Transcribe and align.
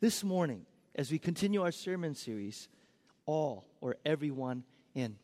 This 0.00 0.24
morning, 0.24 0.66
as 0.96 1.10
we 1.12 1.18
continue 1.18 1.62
our 1.62 1.70
sermon 1.70 2.14
series, 2.14 2.68
All 3.26 3.64
or 3.80 3.96
Everyone 4.04 4.64
in. 4.94 5.16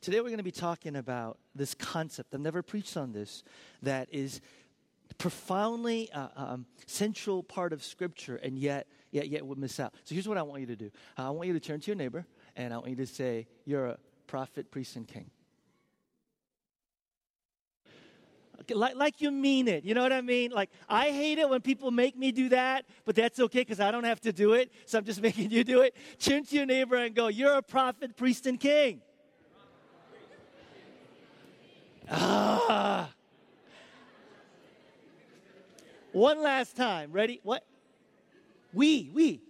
Today, 0.00 0.18
we're 0.20 0.26
going 0.26 0.38
to 0.38 0.42
be 0.42 0.50
talking 0.50 0.96
about 0.96 1.38
this 1.54 1.72
concept. 1.72 2.34
I've 2.34 2.40
never 2.40 2.62
preached 2.62 2.96
on 2.96 3.12
this, 3.12 3.44
that 3.82 4.08
is 4.10 4.40
profoundly 5.18 6.10
uh, 6.12 6.28
um, 6.36 6.66
central 6.86 7.44
part 7.44 7.72
of 7.72 7.82
Scripture, 7.82 8.36
and 8.36 8.58
yet, 8.58 8.88
yet, 9.12 9.28
yet 9.28 9.46
would 9.46 9.56
miss 9.56 9.78
out. 9.78 9.94
So 10.04 10.14
here's 10.14 10.28
what 10.28 10.36
I 10.36 10.42
want 10.42 10.60
you 10.60 10.66
to 10.66 10.76
do. 10.76 10.90
I 11.16 11.30
want 11.30 11.46
you 11.46 11.54
to 11.54 11.60
turn 11.60 11.80
to 11.80 11.86
your 11.86 11.96
neighbor, 11.96 12.26
and 12.56 12.74
I 12.74 12.78
want 12.78 12.90
you 12.90 12.96
to 12.96 13.06
say, 13.06 13.46
"You're 13.64 13.86
a 13.86 13.98
prophet, 14.26 14.70
priest, 14.70 14.96
and 14.96 15.06
king." 15.06 15.30
Like, 18.70 18.96
like 18.96 19.20
you 19.20 19.30
mean 19.30 19.68
it. 19.68 19.84
You 19.84 19.94
know 19.94 20.02
what 20.02 20.12
I 20.12 20.20
mean? 20.20 20.50
Like, 20.50 20.70
I 20.88 21.10
hate 21.10 21.38
it 21.38 21.48
when 21.48 21.60
people 21.60 21.90
make 21.90 22.16
me 22.16 22.32
do 22.32 22.48
that, 22.50 22.84
but 23.04 23.14
that's 23.14 23.38
okay 23.40 23.60
because 23.60 23.80
I 23.80 23.90
don't 23.90 24.04
have 24.04 24.20
to 24.22 24.32
do 24.32 24.52
it. 24.54 24.72
So 24.86 24.98
I'm 24.98 25.04
just 25.04 25.22
making 25.28 25.50
you 25.50 25.64
do 25.64 25.82
it. 25.82 25.96
Turn 26.18 26.44
to 26.44 26.56
your 26.56 26.66
neighbor 26.66 26.96
and 26.96 27.14
go, 27.14 27.28
You're 27.28 27.54
a 27.54 27.62
prophet, 27.62 28.16
priest, 28.16 28.46
and 28.46 28.58
king. 28.58 29.00
Ah. 32.10 33.10
One 36.12 36.42
last 36.42 36.74
time. 36.74 37.12
Ready? 37.12 37.40
What? 37.42 37.64
We, 38.72 39.10
we. 39.12 39.40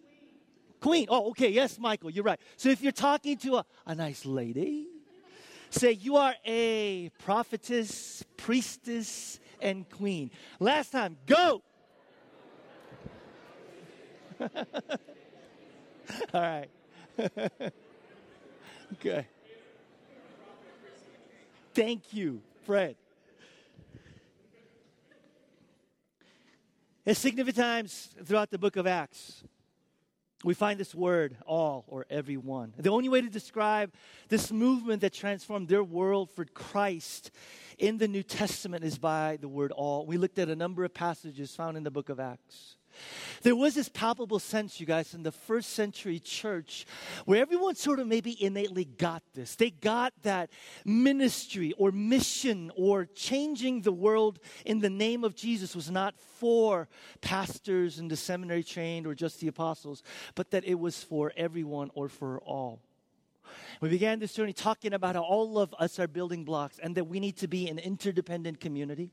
Queen. 0.81 1.07
Oh, 1.09 1.31
okay. 1.31 1.51
Yes, 1.51 1.79
Michael, 1.79 2.11
you're 2.11 2.25
right. 2.25 2.41
So 2.57 2.69
if 2.69 2.83
you're 2.83 2.93
talking 2.93 3.37
to 3.39 3.57
a, 3.57 3.65
a 3.87 3.95
nice 3.95 4.25
lady, 4.27 4.87
Say, 5.71 5.93
You 5.93 6.17
are 6.17 6.35
a 6.45 7.11
prophetess, 7.19 8.25
priestess, 8.37 9.39
and 9.61 9.89
queen. 9.89 10.31
Last 10.61 10.91
time, 10.91 11.17
go. 11.27 11.63
All 14.41 14.49
right. 16.35 16.69
okay. 18.95 19.27
Thank 21.75 22.13
you, 22.13 22.41
Fred. 22.65 22.97
At 27.07 27.17
significant 27.17 27.57
times 27.57 28.11
throughout 28.25 28.51
the 28.51 28.59
book 28.59 28.77
of 28.77 28.87
Acts, 28.87 29.43
we 30.45 30.55
find 30.55 30.79
this 30.79 30.95
word, 30.95 31.37
all 31.47 31.85
or 31.89 32.07
everyone. 32.09 32.73
The 32.79 32.91
only 32.91 33.09
way 33.09 33.21
to 33.21 33.29
describe 33.29 33.93
this 34.29 34.53
movement 34.53 35.01
that 35.01 35.13
transformed 35.13 35.69
their 35.69 35.83
world 35.83 36.31
for 36.31 36.45
Christ 36.45 37.33
in 37.77 37.99
the 37.99 38.09
New 38.09 38.23
Testament 38.23 38.85
is 38.85 38.99
by 38.99 39.39
the 39.41 39.49
word 39.49 39.73
all. 39.73 40.07
We 40.07 40.17
looked 40.17 40.39
at 40.39 40.49
a 40.49 40.57
number 40.57 40.85
of 40.85 40.95
passages 40.95 41.55
found 41.55 41.77
in 41.77 41.83
the 41.83 41.91
book 41.91 42.09
of 42.09 42.21
Acts. 42.21 42.78
There 43.43 43.57
was 43.57 43.75
this 43.75 43.89
palpable 43.89 44.39
sense, 44.39 44.81
you 44.81 44.87
guys, 44.87 45.15
in 45.15 45.23
the 45.23 45.33
first 45.33 45.71
century 45.71 46.19
church 46.19 46.87
where 47.25 47.41
everyone 47.41 47.75
sort 47.75 48.01
of 48.01 48.07
maybe 48.07 48.43
innately 48.43 48.85
got 48.85 49.23
this. 49.35 49.57
They 49.57 49.71
got 49.71 50.13
that 50.23 50.51
ministry 50.85 51.73
or 51.79 51.93
mission 51.93 52.71
or 52.77 53.07
changing 53.07 53.83
the 53.83 53.93
world 53.93 54.39
in 54.65 54.81
the 54.81 54.91
name 54.91 55.25
of 55.25 55.35
Jesus 55.35 55.75
was 55.75 55.91
not 55.91 56.15
for 56.19 56.89
pastors 57.21 57.99
and 57.99 58.11
the 58.11 58.17
seminary 58.17 58.65
trained 58.65 59.07
or 59.07 59.15
just 59.15 59.41
the 59.41 59.49
apostles, 59.49 60.03
but 60.35 60.51
that 60.51 60.65
it 60.65 60.79
was 60.79 61.03
for 61.03 61.33
everyone 61.37 61.91
or 61.95 62.09
for 62.09 62.41
all. 62.41 62.81
We 63.81 63.89
began 63.89 64.19
this 64.19 64.35
journey 64.35 64.53
talking 64.53 64.93
about 64.93 65.15
how 65.15 65.23
all 65.23 65.59
of 65.59 65.75
us 65.79 65.99
are 65.99 66.09
building 66.09 66.45
blocks 66.45 66.79
and 66.83 66.95
that 66.97 67.05
we 67.05 67.21
need 67.21 67.37
to 67.39 67.49
be 67.49 67.69
an 67.69 67.79
interdependent 67.79 68.61
community 68.61 69.11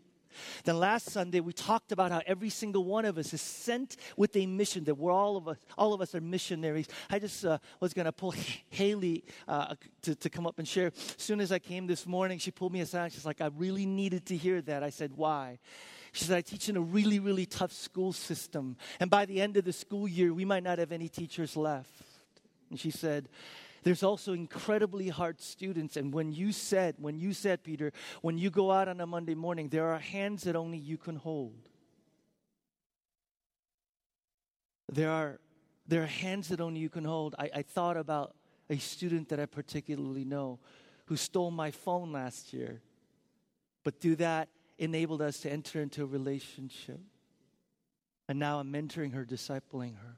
then 0.64 0.80
last 0.80 1.10
Sunday 1.10 1.40
we 1.40 1.54
talked 1.54 1.92
about 1.92 2.12
how 2.12 2.22
every 2.26 2.50
single 2.50 2.84
one 2.84 3.06
of 3.06 3.18
us 3.18 3.34
is 3.34 3.42
sent 3.42 3.98
with 4.18 4.36
a 4.36 4.46
mission. 4.46 4.84
That 4.86 4.96
we're 4.96 5.12
all 5.12 5.38
of 5.38 5.48
us, 5.48 5.58
all 5.78 5.94
of 5.94 6.02
us 6.02 6.16
are 6.16 6.22
missionaries. 6.22 6.88
I 7.10 7.20
just 7.20 7.46
uh, 7.46 7.58
was 7.80 7.94
going 7.94 8.06
to 8.06 8.12
pull 8.12 8.34
Haley 8.70 9.24
uh, 9.48 9.76
to, 10.04 10.16
to 10.16 10.30
come 10.30 10.48
up 10.48 10.60
and 10.60 10.68
share. 10.68 10.88
As 10.88 11.16
soon 11.18 11.40
as 11.40 11.52
I 11.52 11.60
came 11.60 11.88
this 11.88 12.06
morning, 12.06 12.40
she 12.40 12.52
pulled 12.52 12.74
me 12.74 12.82
aside. 12.82 13.14
She's 13.14 13.26
like, 13.26 13.42
"I 13.42 13.50
really 13.56 13.86
needed 13.86 14.26
to 14.28 14.38
hear 14.38 14.62
that." 14.64 14.84
I 14.84 14.90
said, 14.90 15.14
"Why?" 15.16 15.60
She 16.16 16.24
said, 16.24 16.38
I 16.38 16.42
teach 16.42 16.70
in 16.70 16.78
a 16.78 16.82
really, 16.82 17.20
really 17.20 17.46
tough 17.46 17.74
school 17.74 18.14
system. 18.14 18.78
And 19.02 19.10
by 19.10 19.26
the 19.26 19.42
end 19.42 19.58
of 19.58 19.66
the 19.66 19.74
school 19.74 20.08
year, 20.08 20.34
we 20.34 20.46
might 20.46 20.64
not 20.64 20.80
have 20.80 20.94
any 20.94 21.10
teachers 21.10 21.58
left. 21.58 21.92
And 22.70 22.80
she 22.80 22.90
said, 22.90 23.28
there's 23.86 24.02
also 24.02 24.34
incredibly 24.34 25.10
hard 25.10 25.40
students. 25.40 25.96
And 25.96 26.12
when 26.12 26.34
you 26.34 26.52
said, 26.52 26.96
when 26.98 27.20
you 27.20 27.34
said, 27.34 27.64
Peter, 27.64 27.94
when 28.24 28.36
you 28.36 28.50
go 28.50 28.72
out 28.72 28.88
on 28.88 29.00
a 29.00 29.06
Monday 29.06 29.36
morning, 29.36 29.70
there 29.70 29.86
are 29.86 30.00
hands 30.00 30.42
that 30.46 30.56
only 30.56 30.80
you 30.80 30.98
can 30.98 31.16
hold. 31.16 31.70
There 34.92 35.12
are, 35.12 35.40
there 35.88 36.02
are 36.02 36.08
hands 36.08 36.48
that 36.48 36.60
only 36.60 36.80
you 36.80 36.90
can 36.90 37.06
hold. 37.06 37.36
I, 37.38 37.52
I 37.58 37.62
thought 37.62 37.96
about 37.96 38.36
a 38.72 38.78
student 38.78 39.30
that 39.30 39.40
I 39.40 39.46
particularly 39.46 40.26
know 40.26 40.58
who 41.06 41.16
stole 41.16 41.52
my 41.52 41.70
phone 41.70 42.12
last 42.12 42.54
year. 42.54 42.82
But 43.84 44.02
through 44.02 44.16
that, 44.16 44.50
enabled 44.80 45.22
us 45.22 45.42
to 45.42 45.52
enter 45.52 45.80
into 45.80 46.02
a 46.02 46.08
relationship. 46.08 47.00
And 48.28 48.40
now 48.40 48.60
I'm 48.60 48.74
mentoring 48.74 49.14
her, 49.14 49.26
discipling 49.26 49.98
her. 49.98 50.18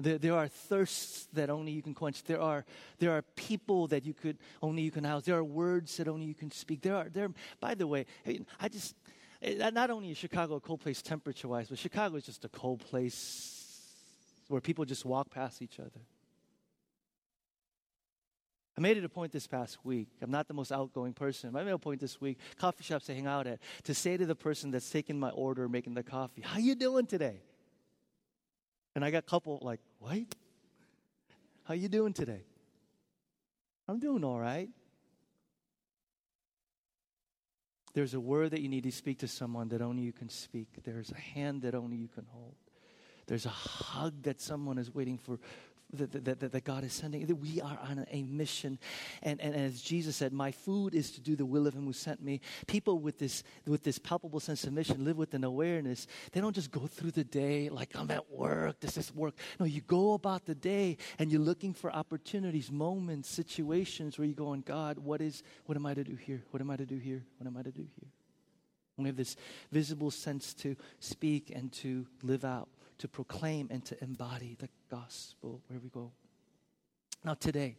There, 0.00 0.16
there 0.18 0.34
are 0.34 0.46
thirsts 0.46 1.26
that 1.32 1.50
only 1.50 1.72
you 1.72 1.82
can 1.82 1.92
quench. 1.92 2.22
There 2.22 2.40
are, 2.40 2.64
there 2.98 3.10
are 3.10 3.22
people 3.34 3.88
that 3.88 4.06
you 4.06 4.14
could 4.14 4.38
only 4.62 4.82
you 4.82 4.92
can 4.92 5.02
house. 5.02 5.24
There 5.24 5.36
are 5.36 5.44
words 5.44 5.96
that 5.96 6.06
only 6.06 6.26
you 6.26 6.34
can 6.34 6.52
speak. 6.52 6.82
There 6.82 6.94
are 6.94 7.08
there. 7.08 7.28
By 7.58 7.74
the 7.74 7.86
way, 7.86 8.06
I 8.60 8.68
just 8.68 8.94
eh, 9.42 9.70
not 9.70 9.90
only 9.90 10.12
is 10.12 10.16
Chicago 10.16 10.56
a 10.56 10.60
cold 10.60 10.80
place 10.80 11.02
temperature 11.02 11.48
wise, 11.48 11.68
but 11.68 11.78
Chicago 11.78 12.16
is 12.16 12.24
just 12.24 12.44
a 12.44 12.48
cold 12.48 12.80
place 12.80 13.58
where 14.46 14.60
people 14.60 14.84
just 14.84 15.04
walk 15.04 15.30
past 15.30 15.62
each 15.62 15.80
other. 15.80 16.00
I 18.76 18.80
made 18.80 18.96
it 18.96 19.04
a 19.04 19.08
point 19.08 19.32
this 19.32 19.48
past 19.48 19.78
week. 19.84 20.06
I'm 20.22 20.30
not 20.30 20.46
the 20.46 20.54
most 20.54 20.70
outgoing 20.70 21.12
person. 21.12 21.56
I 21.56 21.64
made 21.64 21.72
a 21.72 21.78
point 21.78 22.00
this 22.00 22.20
week, 22.20 22.38
coffee 22.56 22.84
shops 22.84 23.06
to 23.06 23.14
hang 23.14 23.26
out 23.26 23.48
at, 23.48 23.58
to 23.82 23.92
say 23.92 24.16
to 24.16 24.24
the 24.24 24.36
person 24.36 24.70
that's 24.70 24.88
taking 24.88 25.18
my 25.18 25.30
order, 25.30 25.68
making 25.68 25.94
the 25.94 26.04
coffee, 26.04 26.42
"How 26.42 26.60
you 26.60 26.76
doing 26.76 27.06
today?" 27.06 27.40
And 28.94 29.04
I 29.04 29.10
got 29.10 29.18
a 29.18 29.22
couple 29.22 29.58
like, 29.62 29.80
what? 29.98 30.18
How 31.64 31.74
you 31.74 31.88
doing 31.88 32.12
today? 32.12 32.42
I'm 33.86 33.98
doing 33.98 34.24
all 34.24 34.38
right. 34.38 34.68
There's 37.94 38.14
a 38.14 38.20
word 38.20 38.52
that 38.52 38.60
you 38.60 38.68
need 38.68 38.84
to 38.84 38.92
speak 38.92 39.18
to 39.20 39.28
someone 39.28 39.68
that 39.68 39.82
only 39.82 40.02
you 40.02 40.12
can 40.12 40.28
speak. 40.28 40.68
There's 40.84 41.10
a 41.10 41.16
hand 41.16 41.62
that 41.62 41.74
only 41.74 41.96
you 41.96 42.08
can 42.08 42.26
hold. 42.28 42.54
There's 43.26 43.44
a 43.44 43.50
hug 43.50 44.22
that 44.22 44.40
someone 44.40 44.78
is 44.78 44.94
waiting 44.94 45.18
for, 45.18 45.38
that, 45.92 46.24
that, 46.24 46.52
that, 46.52 46.64
God 46.64 46.84
is 46.84 46.92
sending. 46.92 47.24
That 47.26 47.36
we 47.36 47.60
are 47.60 47.78
on 47.88 48.06
a 48.10 48.22
mission. 48.22 48.78
And, 49.22 49.40
and, 49.40 49.54
as 49.54 49.80
Jesus 49.80 50.16
said, 50.16 50.32
my 50.32 50.50
food 50.50 50.94
is 50.94 51.10
to 51.12 51.20
do 51.20 51.34
the 51.34 51.46
will 51.46 51.66
of 51.66 51.74
him 51.74 51.84
who 51.84 51.92
sent 51.92 52.22
me. 52.22 52.40
People 52.66 52.98
with 52.98 53.18
this, 53.18 53.42
with 53.66 53.84
this 53.84 53.98
palpable 53.98 54.40
sense 54.40 54.64
of 54.64 54.72
mission 54.72 55.04
live 55.04 55.16
with 55.16 55.32
an 55.34 55.44
awareness. 55.44 56.06
They 56.32 56.40
don't 56.40 56.54
just 56.54 56.70
go 56.70 56.86
through 56.86 57.12
the 57.12 57.24
day 57.24 57.70
like, 57.70 57.90
I'm 57.94 58.10
at 58.10 58.30
work, 58.30 58.80
this 58.80 58.96
is 58.98 59.14
work. 59.14 59.34
No, 59.58 59.66
you 59.66 59.80
go 59.80 60.12
about 60.12 60.44
the 60.44 60.54
day 60.54 60.98
and 61.18 61.32
you're 61.32 61.40
looking 61.40 61.72
for 61.72 61.90
opportunities, 61.90 62.70
moments, 62.70 63.30
situations 63.30 64.18
where 64.18 64.26
you 64.26 64.34
go 64.34 64.48
on, 64.48 64.60
God, 64.60 64.98
what 64.98 65.22
is, 65.22 65.42
what 65.66 65.76
am 65.76 65.86
I 65.86 65.94
to 65.94 66.04
do 66.04 66.16
here? 66.16 66.42
What 66.50 66.60
am 66.60 66.70
I 66.70 66.76
to 66.76 66.86
do 66.86 66.98
here? 66.98 67.24
What 67.38 67.46
am 67.46 67.56
I 67.56 67.62
to 67.62 67.72
do 67.72 67.86
here? 67.98 68.08
we 68.98 69.06
have 69.06 69.16
this 69.16 69.36
visible 69.70 70.10
sense 70.10 70.52
to 70.54 70.76
speak 70.98 71.52
and 71.54 71.72
to 71.72 72.04
live 72.22 72.44
out 72.44 72.68
to 72.98 73.08
proclaim 73.08 73.68
and 73.70 73.84
to 73.86 74.02
embody 74.02 74.56
the 74.58 74.68
gospel 74.90 75.62
where 75.68 75.78
we 75.78 75.88
go. 75.88 76.12
Now, 77.24 77.34
today, 77.34 77.76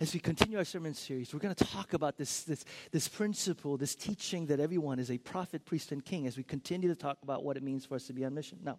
as 0.00 0.14
we 0.14 0.20
continue 0.20 0.58
our 0.58 0.64
sermon 0.64 0.94
series, 0.94 1.34
we're 1.34 1.40
going 1.40 1.54
to 1.54 1.64
talk 1.64 1.92
about 1.92 2.16
this, 2.16 2.44
this, 2.44 2.64
this 2.92 3.08
principle, 3.08 3.76
this 3.76 3.94
teaching 3.94 4.46
that 4.46 4.60
everyone 4.60 4.98
is 4.98 5.10
a 5.10 5.18
prophet, 5.18 5.64
priest, 5.64 5.92
and 5.92 6.04
king 6.04 6.26
as 6.26 6.36
we 6.36 6.42
continue 6.42 6.88
to 6.88 6.94
talk 6.94 7.18
about 7.22 7.44
what 7.44 7.56
it 7.56 7.62
means 7.62 7.84
for 7.84 7.96
us 7.96 8.06
to 8.06 8.12
be 8.12 8.24
on 8.24 8.34
mission. 8.34 8.58
Now, 8.62 8.78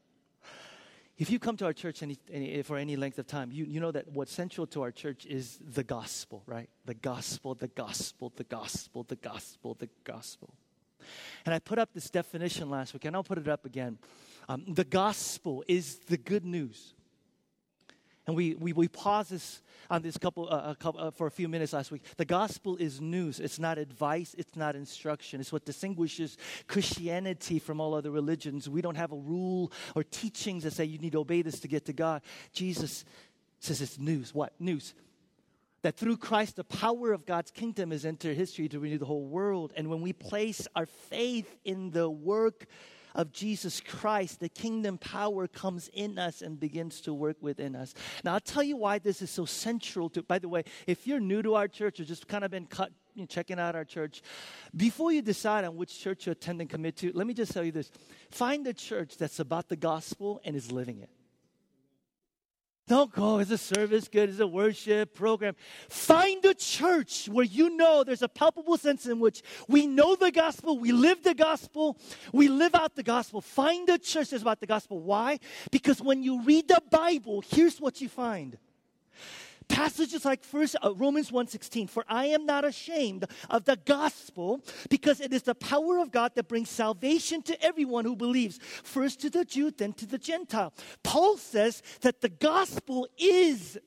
if 1.18 1.30
you 1.30 1.40
come 1.40 1.58
to 1.58 1.66
our 1.66 1.74
church 1.74 2.02
any, 2.02 2.18
any, 2.32 2.64
for 2.64 2.78
any 2.78 2.96
length 2.96 3.20
of 3.20 3.28
time, 3.28 3.52
you, 3.52 3.66
you 3.66 3.80
know 3.80 3.92
that 3.92 4.08
what's 4.12 4.34
central 4.34 4.66
to 4.68 4.82
our 4.82 4.92
church 4.92 5.26
is 5.26 5.60
the 5.62 5.84
gospel, 5.84 6.42
right? 6.48 6.70
The 6.86 6.96
gospel, 6.96 7.54
the 7.54 7.68
gospel, 7.68 8.34
the 8.36 8.44
gospel, 8.44 9.04
the 9.04 9.18
gospel, 9.18 9.76
the 9.76 9.90
gospel. 10.04 10.56
And 11.46 11.54
I 11.54 11.60
put 11.60 11.78
up 11.78 11.94
this 11.94 12.10
definition 12.10 12.70
last 12.70 12.94
week, 12.94 13.06
and 13.06 13.16
I'll 13.16 13.24
put 13.24 13.38
it 13.38 13.48
up 13.48 13.66
again. 13.66 14.00
Um, 14.52 14.66
the 14.68 14.84
gospel 14.84 15.64
is 15.70 16.00
the 16.10 16.18
good 16.18 16.44
news. 16.44 16.94
And 18.28 18.36
we, 18.36 18.56
we, 18.56 18.74
we 18.74 18.90
paused 18.90 19.32
this 19.32 19.62
on 19.90 20.02
this 20.02 20.18
couple, 20.18 20.50
uh, 20.52 20.74
couple 20.76 21.00
uh, 21.00 21.12
for 21.12 21.26
a 21.26 21.32
few 21.32 21.48
minutes 21.48 21.72
last 21.72 21.90
week. 21.90 22.04
The 22.18 22.26
gospel 22.26 22.76
is 22.76 23.00
news. 23.00 23.40
It's 23.40 23.60
not 23.60 23.78
advice. 23.78 24.36
It's 24.38 24.58
not 24.58 24.76
instruction. 24.76 25.40
It's 25.40 25.54
what 25.54 25.64
distinguishes 25.64 26.38
Christianity 26.68 27.60
from 27.60 27.80
all 27.80 27.94
other 27.94 28.12
religions. 28.12 28.68
We 28.68 28.82
don't 28.82 28.96
have 28.96 29.14
a 29.14 29.18
rule 29.18 29.72
or 29.96 30.04
teachings 30.04 30.64
that 30.64 30.74
say 30.74 30.84
you 30.84 30.98
need 30.98 31.14
to 31.14 31.20
obey 31.20 31.44
this 31.44 31.62
to 31.62 31.70
get 31.70 31.86
to 31.86 31.94
God. 31.94 32.22
Jesus 32.52 33.06
says 33.60 33.80
it's 33.80 34.00
news. 34.00 34.36
What? 34.36 34.52
News. 34.60 34.94
That 35.84 35.96
through 35.96 36.18
Christ, 36.18 36.58
the 36.58 36.66
power 36.66 37.14
of 37.14 37.26
God's 37.26 37.52
kingdom 37.52 37.92
has 37.92 38.06
entered 38.06 38.36
history 38.36 38.68
to 38.68 38.82
renew 38.82 38.98
the 38.98 39.06
whole 39.06 39.26
world. 39.26 39.72
And 39.78 39.90
when 39.90 40.02
we 40.02 40.12
place 40.12 40.68
our 40.76 40.88
faith 40.88 41.56
in 41.64 41.92
the 41.92 42.10
work 42.10 42.68
of 43.16 43.32
Jesus 43.32 43.82
Christ, 43.82 44.40
the 44.40 44.50
kingdom 44.50 44.98
power 44.98 45.48
comes 45.48 45.90
in 45.94 46.18
us 46.18 46.42
and 46.42 46.60
begins 46.60 47.02
to 47.02 47.14
work 47.14 47.38
within 47.42 47.76
us. 47.76 47.94
Now, 48.24 48.34
I'll 48.34 48.40
tell 48.40 48.64
you 48.64 48.78
why 48.78 49.00
this 49.00 49.22
is 49.22 49.30
so 49.30 49.46
central 49.46 50.10
to, 50.12 50.24
by 50.24 50.40
the 50.40 50.50
way, 50.50 50.64
if 50.88 51.08
you're 51.08 51.20
new 51.20 51.42
to 51.42 51.56
our 51.56 51.68
church 51.68 52.00
or 52.00 52.06
just 52.06 52.28
kind 52.28 52.44
of 52.44 52.52
been 52.52 52.66
cut, 52.66 52.92
you 53.14 53.24
know, 53.24 53.28
checking 53.28 53.60
out 53.60 53.76
our 53.76 53.86
church, 53.86 54.22
before 54.76 55.12
you 55.12 55.22
decide 55.22 55.66
on 55.66 55.76
which 55.76 56.00
church 56.00 56.26
you 56.26 56.32
attend 56.32 56.62
and 56.62 56.70
commit 56.70 56.98
to, 56.98 57.12
let 57.14 57.28
me 57.28 57.34
just 57.34 57.52
tell 57.52 57.64
you 57.64 57.72
this 57.72 57.92
find 58.32 58.66
a 58.68 58.74
church 58.74 59.18
that's 59.18 59.40
about 59.40 59.70
the 59.70 59.76
gospel 59.76 60.42
and 60.46 60.56
is 60.56 60.72
living 60.72 61.00
it. 61.00 61.10
Don't 62.92 63.14
go, 63.14 63.40
is 63.40 63.48
the 63.48 63.58
service 63.58 64.10
good? 64.10 64.28
Is 64.28 64.40
the 64.40 64.48
worship 64.48 65.14
program? 65.14 65.56
Find 65.88 66.44
a 66.44 66.54
church 66.54 67.30
where 67.32 67.46
you 67.46 67.70
know 67.78 68.04
there's 68.04 68.22
a 68.22 68.28
palpable 68.28 68.76
sense 68.76 69.06
in 69.06 69.22
which 69.22 69.44
we 69.70 69.88
know 69.88 70.16
the 70.16 70.30
gospel, 70.30 70.78
we 70.78 70.92
live 70.92 71.24
the 71.24 71.34
gospel, 71.34 71.98
we 72.34 72.50
live 72.50 72.76
out 72.76 72.98
the 72.98 73.02
gospel. 73.02 73.40
Find 73.40 73.88
a 73.88 73.98
church 73.98 74.32
that's 74.32 74.42
about 74.42 74.60
the 74.60 74.68
gospel. 74.68 75.00
Why? 75.00 75.40
Because 75.72 76.02
when 76.02 76.22
you 76.22 76.42
read 76.42 76.68
the 76.68 76.84
Bible, 76.92 77.42
here's 77.48 77.80
what 77.80 78.02
you 78.02 78.10
find 78.10 78.58
passages 79.72 80.26
like 80.26 80.44
first 80.44 80.76
uh, 80.84 80.94
romans 80.96 81.32
1.16 81.32 81.90
for 81.90 82.04
i 82.08 82.26
am 82.26 82.46
not 82.46 82.64
ashamed 82.66 83.26
of 83.50 83.66
the 83.66 83.78
gospel 83.86 84.62
because 84.90 85.20
it 85.20 85.34
is 85.34 85.44
the 85.44 85.56
power 85.56 86.00
of 86.00 86.12
god 86.12 86.34
that 86.36 86.48
brings 86.48 86.70
salvation 86.70 87.42
to 87.42 87.62
everyone 87.64 88.06
who 88.06 88.16
believes 88.16 88.60
first 88.84 89.22
to 89.22 89.30
the 89.30 89.46
jew 89.46 89.72
then 89.72 89.94
to 89.94 90.06
the 90.06 90.18
gentile. 90.18 90.74
Paul 91.04 91.38
says 91.38 91.82
that 92.02 92.22
the 92.22 92.30
gospel 92.30 93.08
is 93.18 93.78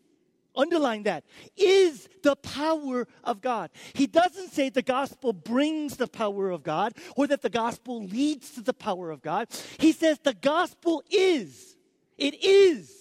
underline 0.56 1.02
that 1.02 1.24
is 1.56 2.08
the 2.22 2.36
power 2.36 3.08
of 3.24 3.40
god. 3.40 3.70
He 3.92 4.06
doesn't 4.06 4.52
say 4.52 4.68
the 4.68 4.82
gospel 4.82 5.32
brings 5.32 5.96
the 5.96 6.06
power 6.06 6.50
of 6.50 6.62
god 6.62 6.94
or 7.16 7.26
that 7.26 7.42
the 7.42 7.50
gospel 7.50 8.02
leads 8.02 8.50
to 8.52 8.60
the 8.60 8.72
power 8.72 9.10
of 9.10 9.20
god. 9.20 9.48
He 9.78 9.92
says 9.92 10.18
the 10.22 10.34
gospel 10.34 11.02
is 11.10 11.76
it 12.16 12.42
is 12.44 12.92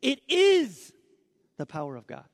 it 0.00 0.20
is 0.28 0.92
the 1.62 1.66
power 1.66 1.94
of 1.94 2.08
God. 2.08 2.24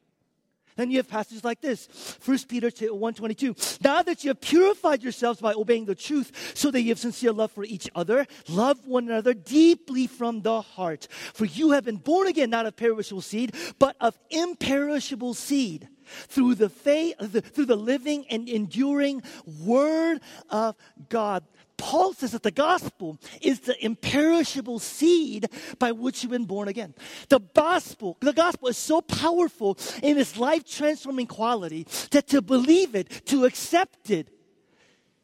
Then 0.76 0.90
you 0.90 0.98
have 0.98 1.08
passages 1.08 1.42
like 1.42 1.60
this 1.60 1.88
1 2.24 2.38
Peter 2.48 2.70
122. 2.70 3.56
Now 3.82 4.00
that 4.02 4.22
you 4.22 4.30
have 4.30 4.40
purified 4.40 5.02
yourselves 5.02 5.40
by 5.40 5.52
obeying 5.52 5.86
the 5.86 5.94
truth, 5.94 6.52
so 6.54 6.70
that 6.70 6.80
you 6.80 6.90
have 6.90 7.00
sincere 7.00 7.32
love 7.32 7.50
for 7.50 7.64
each 7.64 7.90
other, 7.96 8.26
love 8.48 8.86
one 8.86 9.08
another 9.08 9.34
deeply 9.34 10.06
from 10.06 10.42
the 10.42 10.62
heart. 10.62 11.08
For 11.34 11.46
you 11.46 11.72
have 11.72 11.84
been 11.84 11.96
born 11.96 12.28
again, 12.28 12.50
not 12.50 12.64
of 12.64 12.76
perishable 12.76 13.20
seed, 13.20 13.54
but 13.78 13.96
of 14.00 14.16
imperishable 14.30 15.34
seed 15.34 15.88
through 16.28 16.54
the 16.54 16.68
faith, 16.68 17.16
through 17.52 17.66
the 17.66 17.76
living 17.76 18.24
and 18.30 18.48
enduring 18.48 19.22
word 19.64 20.20
of 20.48 20.76
God. 21.08 21.44
Paul 21.78 22.12
says 22.12 22.32
that 22.32 22.42
the 22.42 22.50
gospel 22.50 23.18
is 23.40 23.60
the 23.60 23.82
imperishable 23.82 24.80
seed 24.80 25.48
by 25.78 25.92
which 25.92 26.22
you've 26.22 26.32
been 26.32 26.44
born 26.44 26.68
again. 26.68 26.94
The 27.28 27.40
gospel, 27.54 28.18
the 28.20 28.32
gospel 28.32 28.68
is 28.68 28.76
so 28.76 29.00
powerful 29.00 29.78
in 30.02 30.18
its 30.18 30.36
life 30.36 30.68
transforming 30.68 31.26
quality 31.26 31.86
that 32.10 32.26
to 32.28 32.42
believe 32.42 32.94
it, 32.94 33.26
to 33.26 33.46
accept 33.46 34.10
it, 34.10 34.28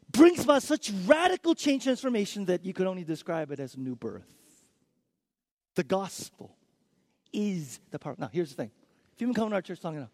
brings 0.09 0.45
about 0.45 0.63
such 0.63 0.91
radical 1.05 1.53
change 1.53 1.83
transformation 1.83 2.45
that 2.45 2.65
you 2.65 2.73
could 2.73 2.87
only 2.87 3.03
describe 3.03 3.51
it 3.51 3.59
as 3.59 3.75
a 3.75 3.79
new 3.79 3.95
birth. 3.95 4.23
The 5.75 5.83
gospel 5.83 6.55
is 7.33 7.81
the 7.91 7.99
power. 7.99 8.15
Now, 8.17 8.29
here's 8.31 8.49
the 8.49 8.55
thing. 8.55 8.71
If 9.13 9.21
you've 9.21 9.27
been 9.27 9.35
coming 9.35 9.49
to 9.49 9.55
our 9.55 9.61
church 9.61 9.83
long 9.83 9.97
enough, 9.97 10.11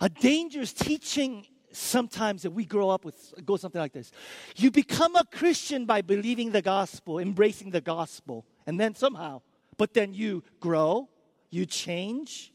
a 0.00 0.08
dangerous 0.08 0.72
teaching 0.72 1.46
sometimes 1.74 2.42
that 2.42 2.50
we 2.50 2.64
grow 2.64 2.88
up 2.88 3.04
with 3.04 3.34
goes 3.44 3.60
something 3.60 3.80
like 3.80 3.92
this. 3.92 4.12
You 4.56 4.70
become 4.70 5.16
a 5.16 5.24
christian 5.24 5.86
by 5.86 6.02
believing 6.02 6.52
the 6.52 6.62
gospel 6.62 7.18
embracing 7.18 7.70
the 7.70 7.80
gospel 7.80 8.46
and 8.66 8.78
then 8.78 8.94
somehow 8.94 9.42
but 9.76 9.94
then 9.94 10.14
you 10.14 10.42
grow 10.60 11.08
you 11.50 11.66
change 11.66 12.52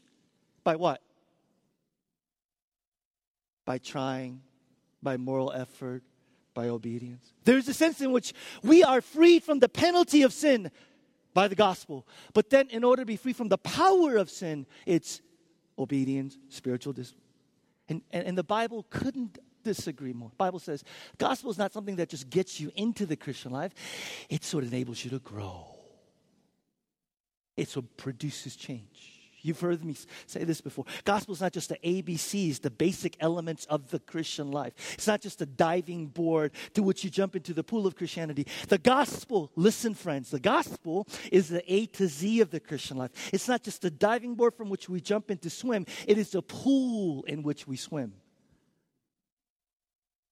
by 0.64 0.76
what? 0.76 1.00
By 3.64 3.78
trying 3.78 4.42
by 5.02 5.16
moral 5.16 5.52
effort 5.52 6.02
by 6.52 6.68
obedience. 6.68 7.32
There's 7.44 7.68
a 7.68 7.74
sense 7.74 8.00
in 8.00 8.12
which 8.12 8.34
we 8.62 8.82
are 8.82 9.00
freed 9.00 9.42
from 9.42 9.60
the 9.60 9.68
penalty 9.68 10.22
of 10.22 10.32
sin 10.32 10.70
by 11.32 11.48
the 11.48 11.54
gospel 11.54 12.06
but 12.34 12.50
then 12.50 12.68
in 12.70 12.84
order 12.84 13.02
to 13.02 13.06
be 13.06 13.16
free 13.16 13.32
from 13.32 13.48
the 13.48 13.58
power 13.58 14.16
of 14.16 14.28
sin 14.28 14.66
it's 14.84 15.20
obedience 15.78 16.36
spiritual 16.48 16.92
discipline 16.92 17.29
and, 17.90 18.02
and, 18.12 18.26
and 18.28 18.38
the 18.38 18.44
Bible 18.44 18.86
couldn't 18.88 19.38
disagree 19.62 20.12
more. 20.12 20.30
The 20.30 20.36
Bible 20.36 20.58
says 20.58 20.84
gospel 21.18 21.50
is 21.50 21.58
not 21.58 21.72
something 21.72 21.96
that 21.96 22.08
just 22.08 22.30
gets 22.30 22.60
you 22.60 22.72
into 22.76 23.04
the 23.04 23.16
Christian 23.16 23.52
life, 23.52 23.72
it's 24.30 24.54
what 24.54 24.64
enables 24.64 25.04
you 25.04 25.10
to 25.10 25.18
grow. 25.18 25.66
It's 27.56 27.76
what 27.76 27.96
produces 27.98 28.56
change. 28.56 29.19
You've 29.42 29.60
heard 29.60 29.84
me 29.84 29.96
say 30.26 30.44
this 30.44 30.60
before. 30.60 30.84
Gospel 31.04 31.34
is 31.34 31.40
not 31.40 31.52
just 31.52 31.68
the 31.68 31.78
ABCs, 31.84 32.60
the 32.60 32.70
basic 32.70 33.16
elements 33.20 33.64
of 33.66 33.90
the 33.90 33.98
Christian 33.98 34.50
life. 34.50 34.74
It's 34.94 35.06
not 35.06 35.20
just 35.20 35.40
a 35.42 35.46
diving 35.46 36.06
board 36.06 36.52
to 36.74 36.82
which 36.82 37.04
you 37.04 37.10
jump 37.10 37.36
into 37.36 37.54
the 37.54 37.64
pool 37.64 37.86
of 37.86 37.96
Christianity. 37.96 38.46
The 38.68 38.78
gospel, 38.78 39.50
listen, 39.56 39.94
friends, 39.94 40.30
the 40.30 40.40
gospel 40.40 41.06
is 41.32 41.48
the 41.48 41.72
A 41.72 41.86
to 41.86 42.06
Z 42.06 42.40
of 42.40 42.50
the 42.50 42.60
Christian 42.60 42.96
life. 42.96 43.30
It's 43.32 43.48
not 43.48 43.62
just 43.62 43.84
a 43.84 43.90
diving 43.90 44.34
board 44.34 44.54
from 44.54 44.68
which 44.68 44.88
we 44.88 45.00
jump 45.00 45.30
into 45.30 45.50
swim, 45.50 45.86
it 46.06 46.18
is 46.18 46.30
the 46.30 46.42
pool 46.42 47.24
in 47.24 47.42
which 47.42 47.66
we 47.66 47.76
swim. 47.76 48.14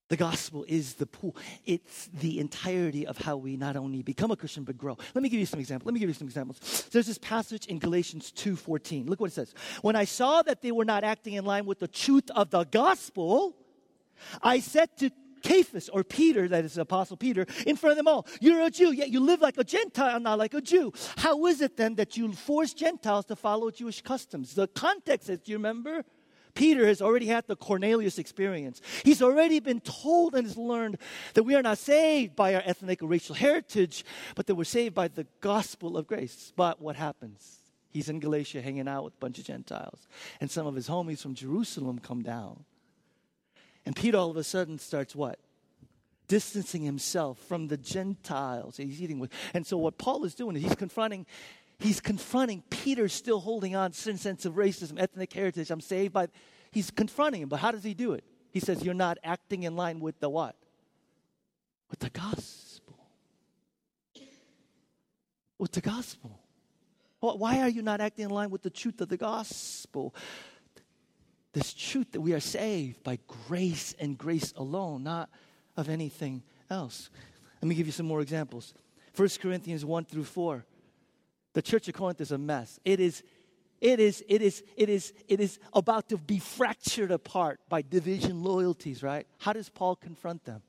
The 0.09 0.17
gospel 0.17 0.65
is 0.67 0.95
the 0.95 1.07
pool. 1.07 1.37
It's 1.67 2.09
the 2.15 2.41
entirety 2.41 3.07
of 3.07 3.19
how 3.19 3.37
we 3.37 3.57
not 3.57 3.77
only 3.77 4.03
become 4.03 4.31
a 4.31 4.37
Christian 4.37 4.65
but 4.65 4.79
grow. 4.79 4.97
Let 5.15 5.23
me 5.23 5.29
give 5.29 5.39
you 5.39 5.47
some 5.47 5.61
examples. 5.61 5.87
Let 5.87 5.93
me 5.93 6.01
give 6.01 6.09
you 6.09 6.15
some 6.15 6.27
examples. 6.27 6.89
There's 6.91 7.07
this 7.07 7.19
passage 7.19 7.67
in 7.67 7.79
Galatians 7.79 8.33
2:14. 8.33 9.07
Look 9.07 9.21
what 9.21 9.31
it 9.31 9.35
says. 9.35 9.55
When 9.83 9.97
I 9.97 10.05
saw 10.05 10.41
that 10.43 10.63
they 10.63 10.73
were 10.73 10.87
not 10.87 11.05
acting 11.05 11.35
in 11.35 11.45
line 11.45 11.67
with 11.67 11.79
the 11.79 11.89
truth 11.89 12.31
of 12.31 12.51
the 12.51 12.65
gospel, 12.65 13.55
I 14.43 14.61
said 14.61 14.97
to 14.99 15.11
Cephas 15.45 15.89
or 15.91 16.03
Peter, 16.05 16.49
that 16.49 16.65
is 16.65 16.79
Apostle 16.79 17.17
Peter, 17.17 17.47
in 17.67 17.77
front 17.77 17.93
of 17.93 17.97
them 17.97 18.09
all, 18.09 18.27
You're 18.41 18.63
a 18.63 18.71
Jew, 18.71 18.93
yet 18.93 19.11
you 19.11 19.21
live 19.21 19.41
like 19.41 19.59
a 19.59 19.65
Gentile, 19.65 20.21
not 20.21 20.39
like 20.39 20.55
a 20.55 20.61
Jew. 20.61 20.93
How 21.17 21.47
is 21.47 21.61
it 21.61 21.77
then 21.77 21.95
that 21.97 22.17
you 22.17 22.33
force 22.33 22.75
Gentiles 22.75 23.27
to 23.27 23.37
follow 23.37 23.71
Jewish 23.71 24.03
customs? 24.03 24.55
The 24.55 24.67
context 24.69 25.29
is, 25.29 25.39
do 25.39 25.53
you 25.53 25.59
remember? 25.59 26.05
Peter 26.55 26.87
has 26.87 27.01
already 27.01 27.27
had 27.27 27.47
the 27.47 27.57
Cornelius 27.57 28.19
experience. 28.19 28.81
He's 29.05 29.23
already 29.23 29.61
been 29.61 29.81
told 29.81 30.35
and 30.35 30.47
has 30.47 30.57
learned 30.57 30.99
that 31.35 31.45
we 31.45 31.55
are 31.55 31.63
not 31.63 31.79
saved 31.79 32.37
by 32.37 32.55
our 32.55 32.63
ethnic 32.65 33.03
or 33.03 33.07
racial 33.07 33.35
heritage, 33.35 34.05
but 34.35 34.47
that 34.47 34.55
we're 34.55 34.65
saved 34.65 34.95
by 34.95 35.09
the 35.09 35.27
gospel 35.41 35.97
of 35.97 36.07
grace. 36.07 36.53
But 36.57 36.81
what 36.81 36.97
happens? 36.97 37.59
He's 37.91 38.09
in 38.09 38.21
Galatia 38.21 38.61
hanging 38.61 38.89
out 38.89 39.05
with 39.05 39.15
a 39.15 39.19
bunch 39.19 39.39
of 39.39 39.45
Gentiles. 39.45 40.07
And 40.41 40.51
some 40.51 40.67
of 40.67 40.75
his 40.75 40.89
homies 40.89 41.21
from 41.23 41.35
Jerusalem 41.35 41.99
come 41.99 42.23
down. 42.23 42.65
And 43.87 43.97
Peter 43.97 44.19
all 44.19 44.31
of 44.31 44.37
a 44.37 44.45
sudden 44.45 44.79
starts 44.79 45.17
what? 45.17 45.39
Distancing 46.27 46.83
himself 46.83 47.39
from 47.39 47.69
the 47.69 47.79
Gentiles 47.79 48.77
he's 48.77 49.01
eating 49.01 49.19
with. 49.19 49.31
And 49.55 49.67
so 49.67 49.79
what 49.79 49.97
Paul 49.97 50.25
is 50.25 50.35
doing 50.35 50.57
is 50.57 50.63
he's 50.63 50.75
confronting 50.75 51.25
he's 51.79 52.01
confronting 52.01 52.63
Peter 52.71 53.09
still 53.09 53.41
holding 53.41 53.77
on 53.77 53.93
to 53.93 54.19
sense 54.19 54.45
of 54.45 54.55
racism, 54.55 55.01
ethnic 55.01 55.33
heritage. 55.33 55.71
I'm 55.71 55.81
saved 55.81 56.13
by. 56.13 56.29
He's 56.71 56.91
confronting 56.91 57.43
him, 57.43 57.49
but 57.49 57.61
how 57.61 57.71
does 57.71 57.85
he 57.85 57.95
do 57.95 58.13
it? 58.13 58.25
He 58.51 58.61
says, 58.61 58.85
You're 58.85 58.95
not 58.95 59.19
acting 59.23 59.63
in 59.63 59.77
line 59.77 60.01
with 60.01 60.21
the 60.21 60.29
what? 60.29 60.57
With 61.91 62.01
the 62.01 62.11
gospel. 62.11 62.97
With 65.59 65.73
the 65.73 65.81
gospel. 65.81 66.41
Why 67.21 67.61
are 67.61 67.69
you 67.69 67.83
not 67.83 68.01
acting 68.01 68.27
in 68.27 68.31
line 68.31 68.51
with 68.51 68.63
the 68.63 68.71
truth 68.71 69.01
of 69.01 69.09
the 69.09 69.17
gospel? 69.17 70.15
This 71.53 71.75
truth 71.75 72.13
that 72.13 72.21
we 72.21 72.33
are 72.33 72.41
saved 72.41 73.03
by 73.03 73.19
grace 73.27 73.95
and 73.99 74.17
grace 74.17 74.53
alone, 74.57 75.03
not 75.03 75.29
of 75.77 75.89
anything 75.89 76.43
else. 76.71 77.11
Let 77.61 77.69
me 77.69 77.75
give 77.75 77.87
you 77.87 77.93
some 77.93 78.07
more 78.07 78.21
examples. 78.21 78.75
1 79.17 79.29
Corinthians 79.41 79.85
1 79.85 80.05
through 80.05 80.25
4. 80.25 80.65
The 81.59 81.63
church 81.63 81.89
of 81.89 81.95
Corinth 81.95 82.21
is 82.21 82.31
a 82.31 82.39
mess. 82.39 82.79
It 82.85 83.01
is, 83.01 83.25
it 83.81 83.99
is, 83.99 84.23
it 84.29 84.43
is, 84.43 84.63
it 84.77 84.89
is, 84.89 85.13
it 85.27 85.41
is 85.41 85.59
about 85.73 86.09
to 86.11 86.17
be 86.17 86.39
fractured 86.39 87.11
apart 87.11 87.59
by 87.69 87.83
division 87.83 88.45
loyalties, 88.45 89.03
right? 89.03 89.27
How 89.39 89.55
does 89.55 89.69
Paul 89.69 89.97
confront 89.97 90.45
them? 90.45 90.63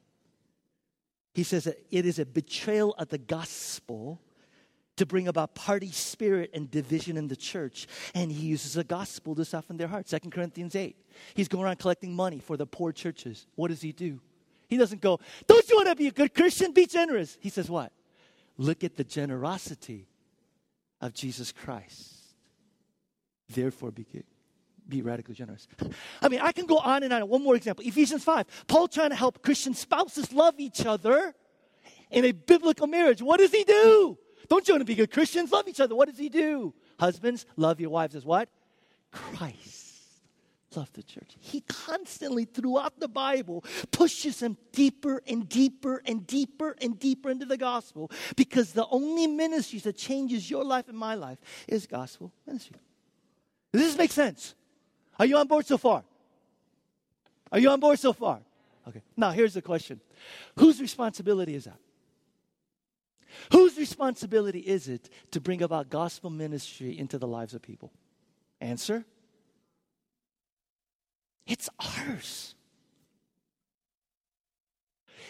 He 1.36 1.44
says 1.44 1.66
that 1.66 1.78
it 1.92 2.08
is 2.08 2.18
a 2.18 2.26
betrayal 2.26 2.96
of 2.98 3.10
the 3.10 3.20
gospel 3.20 4.20
to 4.96 5.06
bring 5.06 5.28
about 5.28 5.54
party 5.54 5.92
spirit 5.92 6.50
and 6.56 6.72
division 6.72 7.18
in 7.18 7.28
the 7.28 7.36
church. 7.36 7.86
And 8.16 8.32
he 8.32 8.48
uses 8.48 8.74
the 8.74 8.84
gospel 8.84 9.36
to 9.36 9.46
soften 9.46 9.78
their 9.78 9.88
hearts. 9.88 10.10
Second 10.10 10.32
Corinthians 10.32 10.76
8. 10.76 10.96
He's 11.36 11.48
going 11.48 11.66
around 11.66 11.78
collecting 11.78 12.16
money 12.16 12.40
for 12.40 12.58
the 12.58 12.66
poor 12.66 12.92
churches. 12.92 13.46
What 13.54 13.68
does 13.68 13.82
he 13.82 13.92
do? 13.92 14.20
He 14.68 14.78
doesn't 14.78 15.02
go, 15.02 15.20
Don't 15.46 15.70
you 15.70 15.76
want 15.76 15.90
to 15.90 15.96
be 15.96 16.08
a 16.08 16.12
good 16.12 16.34
Christian? 16.34 16.72
Be 16.72 16.88
generous. 16.88 17.38
He 17.42 17.50
says, 17.50 17.70
What? 17.70 17.92
Look 18.58 18.84
at 18.84 18.98
the 18.98 19.04
generosity 19.04 20.09
of 21.02 21.14
Jesus 21.14 21.52
Christ. 21.52 22.16
Therefore, 23.50 23.92
be, 23.92 24.06
be 24.88 25.02
radically 25.02 25.36
generous. 25.36 25.68
I 26.22 26.30
mean, 26.30 26.40
I 26.42 26.52
can 26.52 26.66
go 26.66 26.78
on 26.78 27.04
and 27.04 27.12
on. 27.14 27.28
One 27.28 27.44
more 27.44 27.56
example 27.56 27.86
Ephesians 27.86 28.24
5. 28.24 28.66
Paul 28.68 28.88
trying 28.88 29.10
to 29.10 29.16
help 29.16 29.42
Christian 29.42 29.74
spouses 29.74 30.32
love 30.32 30.56
each 30.58 30.86
other 30.86 31.34
in 32.12 32.26
a 32.26 32.32
biblical 32.32 32.88
marriage, 32.88 33.22
what 33.22 33.40
does 33.40 33.52
he 33.52 33.64
do? 33.64 34.18
Don't 34.48 34.68
you 34.68 34.74
want 34.74 34.82
to 34.82 34.86
be 34.86 34.96
good 34.96 35.12
Christians? 35.12 35.52
Love 35.52 35.68
each 35.68 35.80
other. 35.80 35.96
What 35.96 36.10
does 36.10 36.18
he 36.18 36.30
do? 36.30 36.74
Husbands, 37.00 37.46
love 37.56 37.80
your 37.80 37.92
wives 37.92 38.16
as 38.16 38.26
what? 38.26 38.50
Christ 39.12 39.89
loved 40.76 40.96
the 40.96 41.04
church. 41.04 41.36
He 41.40 41.62
constantly, 41.62 42.46
throughout 42.46 43.00
the 43.00 43.08
Bible, 43.08 43.64
pushes 43.92 44.40
them 44.40 44.58
deeper 44.72 45.22
and 45.28 45.48
deeper 45.48 46.02
and 46.06 46.26
deeper 46.26 46.76
and 46.82 47.00
deeper 47.00 47.30
into 47.30 47.46
the 47.46 47.58
gospel 47.58 48.12
because 48.36 48.74
the 48.74 48.88
only 48.88 49.28
ministry 49.28 49.80
that 49.80 49.98
changes 49.98 50.50
your 50.50 50.64
life 50.64 50.88
and 50.88 50.98
my 50.98 51.16
life 51.16 51.40
is 51.68 51.88
gospel 51.88 52.32
ministry. 52.46 52.78
Does 53.74 53.82
this 53.84 53.98
make 53.98 54.12
sense? 54.12 54.56
Are 55.18 55.26
you 55.26 55.38
on 55.38 55.48
board 55.48 55.66
so 55.66 55.78
far? 55.78 56.04
Are 57.52 57.60
you 57.60 57.70
on 57.70 57.80
board 57.80 58.00
so 58.00 58.14
far? 58.14 58.40
Okay. 58.88 59.02
Now, 59.18 59.32
here's 59.32 59.54
the 59.54 59.62
question 59.62 60.02
Whose 60.58 60.82
responsibility 60.82 61.56
is 61.56 61.66
that? 61.66 61.80
Whose 63.52 63.78
responsibility 63.78 64.60
is 64.60 64.88
it 64.88 65.10
to 65.32 65.40
bring 65.40 65.62
about 65.62 65.90
gospel 65.90 66.30
ministry 66.30 66.98
into 66.98 67.18
the 67.18 67.28
lives 67.28 67.54
of 67.54 67.62
people? 67.62 67.92
Answer 68.60 69.06
it's 71.50 71.68
ours. 71.80 72.56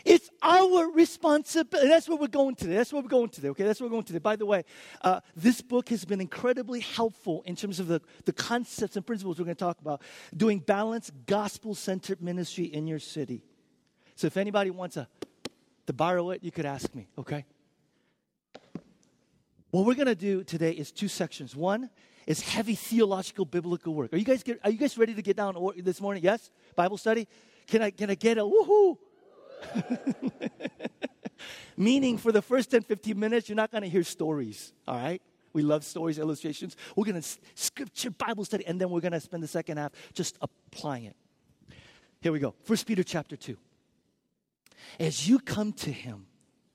It's 0.05 0.29
our 0.41 0.91
responsibility. 0.91 1.89
That's 1.89 2.07
where 2.07 2.17
we're 2.17 2.27
going 2.27 2.55
today. 2.55 2.75
That's 2.75 2.93
where 2.93 3.01
we're 3.01 3.09
going 3.09 3.29
today. 3.29 3.49
Okay, 3.49 3.63
that's 3.63 3.81
where 3.81 3.89
we're 3.89 3.93
going 3.93 4.03
today. 4.03 4.19
By 4.19 4.35
the 4.35 4.45
way, 4.45 4.63
uh, 5.01 5.19
this 5.35 5.61
book 5.61 5.89
has 5.89 6.05
been 6.05 6.21
incredibly 6.21 6.79
helpful 6.79 7.43
in 7.45 7.55
terms 7.55 7.79
of 7.79 7.87
the, 7.87 8.01
the 8.25 8.33
concepts 8.33 8.95
and 8.95 9.05
principles 9.05 9.37
we're 9.37 9.45
going 9.45 9.55
to 9.55 9.59
talk 9.59 9.79
about 9.81 10.01
doing 10.35 10.59
balanced, 10.59 11.11
gospel 11.25 11.75
centered 11.75 12.21
ministry 12.21 12.65
in 12.65 12.87
your 12.87 12.99
city. 12.99 13.43
So 14.15 14.27
if 14.27 14.37
anybody 14.37 14.69
wants 14.69 14.97
a, 14.97 15.07
to 15.87 15.93
borrow 15.93 16.29
it, 16.31 16.43
you 16.43 16.51
could 16.51 16.65
ask 16.65 16.93
me, 16.95 17.07
okay? 17.17 17.45
What 19.71 19.85
we're 19.85 19.95
going 19.95 20.07
to 20.07 20.15
do 20.15 20.43
today 20.43 20.71
is 20.71 20.91
two 20.91 21.07
sections. 21.07 21.55
One 21.55 21.89
is 22.29 22.41
heavy 22.41 22.75
theological 22.75 23.43
biblical 23.43 23.95
work. 23.95 24.13
Are 24.13 24.17
you 24.17 24.23
guys 24.23 24.43
get, 24.43 24.59
are 24.63 24.69
you 24.69 24.77
guys 24.77 24.95
ready 24.99 25.15
to 25.15 25.21
get 25.23 25.35
down 25.35 25.55
this 25.77 25.99
morning? 25.99 26.23
Yes? 26.23 26.51
Bible 26.75 26.97
study? 26.97 27.27
Can 27.65 27.81
I 27.81 27.89
can 27.89 28.11
I 28.11 28.15
get 28.15 28.37
a 28.37 28.41
woohoo? 28.41 28.97
Meaning 31.77 32.19
for 32.19 32.31
the 32.31 32.43
first 32.43 32.69
10 32.69 32.83
15 32.83 33.19
minutes 33.19 33.49
you're 33.49 33.55
not 33.55 33.71
going 33.71 33.81
to 33.81 33.89
hear 33.89 34.03
stories, 34.03 34.73
all 34.87 34.95
right? 34.95 35.23
We 35.53 35.63
love 35.63 35.83
stories, 35.83 36.19
illustrations. 36.19 36.77
We're 36.95 37.05
going 37.05 37.19
to 37.19 37.27
scripture 37.55 38.11
Bible 38.11 38.45
study 38.45 38.63
and 38.67 38.79
then 38.79 38.91
we're 38.91 39.01
going 39.01 39.13
to 39.13 39.19
spend 39.19 39.41
the 39.41 39.47
second 39.47 39.77
half 39.77 39.91
just 40.13 40.37
applying 40.39 41.05
it. 41.05 41.15
Here 42.21 42.31
we 42.31 42.37
go. 42.37 42.53
First 42.63 42.85
Peter 42.85 43.03
chapter 43.03 43.37
2. 43.37 43.57
As 44.99 45.27
you 45.27 45.39
come 45.39 45.73
to 45.73 45.91
him, 45.91 46.27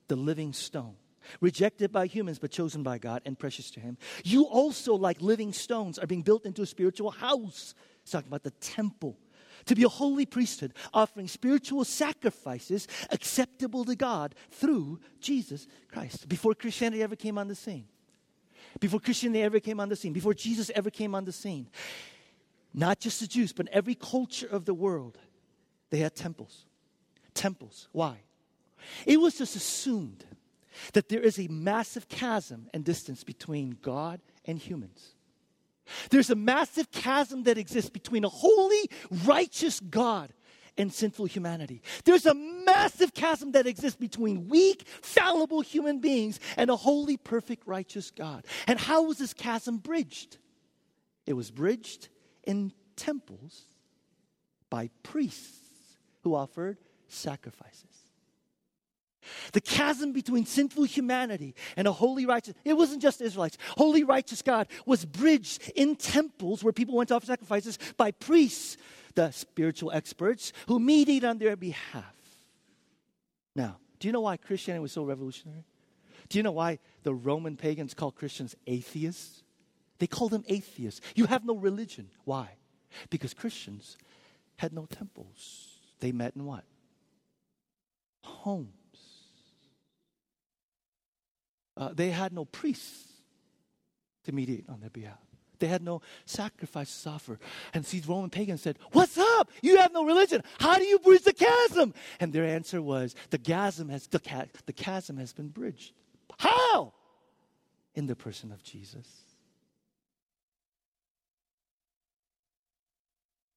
the 0.09 0.17
living 0.17 0.51
stone, 0.51 0.95
rejected 1.41 1.91
by 1.91 2.07
humans 2.07 2.39
but 2.39 2.51
chosen 2.51 2.83
by 2.83 2.97
God 2.97 3.21
and 3.25 3.37
precious 3.37 3.71
to 3.71 3.79
Him. 3.79 3.97
You 4.23 4.43
also, 4.43 4.95
like 4.95 5.21
living 5.21 5.53
stones, 5.53 5.99
are 5.99 6.07
being 6.07 6.21
built 6.21 6.45
into 6.45 6.61
a 6.61 6.65
spiritual 6.65 7.11
house. 7.11 7.75
It's 8.01 8.11
talking 8.11 8.27
about 8.29 8.43
the 8.43 8.51
temple. 8.51 9.17
To 9.65 9.75
be 9.75 9.83
a 9.83 9.89
holy 9.89 10.27
priesthood, 10.27 10.73
offering 10.93 11.27
spiritual 11.27 11.85
sacrifices 11.85 12.87
acceptable 13.09 13.83
to 13.85 13.95
God 13.95 14.35
through 14.51 14.99
Jesus 15.19 15.67
Christ. 15.91 16.29
Before 16.29 16.53
Christianity 16.53 17.01
ever 17.01 17.15
came 17.15 17.37
on 17.39 17.47
the 17.47 17.55
scene, 17.55 17.85
before 18.79 18.99
Christianity 18.99 19.41
ever 19.41 19.59
came 19.59 19.79
on 19.79 19.89
the 19.89 19.95
scene, 19.95 20.13
before 20.13 20.35
Jesus 20.35 20.69
ever 20.75 20.91
came 20.91 21.15
on 21.15 21.25
the 21.25 21.31
scene, 21.31 21.67
not 22.73 22.99
just 22.99 23.21
the 23.21 23.27
Jews, 23.27 23.53
but 23.53 23.67
every 23.71 23.95
culture 23.95 24.47
of 24.47 24.65
the 24.65 24.73
world, 24.73 25.17
they 25.89 25.99
had 25.99 26.15
temples. 26.15 26.65
Temples. 27.33 27.87
Why? 27.91 28.17
It 29.05 29.19
was 29.19 29.37
just 29.37 29.55
assumed 29.55 30.25
that 30.93 31.09
there 31.09 31.21
is 31.21 31.39
a 31.39 31.47
massive 31.47 32.07
chasm 32.09 32.67
and 32.73 32.83
distance 32.83 33.23
between 33.23 33.77
God 33.81 34.21
and 34.45 34.59
humans. 34.59 35.15
There's 36.09 36.29
a 36.29 36.35
massive 36.35 36.91
chasm 36.91 37.43
that 37.43 37.57
exists 37.57 37.89
between 37.89 38.23
a 38.23 38.29
holy, 38.29 38.89
righteous 39.25 39.79
God 39.79 40.33
and 40.77 40.93
sinful 40.93 41.25
humanity. 41.25 41.81
There's 42.03 42.25
a 42.25 42.33
massive 42.33 43.13
chasm 43.13 43.51
that 43.53 43.67
exists 43.67 43.97
between 43.97 44.47
weak, 44.47 44.87
fallible 45.01 45.61
human 45.61 45.99
beings 45.99 46.39
and 46.57 46.69
a 46.69 46.75
holy, 46.75 47.17
perfect, 47.17 47.65
righteous 47.65 48.11
God. 48.11 48.45
And 48.67 48.79
how 48.79 49.03
was 49.03 49.17
this 49.17 49.33
chasm 49.33 49.77
bridged? 49.77 50.37
It 51.25 51.33
was 51.33 51.51
bridged 51.51 52.09
in 52.43 52.73
temples 52.95 53.63
by 54.69 54.89
priests 55.03 55.59
who 56.23 56.35
offered 56.35 56.77
sacrifices. 57.07 57.94
The 59.53 59.61
chasm 59.61 60.13
between 60.13 60.45
sinful 60.45 60.83
humanity 60.83 61.55
and 61.75 61.87
a 61.87 61.91
holy 61.91 62.25
righteous, 62.25 62.53
it 62.63 62.73
wasn't 62.73 63.01
just 63.01 63.21
Israelites. 63.21 63.57
Holy 63.77 64.03
righteous 64.03 64.41
God 64.41 64.67
was 64.85 65.05
bridged 65.05 65.71
in 65.75 65.95
temples 65.95 66.63
where 66.63 66.73
people 66.73 66.95
went 66.95 67.09
to 67.09 67.15
offer 67.15 67.25
sacrifices 67.25 67.77
by 67.97 68.11
priests, 68.11 68.77
the 69.15 69.31
spiritual 69.31 69.91
experts, 69.91 70.53
who 70.67 70.79
mediate 70.79 71.23
on 71.23 71.37
their 71.37 71.55
behalf. 71.55 72.05
Now, 73.55 73.77
do 73.99 74.07
you 74.07 74.11
know 74.11 74.21
why 74.21 74.37
Christianity 74.37 74.81
was 74.81 74.91
so 74.91 75.03
revolutionary? 75.03 75.65
Do 76.29 76.37
you 76.37 76.43
know 76.43 76.51
why 76.51 76.79
the 77.03 77.13
Roman 77.13 77.55
pagans 77.55 77.93
called 77.93 78.15
Christians 78.15 78.55
atheists? 78.67 79.43
They 79.99 80.07
called 80.07 80.31
them 80.31 80.43
atheists. 80.47 81.01
You 81.15 81.25
have 81.27 81.45
no 81.45 81.55
religion. 81.55 82.09
Why? 82.25 82.49
Because 83.09 83.33
Christians 83.33 83.97
had 84.57 84.73
no 84.73 84.85
temples. 84.85 85.79
They 85.99 86.11
met 86.11 86.35
in 86.35 86.45
what? 86.45 86.63
Home. 88.23 88.69
Uh, 91.77 91.89
they 91.93 92.09
had 92.09 92.33
no 92.33 92.45
priests 92.45 93.09
to 94.23 94.31
mediate 94.31 94.69
on 94.69 94.79
their 94.79 94.89
behalf. 94.89 95.19
They 95.59 95.67
had 95.67 95.83
no 95.83 96.01
sacrifices 96.25 97.01
to 97.03 97.11
offer. 97.11 97.39
And 97.73 97.83
these 97.85 98.07
Roman 98.07 98.29
pagans 98.29 98.61
said, 98.61 98.77
What's 98.91 99.17
up? 99.17 99.49
You 99.61 99.77
have 99.77 99.93
no 99.93 100.05
religion. 100.05 100.43
How 100.59 100.77
do 100.77 100.83
you 100.83 100.99
bridge 100.99 101.23
the 101.23 101.33
chasm? 101.33 101.93
And 102.19 102.33
their 102.33 102.45
answer 102.45 102.81
was, 102.81 103.15
The 103.29 103.37
chasm 103.37 103.89
has, 103.89 104.07
the, 104.07 104.19
ca- 104.19 104.45
the 104.65 104.73
chasm 104.73 105.17
has 105.17 105.33
been 105.33 105.49
bridged. 105.49 105.93
How? 106.37 106.93
In 107.93 108.07
the 108.07 108.15
person 108.15 108.51
of 108.51 108.63
Jesus. 108.63 109.07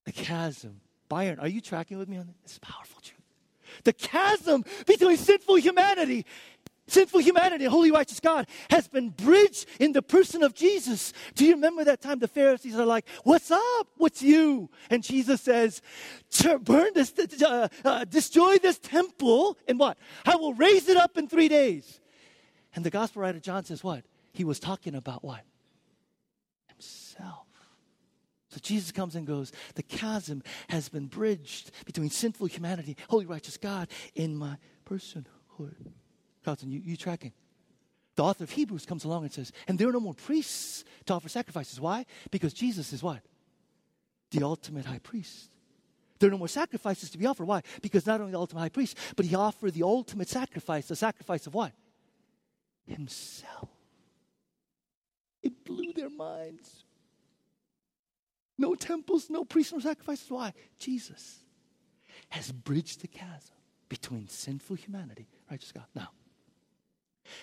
The 0.05 0.11
chasm. 0.13 0.81
Byron, 1.09 1.39
are 1.39 1.47
you 1.47 1.61
tracking 1.61 1.97
with 1.97 2.07
me 2.07 2.17
on 2.17 2.27
this? 2.27 2.35
It's 2.45 2.59
powerful 2.59 3.01
truth. 3.01 3.19
The 3.83 3.93
chasm 3.93 4.63
between 4.85 5.17
sinful 5.17 5.55
humanity 5.55 6.25
Sinful 6.89 7.19
humanity, 7.21 7.65
holy 7.65 7.91
righteous 7.91 8.19
God 8.19 8.47
has 8.69 8.87
been 8.87 9.09
bridged 9.09 9.67
in 9.79 9.91
the 9.91 10.01
person 10.01 10.41
of 10.43 10.53
Jesus. 10.53 11.13
Do 11.35 11.45
you 11.45 11.53
remember 11.53 11.83
that 11.83 12.01
time 12.01 12.19
the 12.19 12.27
Pharisees 12.27 12.75
are 12.75 12.85
like, 12.85 13.07
What's 13.23 13.51
up? 13.51 13.87
What's 13.97 14.21
you? 14.21 14.69
And 14.89 15.03
Jesus 15.03 15.41
says, 15.41 15.81
Burn 16.61 16.91
this, 16.95 17.13
uh, 17.43 17.67
uh, 17.85 18.05
destroy 18.05 18.57
this 18.57 18.79
temple, 18.79 19.57
and 19.67 19.77
what? 19.79 19.97
I 20.25 20.35
will 20.35 20.53
raise 20.53 20.89
it 20.89 20.97
up 20.97 21.17
in 21.17 21.27
three 21.27 21.47
days. 21.47 21.99
And 22.75 22.83
the 22.83 22.89
gospel 22.89 23.21
writer 23.21 23.39
John 23.39 23.63
says, 23.65 23.83
What? 23.83 24.03
He 24.33 24.43
was 24.43 24.59
talking 24.59 24.95
about 24.95 25.23
what? 25.23 25.41
Himself. 26.67 27.45
So 28.49 28.59
Jesus 28.61 28.91
comes 28.91 29.15
and 29.15 29.27
goes, 29.27 29.51
The 29.75 29.83
chasm 29.83 30.41
has 30.69 30.89
been 30.89 31.05
bridged 31.05 31.71
between 31.85 32.09
sinful 32.09 32.47
humanity, 32.47 32.97
holy 33.09 33.25
righteous 33.25 33.57
God, 33.57 33.89
in 34.15 34.35
my 34.35 34.57
personhood. 34.85 35.91
Carlton, 36.43 36.71
you, 36.71 36.79
you 36.83 36.97
tracking? 36.97 37.33
The 38.15 38.23
author 38.23 38.43
of 38.43 38.51
Hebrews 38.51 38.85
comes 38.85 39.05
along 39.05 39.23
and 39.23 39.31
says, 39.31 39.51
and 39.67 39.79
there 39.79 39.87
are 39.87 39.93
no 39.93 39.99
more 39.99 40.13
priests 40.13 40.83
to 41.05 41.13
offer 41.13 41.29
sacrifices. 41.29 41.79
Why? 41.79 42.05
Because 42.31 42.53
Jesus 42.53 42.91
is 42.91 43.01
what? 43.01 43.21
The 44.31 44.43
ultimate 44.43 44.85
high 44.85 44.99
priest. 44.99 45.49
There 46.19 46.27
are 46.27 46.31
no 46.31 46.37
more 46.37 46.49
sacrifices 46.49 47.09
to 47.11 47.17
be 47.17 47.25
offered. 47.25 47.47
Why? 47.47 47.61
Because 47.81 48.05
not 48.05 48.19
only 48.19 48.33
the 48.33 48.39
ultimate 48.39 48.59
high 48.59 48.69
priest, 48.69 48.97
but 49.15 49.25
he 49.25 49.35
offered 49.35 49.73
the 49.73 49.83
ultimate 49.83 50.27
sacrifice, 50.27 50.87
the 50.87 50.95
sacrifice 50.95 51.47
of 51.47 51.53
what? 51.53 51.71
Himself. 52.85 53.69
It 55.41 55.63
blew 55.63 55.93
their 55.93 56.09
minds. 56.09 56.83
No 58.57 58.75
temples, 58.75 59.29
no 59.29 59.45
priests, 59.45 59.71
no 59.71 59.79
sacrifices. 59.79 60.29
Why? 60.29 60.53
Jesus 60.77 61.39
has 62.27 62.51
bridged 62.51 63.01
the 63.01 63.07
chasm 63.07 63.55
between 63.87 64.27
sinful 64.27 64.75
humanity, 64.75 65.29
righteous 65.49 65.71
God. 65.71 65.85
Now, 65.95 66.09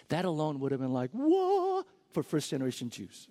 that 0.09 0.25
alone 0.25 0.61
would 0.61 0.73
have 0.73 0.81
been 0.81 0.93
like, 0.93 1.11
whoa, 1.13 1.85
For 2.13 2.23
first 2.23 2.51
generation 2.51 2.91
Jews. 2.91 3.29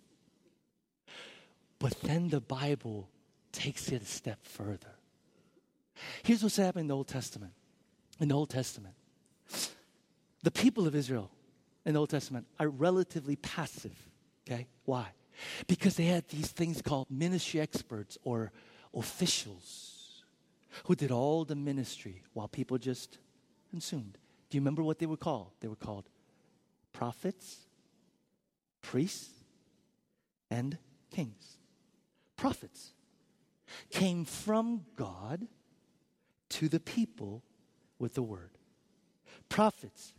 But 1.79 1.99
then 2.01 2.29
the 2.29 2.41
Bible 2.41 3.09
takes 3.51 3.89
it 3.89 4.01
a 4.01 4.05
step 4.05 4.39
further. 4.43 4.95
Here's 6.23 6.43
what's 6.43 6.57
happening 6.57 6.83
in 6.83 6.87
the 6.87 6.95
Old 6.95 7.07
Testament. 7.07 7.53
In 8.19 8.29
the 8.29 8.35
Old 8.35 8.49
Testament, 8.49 8.95
the 10.43 10.51
people 10.51 10.87
of 10.87 10.95
Israel 10.95 11.31
in 11.85 11.93
the 11.93 11.99
Old 11.99 12.09
Testament 12.09 12.47
are 12.59 12.69
relatively 12.69 13.35
passive. 13.35 13.97
Okay? 14.47 14.67
Why? 14.85 15.07
Because 15.67 15.95
they 15.95 16.05
had 16.05 16.27
these 16.29 16.47
things 16.47 16.81
called 16.81 17.11
ministry 17.11 17.59
experts 17.59 18.17
or 18.23 18.51
officials 18.93 20.23
who 20.85 20.95
did 20.95 21.11
all 21.11 21.43
the 21.43 21.55
ministry 21.55 22.21
while 22.33 22.47
people 22.47 22.77
just 22.77 23.17
consumed. 23.69 24.17
Do 24.49 24.55
Do 24.55 24.59
you 24.59 24.61
remember 24.61 24.83
what 24.83 24.99
they 24.99 25.05
were 25.05 25.17
called? 25.17 25.51
They 25.59 25.67
were 25.67 25.75
called 25.75 26.05
prophets, 26.95 27.57
priests, 28.81 29.43
and 30.49 30.77
kings. 31.11 31.57
Prophets 32.37 32.93
came 33.89 34.23
from 34.23 34.85
God 34.95 35.47
to 36.49 36.69
the 36.69 36.79
people 36.79 37.43
with 37.99 38.13
the 38.13 38.23
word. 38.23 38.51
Prophets 39.49 40.13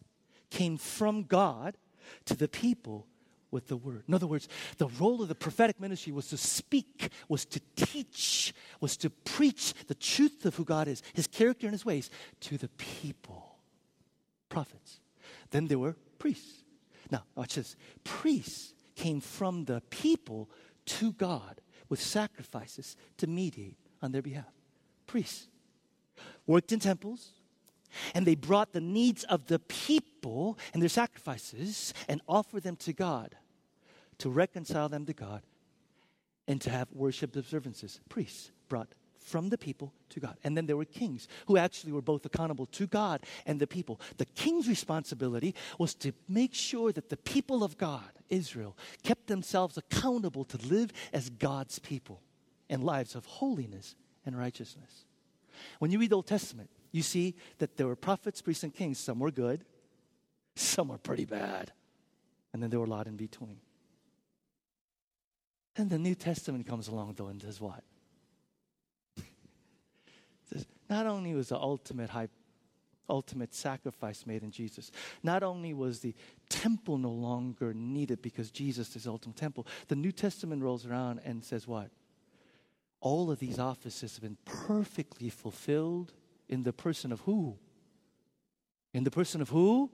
came 0.50 0.76
from 0.76 1.22
God 1.22 1.78
to 2.26 2.34
the 2.34 2.48
people 2.48 3.06
with 3.50 3.68
the 3.68 3.76
word. 3.76 4.02
In 4.06 4.12
other 4.12 4.26
words, 4.26 4.46
the 4.76 4.88
role 5.00 5.22
of 5.22 5.28
the 5.28 5.34
prophetic 5.34 5.80
ministry 5.80 6.12
was 6.12 6.28
to 6.28 6.36
speak, 6.36 7.08
was 7.26 7.46
to 7.46 7.60
teach, 7.74 8.52
was 8.82 8.98
to 8.98 9.08
preach 9.08 9.72
the 9.86 9.94
truth 9.94 10.44
of 10.44 10.56
who 10.56 10.64
God 10.64 10.88
is, 10.88 11.02
his 11.14 11.26
character 11.26 11.66
and 11.66 11.72
his 11.72 11.86
ways 11.86 12.10
to 12.40 12.58
the 12.58 12.68
people. 12.68 13.56
Prophets. 14.50 15.00
Then 15.50 15.68
there 15.68 15.78
were 15.78 15.96
priests. 16.18 16.64
Now, 17.10 17.24
watch 17.34 17.54
this. 17.54 17.76
Priests 18.04 18.74
came 18.94 19.20
from 19.20 19.64
the 19.64 19.82
people 19.90 20.50
to 20.86 21.12
God 21.12 21.60
with 21.88 22.00
sacrifices 22.00 22.96
to 23.18 23.26
mediate 23.26 23.76
on 24.02 24.12
their 24.12 24.22
behalf. 24.22 24.52
Priests 25.06 25.48
worked 26.46 26.72
in 26.72 26.80
temples, 26.80 27.30
and 28.14 28.26
they 28.26 28.34
brought 28.34 28.72
the 28.72 28.80
needs 28.80 29.24
of 29.24 29.46
the 29.46 29.58
people 29.58 30.58
and 30.72 30.82
their 30.82 30.88
sacrifices 30.88 31.94
and 32.08 32.20
offered 32.28 32.62
them 32.62 32.76
to 32.76 32.92
God 32.92 33.36
to 34.18 34.30
reconcile 34.30 34.88
them 34.88 35.06
to 35.06 35.12
God 35.12 35.42
and 36.48 36.60
to 36.62 36.70
have 36.70 36.88
worship 36.92 37.36
observances. 37.36 38.00
Priests 38.08 38.50
brought 38.68 38.88
from 39.26 39.48
the 39.48 39.58
people 39.58 39.92
to 40.10 40.20
God. 40.20 40.36
And 40.44 40.56
then 40.56 40.66
there 40.66 40.76
were 40.76 40.84
kings 40.84 41.26
who 41.46 41.56
actually 41.56 41.92
were 41.92 42.00
both 42.00 42.24
accountable 42.24 42.66
to 42.66 42.86
God 42.86 43.24
and 43.44 43.58
the 43.58 43.66
people. 43.66 44.00
The 44.18 44.24
king's 44.24 44.68
responsibility 44.68 45.54
was 45.78 45.94
to 45.96 46.12
make 46.28 46.54
sure 46.54 46.92
that 46.92 47.08
the 47.08 47.16
people 47.16 47.64
of 47.64 47.76
God, 47.76 48.08
Israel, 48.28 48.76
kept 49.02 49.26
themselves 49.26 49.76
accountable 49.76 50.44
to 50.44 50.58
live 50.68 50.92
as 51.12 51.28
God's 51.28 51.80
people 51.80 52.22
and 52.70 52.84
lives 52.84 53.16
of 53.16 53.26
holiness 53.26 53.96
and 54.24 54.38
righteousness. 54.38 55.04
When 55.80 55.90
you 55.90 55.98
read 55.98 56.10
the 56.10 56.16
Old 56.16 56.28
Testament, 56.28 56.70
you 56.92 57.02
see 57.02 57.34
that 57.58 57.76
there 57.76 57.88
were 57.88 57.96
prophets, 57.96 58.40
priests, 58.40 58.62
and 58.62 58.72
kings. 58.72 58.98
Some 59.00 59.18
were 59.18 59.32
good, 59.32 59.64
some 60.54 60.88
were 60.88 60.98
pretty 60.98 61.24
bad, 61.24 61.72
and 62.52 62.62
then 62.62 62.70
there 62.70 62.78
were 62.78 62.86
a 62.86 62.90
lot 62.90 63.08
in 63.08 63.16
between. 63.16 63.58
And 65.76 65.90
the 65.90 65.98
New 65.98 66.14
Testament 66.14 66.66
comes 66.66 66.86
along, 66.86 67.14
though, 67.16 67.26
and 67.26 67.40
does 67.40 67.60
what? 67.60 67.82
Not 70.88 71.06
only 71.06 71.34
was 71.34 71.48
the 71.48 71.58
ultimate 71.58 72.10
high, 72.10 72.28
ultimate 73.08 73.54
sacrifice 73.54 74.26
made 74.26 74.42
in 74.42 74.50
Jesus, 74.50 74.90
not 75.22 75.42
only 75.42 75.72
was 75.74 76.00
the 76.00 76.14
temple 76.48 76.98
no 76.98 77.10
longer 77.10 77.72
needed 77.74 78.22
because 78.22 78.50
Jesus 78.50 78.94
is 78.96 79.04
the 79.04 79.10
ultimate 79.10 79.36
temple, 79.36 79.66
the 79.88 79.96
New 79.96 80.12
Testament 80.12 80.62
rolls 80.62 80.86
around 80.86 81.20
and 81.24 81.44
says 81.44 81.66
what? 81.66 81.90
All 83.00 83.30
of 83.30 83.38
these 83.38 83.58
offices 83.58 84.14
have 84.14 84.22
been 84.22 84.38
perfectly 84.44 85.28
fulfilled 85.28 86.12
in 86.48 86.62
the 86.62 86.72
person 86.72 87.12
of 87.12 87.20
who? 87.20 87.56
In 88.94 89.04
the 89.04 89.10
person 89.10 89.40
of 89.40 89.50
who? 89.50 89.90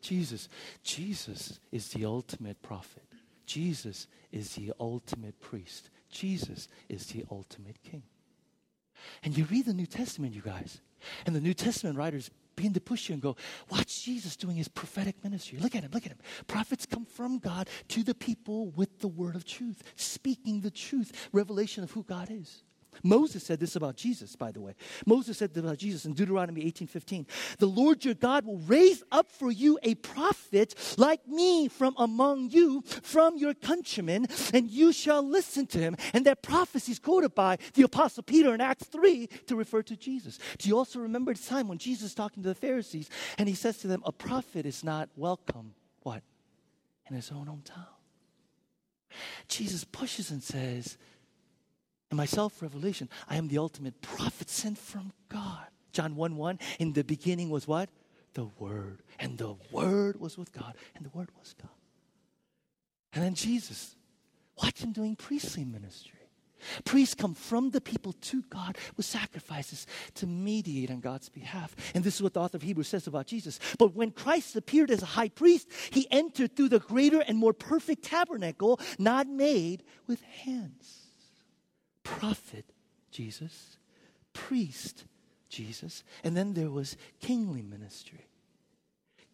Jesus. 0.00 0.48
Jesus 0.82 1.60
is 1.70 1.88
the 1.88 2.04
ultimate 2.04 2.62
prophet. 2.62 3.02
Jesus 3.46 4.06
is 4.30 4.54
the 4.54 4.72
ultimate 4.78 5.40
priest. 5.40 5.90
Jesus 6.10 6.68
is 6.88 7.06
the 7.06 7.24
ultimate 7.30 7.82
king. 7.82 8.02
And 9.22 9.36
you 9.36 9.44
read 9.44 9.66
the 9.66 9.74
New 9.74 9.86
Testament, 9.86 10.34
you 10.34 10.42
guys, 10.42 10.80
and 11.26 11.34
the 11.34 11.40
New 11.40 11.54
Testament 11.54 11.96
writers 11.96 12.30
begin 12.56 12.74
to 12.74 12.80
push 12.80 13.08
you 13.08 13.12
and 13.12 13.22
go, 13.22 13.36
watch 13.70 14.02
Jesus 14.04 14.36
doing 14.36 14.56
his 14.56 14.68
prophetic 14.68 15.22
ministry. 15.22 15.58
Look 15.58 15.76
at 15.76 15.84
him, 15.84 15.90
look 15.92 16.04
at 16.04 16.12
him. 16.12 16.18
Prophets 16.48 16.86
come 16.86 17.04
from 17.04 17.38
God 17.38 17.68
to 17.88 18.02
the 18.02 18.14
people 18.14 18.70
with 18.70 18.98
the 18.98 19.08
word 19.08 19.36
of 19.36 19.44
truth, 19.44 19.82
speaking 19.94 20.60
the 20.60 20.70
truth, 20.70 21.28
revelation 21.32 21.84
of 21.84 21.92
who 21.92 22.02
God 22.02 22.28
is. 22.30 22.64
Moses 23.02 23.44
said 23.44 23.60
this 23.60 23.76
about 23.76 23.96
Jesus, 23.96 24.36
by 24.36 24.50
the 24.50 24.60
way. 24.60 24.74
Moses 25.06 25.38
said 25.38 25.54
this 25.54 25.62
about 25.62 25.78
Jesus 25.78 26.04
in 26.04 26.14
Deuteronomy 26.14 26.64
18:15. 26.64 27.26
The 27.58 27.66
Lord 27.66 28.04
your 28.04 28.14
God 28.14 28.44
will 28.44 28.58
raise 28.58 29.02
up 29.10 29.30
for 29.30 29.50
you 29.50 29.78
a 29.82 29.94
prophet 29.96 30.74
like 30.96 31.26
me 31.26 31.68
from 31.68 31.94
among 31.98 32.50
you, 32.50 32.82
from 33.02 33.36
your 33.36 33.54
countrymen, 33.54 34.26
and 34.52 34.70
you 34.70 34.92
shall 34.92 35.22
listen 35.22 35.66
to 35.68 35.78
him. 35.78 35.96
And 36.12 36.26
that 36.26 36.42
prophecy 36.42 36.92
is 36.92 36.98
quoted 36.98 37.34
by 37.34 37.58
the 37.74 37.82
Apostle 37.82 38.22
Peter 38.22 38.54
in 38.54 38.60
Acts 38.60 38.86
3 38.86 39.26
to 39.46 39.56
refer 39.56 39.82
to 39.82 39.96
Jesus. 39.96 40.38
Do 40.58 40.68
you 40.68 40.76
also 40.76 40.98
remember 41.00 41.34
the 41.34 41.42
time 41.42 41.68
when 41.68 41.78
Jesus 41.78 42.10
is 42.10 42.14
talking 42.14 42.42
to 42.42 42.48
the 42.48 42.54
Pharisees 42.54 43.10
and 43.36 43.48
he 43.48 43.54
says 43.54 43.78
to 43.78 43.86
them, 43.86 44.02
A 44.04 44.12
prophet 44.12 44.66
is 44.66 44.82
not 44.84 45.08
welcome, 45.16 45.74
what? 46.02 46.22
In 47.08 47.16
his 47.16 47.30
own 47.30 47.46
hometown. 47.46 47.86
Jesus 49.48 49.84
pushes 49.84 50.30
and 50.30 50.42
says, 50.42 50.98
and 52.10 52.16
my 52.16 52.26
self 52.26 52.62
revelation, 52.62 53.08
I 53.28 53.36
am 53.36 53.48
the 53.48 53.58
ultimate 53.58 54.00
prophet 54.00 54.48
sent 54.48 54.78
from 54.78 55.12
God. 55.28 55.66
John 55.92 56.16
1 56.16 56.36
1, 56.36 56.58
in 56.78 56.92
the 56.92 57.04
beginning 57.04 57.50
was 57.50 57.66
what? 57.66 57.90
The 58.34 58.46
Word. 58.58 59.02
And 59.18 59.36
the 59.36 59.56
Word 59.72 60.20
was 60.20 60.38
with 60.38 60.52
God, 60.52 60.74
and 60.94 61.04
the 61.04 61.10
Word 61.10 61.28
was 61.38 61.54
God. 61.60 61.70
And 63.12 63.24
then 63.24 63.34
Jesus, 63.34 63.96
watch 64.62 64.80
him 64.80 64.92
doing 64.92 65.16
priestly 65.16 65.64
ministry. 65.64 66.14
Priests 66.84 67.14
come 67.14 67.34
from 67.34 67.70
the 67.70 67.80
people 67.80 68.12
to 68.12 68.42
God 68.50 68.76
with 68.96 69.06
sacrifices 69.06 69.86
to 70.14 70.26
mediate 70.26 70.90
on 70.90 70.98
God's 70.98 71.28
behalf. 71.28 71.74
And 71.94 72.02
this 72.02 72.16
is 72.16 72.22
what 72.22 72.34
the 72.34 72.40
author 72.40 72.56
of 72.56 72.62
Hebrews 72.62 72.88
says 72.88 73.06
about 73.06 73.28
Jesus. 73.28 73.60
But 73.78 73.94
when 73.94 74.10
Christ 74.10 74.56
appeared 74.56 74.90
as 74.90 75.02
a 75.02 75.06
high 75.06 75.28
priest, 75.28 75.68
he 75.90 76.08
entered 76.10 76.56
through 76.56 76.70
the 76.70 76.80
greater 76.80 77.20
and 77.20 77.38
more 77.38 77.52
perfect 77.52 78.02
tabernacle, 78.02 78.80
not 78.98 79.28
made 79.28 79.84
with 80.08 80.20
hands 80.22 81.07
prophet, 82.18 82.64
Jesus, 83.10 83.78
priest, 84.32 85.04
Jesus, 85.48 86.04
and 86.24 86.36
then 86.36 86.54
there 86.54 86.70
was 86.70 86.96
kingly 87.20 87.62
ministry. 87.62 88.28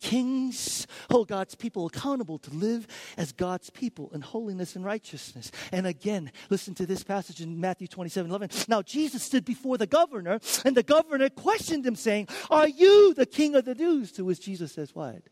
Kings 0.01 0.87
hold 1.11 1.29
God's 1.29 1.55
people 1.55 1.87
accountable 1.87 2.39
to 2.41 2.51
live 2.51 2.87
as 3.17 3.33
God's 3.33 3.71
people 3.71 4.11
in 4.13 4.21
holiness 4.21 4.77
and 4.77 4.85
righteousness. 4.85 5.51
And 5.73 5.87
again, 5.87 6.31
listen 6.51 6.75
to 6.75 6.85
this 6.85 7.03
passage 7.03 7.41
in 7.41 7.59
Matthew 7.59 7.89
27 7.89 8.31
11. 8.31 8.51
Now, 8.69 8.83
Jesus 8.83 9.23
stood 9.23 9.47
before 9.47 9.79
the 9.79 9.87
governor, 9.87 10.41
and 10.65 10.77
the 10.77 10.83
governor 10.83 11.31
questioned 11.31 11.87
him, 11.87 11.97
saying, 11.97 12.29
Are 12.51 12.69
you 12.69 13.15
the 13.15 13.25
king 13.25 13.55
of 13.55 13.65
the 13.65 13.75
Jews? 13.75 14.13
To 14.13 14.27
which 14.27 14.41
Jesus 14.41 14.73
says, 14.73 14.95
What? 14.95 15.23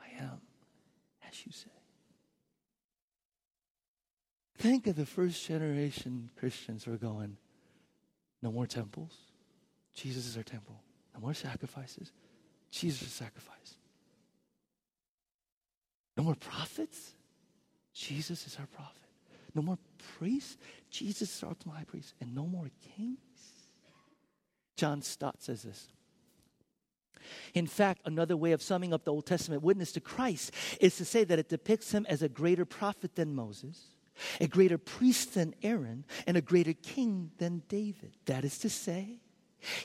I 0.00 0.22
am, 0.22 0.40
as 1.28 1.44
you 1.44 1.50
say. 1.50 1.75
Think 4.66 4.88
of 4.88 4.96
the 4.96 5.06
first 5.06 5.46
generation 5.46 6.28
Christians 6.36 6.82
who 6.82 6.92
are 6.92 6.96
going, 6.96 7.36
no 8.42 8.50
more 8.50 8.66
temples. 8.66 9.12
Jesus 9.94 10.26
is 10.26 10.36
our 10.36 10.42
temple. 10.42 10.74
No 11.14 11.20
more 11.20 11.34
sacrifices. 11.34 12.10
Jesus 12.72 13.02
is 13.02 13.12
sacrifice. 13.12 13.76
No 16.16 16.24
more 16.24 16.34
prophets. 16.34 17.12
Jesus 17.94 18.44
is 18.44 18.56
our 18.58 18.66
prophet. 18.66 19.04
No 19.54 19.62
more 19.62 19.78
priests. 20.18 20.56
Jesus 20.90 21.36
is 21.36 21.44
our 21.44 21.54
high 21.72 21.84
priest. 21.84 22.14
And 22.20 22.34
no 22.34 22.44
more 22.44 22.68
kings. 22.96 23.18
John 24.76 25.00
Stott 25.00 25.44
says 25.44 25.62
this. 25.62 25.86
In 27.54 27.68
fact, 27.68 28.00
another 28.04 28.36
way 28.36 28.50
of 28.50 28.60
summing 28.60 28.92
up 28.92 29.04
the 29.04 29.12
Old 29.12 29.26
Testament 29.26 29.62
witness 29.62 29.92
to 29.92 30.00
Christ 30.00 30.50
is 30.80 30.96
to 30.96 31.04
say 31.04 31.22
that 31.22 31.38
it 31.38 31.48
depicts 31.48 31.92
him 31.92 32.04
as 32.08 32.20
a 32.20 32.28
greater 32.28 32.64
prophet 32.64 33.14
than 33.14 33.32
Moses 33.32 33.95
a 34.40 34.46
greater 34.46 34.78
priest 34.78 35.34
than 35.34 35.54
Aaron, 35.62 36.04
and 36.26 36.36
a 36.36 36.40
greater 36.40 36.72
king 36.72 37.30
than 37.38 37.62
David. 37.68 38.16
That 38.26 38.44
is 38.44 38.58
to 38.58 38.70
say, 38.70 39.20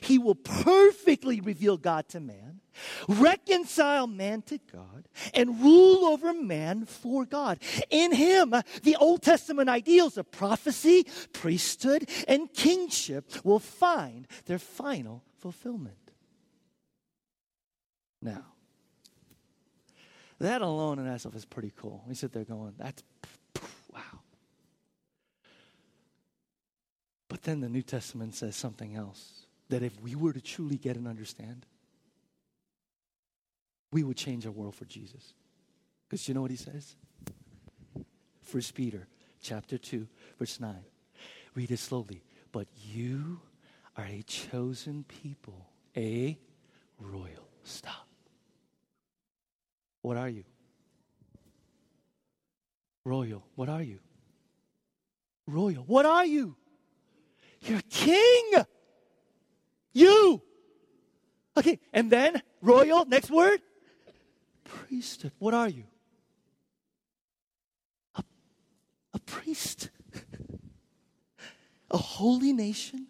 he 0.00 0.18
will 0.18 0.34
perfectly 0.34 1.40
reveal 1.40 1.76
God 1.76 2.08
to 2.10 2.20
man, 2.20 2.60
reconcile 3.08 4.06
man 4.06 4.42
to 4.42 4.58
God, 4.72 5.08
and 5.34 5.60
rule 5.60 6.04
over 6.06 6.32
man 6.32 6.84
for 6.84 7.24
God. 7.24 7.58
In 7.90 8.12
him, 8.12 8.54
the 8.82 8.96
Old 8.96 9.22
Testament 9.22 9.68
ideals 9.68 10.16
of 10.16 10.30
prophecy, 10.30 11.06
priesthood, 11.32 12.08
and 12.28 12.52
kingship 12.52 13.44
will 13.44 13.58
find 13.58 14.28
their 14.46 14.58
final 14.58 15.24
fulfillment. 15.38 15.96
Now, 18.20 18.44
that 20.38 20.62
alone 20.62 20.98
in 20.98 21.06
itself 21.06 21.34
is 21.34 21.44
pretty 21.44 21.72
cool. 21.76 22.04
We 22.06 22.14
sit 22.14 22.32
there 22.32 22.44
going, 22.44 22.74
that's 22.78 23.02
But 27.32 27.44
then 27.44 27.60
the 27.60 27.68
New 27.70 27.80
Testament 27.80 28.34
says 28.34 28.56
something 28.56 28.94
else 28.94 29.46
that 29.70 29.82
if 29.82 29.98
we 30.02 30.14
were 30.14 30.34
to 30.34 30.40
truly 30.42 30.76
get 30.76 30.96
and 30.96 31.08
understand, 31.08 31.64
we 33.90 34.02
would 34.02 34.18
change 34.18 34.44
our 34.44 34.52
world 34.52 34.74
for 34.74 34.84
Jesus. 34.84 35.32
Because 36.06 36.28
you 36.28 36.34
know 36.34 36.42
what 36.42 36.50
he 36.50 36.58
says? 36.58 36.94
First 38.42 38.74
Peter 38.74 39.06
chapter 39.40 39.78
2, 39.78 40.06
verse 40.38 40.60
9. 40.60 40.76
Read 41.54 41.70
it 41.70 41.78
slowly. 41.78 42.22
But 42.52 42.68
you 42.84 43.40
are 43.96 44.04
a 44.04 44.22
chosen 44.24 45.06
people, 45.08 45.70
a 45.96 46.38
royal. 47.00 47.48
Stop. 47.64 48.08
What 50.02 50.18
are 50.18 50.28
you? 50.28 50.44
Royal, 53.06 53.42
what 53.54 53.70
are 53.70 53.82
you? 53.82 54.00
Royal, 55.46 55.84
what 55.84 56.04
are 56.04 56.26
you? 56.26 56.56
You're 57.62 57.82
king. 57.88 58.52
You. 59.92 60.42
Okay, 61.56 61.78
and 61.92 62.10
then 62.10 62.42
royal, 62.60 63.04
next 63.04 63.30
word. 63.30 63.60
Priesthood. 64.64 65.32
What 65.38 65.54
are 65.54 65.68
you? 65.68 65.84
A, 68.16 68.24
a 69.14 69.18
priest. 69.20 69.90
a 71.90 71.96
holy 71.98 72.52
nation 72.52 73.06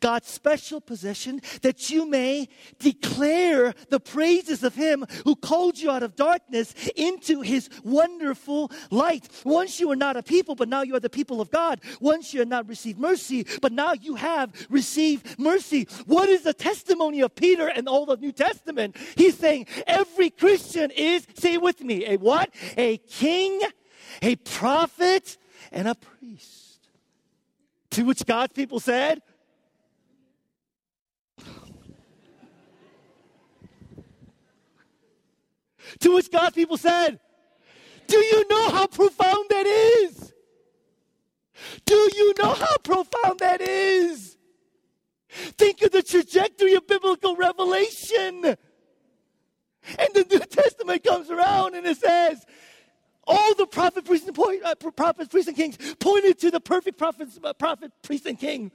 God's 0.00 0.28
special 0.28 0.80
possession, 0.80 1.40
that 1.62 1.90
you 1.90 2.06
may 2.06 2.48
declare 2.78 3.74
the 3.90 4.00
praises 4.00 4.62
of 4.62 4.74
Him 4.74 5.04
who 5.24 5.36
called 5.36 5.78
you 5.78 5.90
out 5.90 6.02
of 6.02 6.16
darkness 6.16 6.74
into 6.96 7.40
His 7.40 7.68
wonderful 7.84 8.70
light. 8.90 9.28
Once 9.44 9.80
you 9.80 9.88
were 9.88 9.96
not 9.96 10.16
a 10.16 10.22
people, 10.22 10.54
but 10.54 10.68
now 10.68 10.82
you 10.82 10.94
are 10.94 11.00
the 11.00 11.10
people 11.10 11.40
of 11.40 11.50
God. 11.50 11.80
Once 12.00 12.32
you 12.32 12.40
had 12.40 12.48
not 12.48 12.68
received 12.68 12.98
mercy, 12.98 13.46
but 13.60 13.72
now 13.72 13.92
you 13.92 14.14
have 14.14 14.52
received 14.70 15.38
mercy. 15.38 15.86
What 16.06 16.28
is 16.28 16.42
the 16.42 16.54
testimony 16.54 17.20
of 17.20 17.34
Peter 17.34 17.68
and 17.68 17.88
all 17.88 18.06
the 18.06 18.16
New 18.16 18.32
Testament? 18.32 18.96
He's 19.16 19.36
saying 19.38 19.66
every 19.86 20.30
Christian 20.30 20.90
is, 20.90 21.26
say 21.34 21.54
it 21.54 21.62
with 21.62 21.82
me, 21.82 22.06
a 22.06 22.16
what? 22.16 22.50
A 22.76 22.98
king, 22.98 23.60
a 24.22 24.36
prophet, 24.36 25.36
and 25.72 25.88
a 25.88 25.94
priest. 25.94 26.88
To 27.92 28.04
which 28.04 28.24
God's 28.26 28.52
people 28.52 28.80
said, 28.80 29.22
To 36.00 36.14
which 36.14 36.30
God's 36.30 36.54
people 36.54 36.76
said, 36.76 37.18
Do 38.06 38.18
you 38.18 38.46
know 38.48 38.70
how 38.70 38.86
profound 38.86 39.46
that 39.50 39.66
is? 39.66 40.32
Do 41.84 42.10
you 42.14 42.34
know 42.38 42.54
how 42.54 42.76
profound 42.78 43.40
that 43.40 43.60
is? 43.60 44.36
Think 45.28 45.82
of 45.82 45.92
the 45.92 46.02
trajectory 46.02 46.74
of 46.74 46.86
biblical 46.86 47.36
revelation. 47.36 48.44
And 48.44 50.08
the 50.14 50.26
New 50.30 50.40
Testament 50.40 51.04
comes 51.04 51.30
around 51.30 51.74
and 51.74 51.86
it 51.86 51.96
says, 51.98 52.44
all 53.28 53.54
the 53.54 53.66
prophet, 53.66 54.06
priests, 54.06 54.26
and 54.26 54.34
point, 54.34 54.62
uh, 54.64 54.74
prophets, 54.74 55.28
priests, 55.28 55.48
and 55.48 55.56
kings 55.56 55.76
pointed 56.00 56.38
to 56.40 56.50
the 56.50 56.60
perfect 56.60 57.00
uh, 57.00 57.52
prophet, 57.52 57.92
priest, 58.02 58.24
and 58.26 58.38
king. 58.38 58.72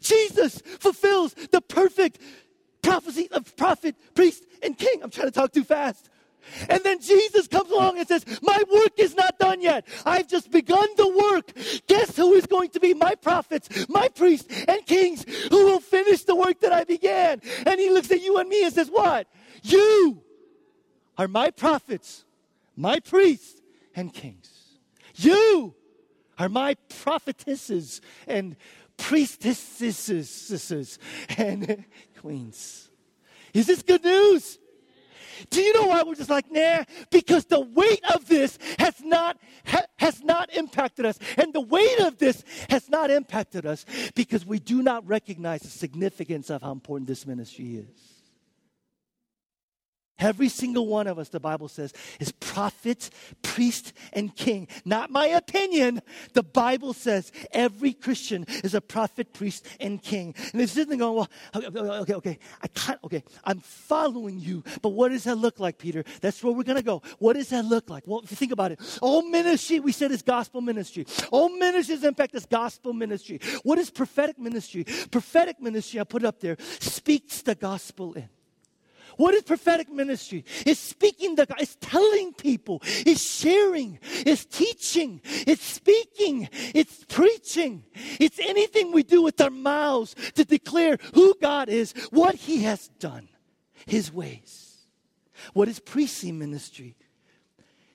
Jesus 0.00 0.60
fulfills 0.60 1.32
the 1.34 1.60
perfect 1.60 2.18
prophecy 2.86 3.28
of 3.32 3.56
prophet, 3.56 3.96
priest, 4.14 4.44
and 4.62 4.78
king. 4.78 5.00
I'm 5.02 5.10
trying 5.10 5.28
to 5.28 5.32
talk 5.32 5.52
too 5.52 5.64
fast. 5.64 6.08
And 6.68 6.84
then 6.84 7.00
Jesus 7.00 7.48
comes 7.48 7.70
along 7.70 7.98
and 7.98 8.06
says, 8.06 8.24
My 8.40 8.62
work 8.72 8.92
is 8.98 9.16
not 9.16 9.36
done 9.38 9.60
yet. 9.60 9.86
I've 10.04 10.28
just 10.28 10.52
begun 10.52 10.86
the 10.96 11.08
work. 11.08 11.52
Guess 11.88 12.16
who 12.16 12.34
is 12.34 12.46
going 12.46 12.70
to 12.70 12.80
be 12.80 12.94
my 12.94 13.16
prophets, 13.16 13.88
my 13.88 14.08
priests, 14.08 14.48
and 14.68 14.86
kings 14.86 15.24
who 15.50 15.64
will 15.64 15.80
finish 15.80 16.22
the 16.22 16.36
work 16.36 16.60
that 16.60 16.72
I 16.72 16.84
began? 16.84 17.40
And 17.66 17.80
he 17.80 17.90
looks 17.90 18.12
at 18.12 18.22
you 18.22 18.38
and 18.38 18.48
me 18.48 18.64
and 18.64 18.72
says, 18.72 18.88
What? 18.88 19.26
You 19.62 20.22
are 21.18 21.26
my 21.26 21.50
prophets, 21.50 22.24
my 22.76 23.00
priests, 23.00 23.60
and 23.96 24.14
kings. 24.14 24.78
You 25.16 25.74
are 26.38 26.48
my 26.48 26.76
prophetesses 26.88 28.00
and 28.28 28.54
priestesses 28.96 30.98
and 31.36 31.84
queens. 32.16 32.90
Is 33.54 33.66
this 33.66 33.82
good 33.82 34.04
news? 34.04 34.58
Do 35.50 35.60
you 35.60 35.72
know 35.74 35.86
why 35.86 36.02
we're 36.02 36.14
just 36.14 36.30
like, 36.30 36.50
nah? 36.50 36.84
Because 37.10 37.44
the 37.44 37.60
weight 37.60 38.00
of 38.14 38.26
this 38.26 38.58
has 38.78 38.94
not 39.02 39.38
ha, 39.66 39.82
has 39.98 40.22
not 40.22 40.54
impacted 40.54 41.04
us, 41.04 41.18
and 41.36 41.52
the 41.52 41.60
weight 41.60 42.00
of 42.00 42.18
this 42.18 42.42
has 42.70 42.88
not 42.88 43.10
impacted 43.10 43.66
us 43.66 43.84
because 44.14 44.46
we 44.46 44.58
do 44.58 44.82
not 44.82 45.06
recognize 45.06 45.60
the 45.60 45.68
significance 45.68 46.50
of 46.50 46.62
how 46.62 46.72
important 46.72 47.06
this 47.06 47.26
ministry 47.26 47.76
is. 47.76 48.15
Every 50.18 50.48
single 50.48 50.86
one 50.86 51.06
of 51.06 51.18
us, 51.18 51.28
the 51.28 51.40
Bible 51.40 51.68
says, 51.68 51.92
is 52.18 52.32
prophet, 52.32 53.10
priest, 53.42 53.92
and 54.14 54.34
king. 54.34 54.66
Not 54.86 55.10
my 55.10 55.26
opinion. 55.26 56.00
The 56.32 56.42
Bible 56.42 56.94
says 56.94 57.32
every 57.52 57.92
Christian 57.92 58.46
is 58.64 58.74
a 58.74 58.80
prophet, 58.80 59.34
priest, 59.34 59.66
and 59.78 60.02
king. 60.02 60.34
And 60.52 60.60
they're 60.60 60.66
sitting 60.68 60.88
there 60.88 60.98
going, 60.98 61.16
well, 61.16 61.28
okay, 61.54 61.66
okay, 61.66 62.14
okay, 62.14 62.38
I 62.62 62.68
can't, 62.68 62.98
okay, 63.04 63.22
I'm 63.44 63.60
following 63.60 64.40
you, 64.40 64.64
but 64.80 64.90
what 64.90 65.10
does 65.10 65.24
that 65.24 65.36
look 65.36 65.60
like, 65.60 65.76
Peter? 65.76 66.02
That's 66.22 66.42
where 66.42 66.52
we're 66.52 66.62
going 66.62 66.78
to 66.78 66.82
go. 66.82 67.02
What 67.18 67.34
does 67.34 67.50
that 67.50 67.66
look 67.66 67.90
like? 67.90 68.04
Well, 68.06 68.20
if 68.20 68.30
you 68.30 68.38
think 68.38 68.52
about 68.52 68.72
it, 68.72 68.80
all 69.02 69.20
ministry, 69.28 69.80
we 69.80 69.92
said 69.92 70.12
is 70.12 70.22
gospel 70.22 70.62
ministry. 70.62 71.06
All 71.30 71.50
ministry, 71.50 71.98
in 72.02 72.14
fact, 72.14 72.34
is 72.34 72.46
gospel 72.46 72.94
ministry. 72.94 73.38
What 73.64 73.78
is 73.78 73.90
prophetic 73.90 74.38
ministry? 74.38 74.84
Prophetic 75.10 75.60
ministry, 75.60 76.00
I 76.00 76.04
put 76.04 76.24
up 76.24 76.40
there, 76.40 76.56
speaks 76.80 77.42
the 77.42 77.54
gospel 77.54 78.14
in. 78.14 78.30
What 79.16 79.34
is 79.34 79.42
prophetic 79.42 79.90
ministry? 79.90 80.44
It's 80.64 80.80
speaking 80.80 81.34
the 81.34 81.46
God, 81.46 81.60
it's 81.60 81.76
telling 81.80 82.34
people, 82.34 82.82
it's 82.84 83.22
sharing, 83.22 83.98
it's 84.02 84.44
teaching, 84.44 85.20
it's 85.24 85.64
speaking, 85.64 86.48
it's 86.52 87.04
preaching. 87.04 87.84
It's 88.20 88.38
anything 88.38 88.92
we 88.92 89.02
do 89.02 89.22
with 89.22 89.40
our 89.40 89.50
mouths 89.50 90.14
to 90.34 90.44
declare 90.44 90.98
who 91.14 91.34
God 91.40 91.68
is, 91.68 91.92
what 92.10 92.34
He 92.34 92.62
has 92.64 92.88
done, 92.98 93.28
His 93.86 94.12
ways. 94.12 94.86
What 95.52 95.68
is 95.68 95.78
priestly 95.78 96.32
ministry? 96.32 96.96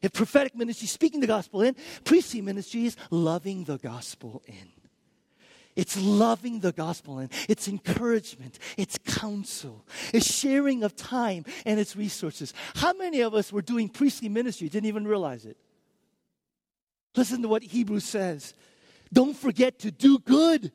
If 0.01 0.13
prophetic 0.13 0.55
ministry, 0.55 0.87
speaking 0.87 1.19
the 1.19 1.27
gospel 1.27 1.61
in, 1.61 1.75
priestly 2.03 2.41
ministry 2.41 2.85
is 2.85 2.97
loving 3.11 3.65
the 3.65 3.77
gospel 3.77 4.41
in. 4.47 4.80
It's 5.75 5.99
loving 5.99 6.59
the 6.59 6.71
gospel 6.71 7.19
and 7.19 7.31
it's 7.47 7.67
encouragement, 7.67 8.59
it's 8.77 8.97
counsel, 8.97 9.85
it's 10.13 10.33
sharing 10.33 10.83
of 10.83 10.95
time 10.95 11.45
and 11.65 11.79
its 11.79 11.95
resources. 11.95 12.53
How 12.75 12.93
many 12.93 13.21
of 13.21 13.33
us 13.33 13.51
were 13.53 13.61
doing 13.61 13.89
priestly 13.89 14.29
ministry, 14.29 14.69
didn't 14.69 14.87
even 14.87 15.07
realize 15.07 15.45
it? 15.45 15.57
Listen 17.15 17.41
to 17.41 17.47
what 17.47 17.63
Hebrews 17.63 18.03
says. 18.03 18.53
Don't 19.13 19.35
forget 19.35 19.79
to 19.79 19.91
do 19.91 20.19
good 20.19 20.71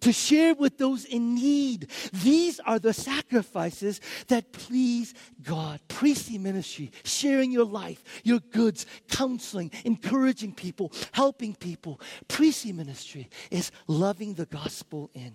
to 0.00 0.12
share 0.12 0.54
with 0.54 0.78
those 0.78 1.04
in 1.04 1.34
need. 1.34 1.88
These 2.12 2.60
are 2.60 2.78
the 2.78 2.92
sacrifices 2.92 4.00
that 4.28 4.52
please 4.52 5.14
God. 5.42 5.80
Priestly 5.88 6.38
ministry, 6.38 6.90
sharing 7.04 7.50
your 7.50 7.64
life, 7.64 8.02
your 8.24 8.40
goods, 8.40 8.86
counseling, 9.08 9.70
encouraging 9.84 10.52
people, 10.52 10.92
helping 11.12 11.54
people. 11.54 12.00
Priestly 12.28 12.72
ministry 12.72 13.28
is 13.50 13.70
loving 13.86 14.34
the 14.34 14.46
gospel 14.46 15.10
in. 15.14 15.32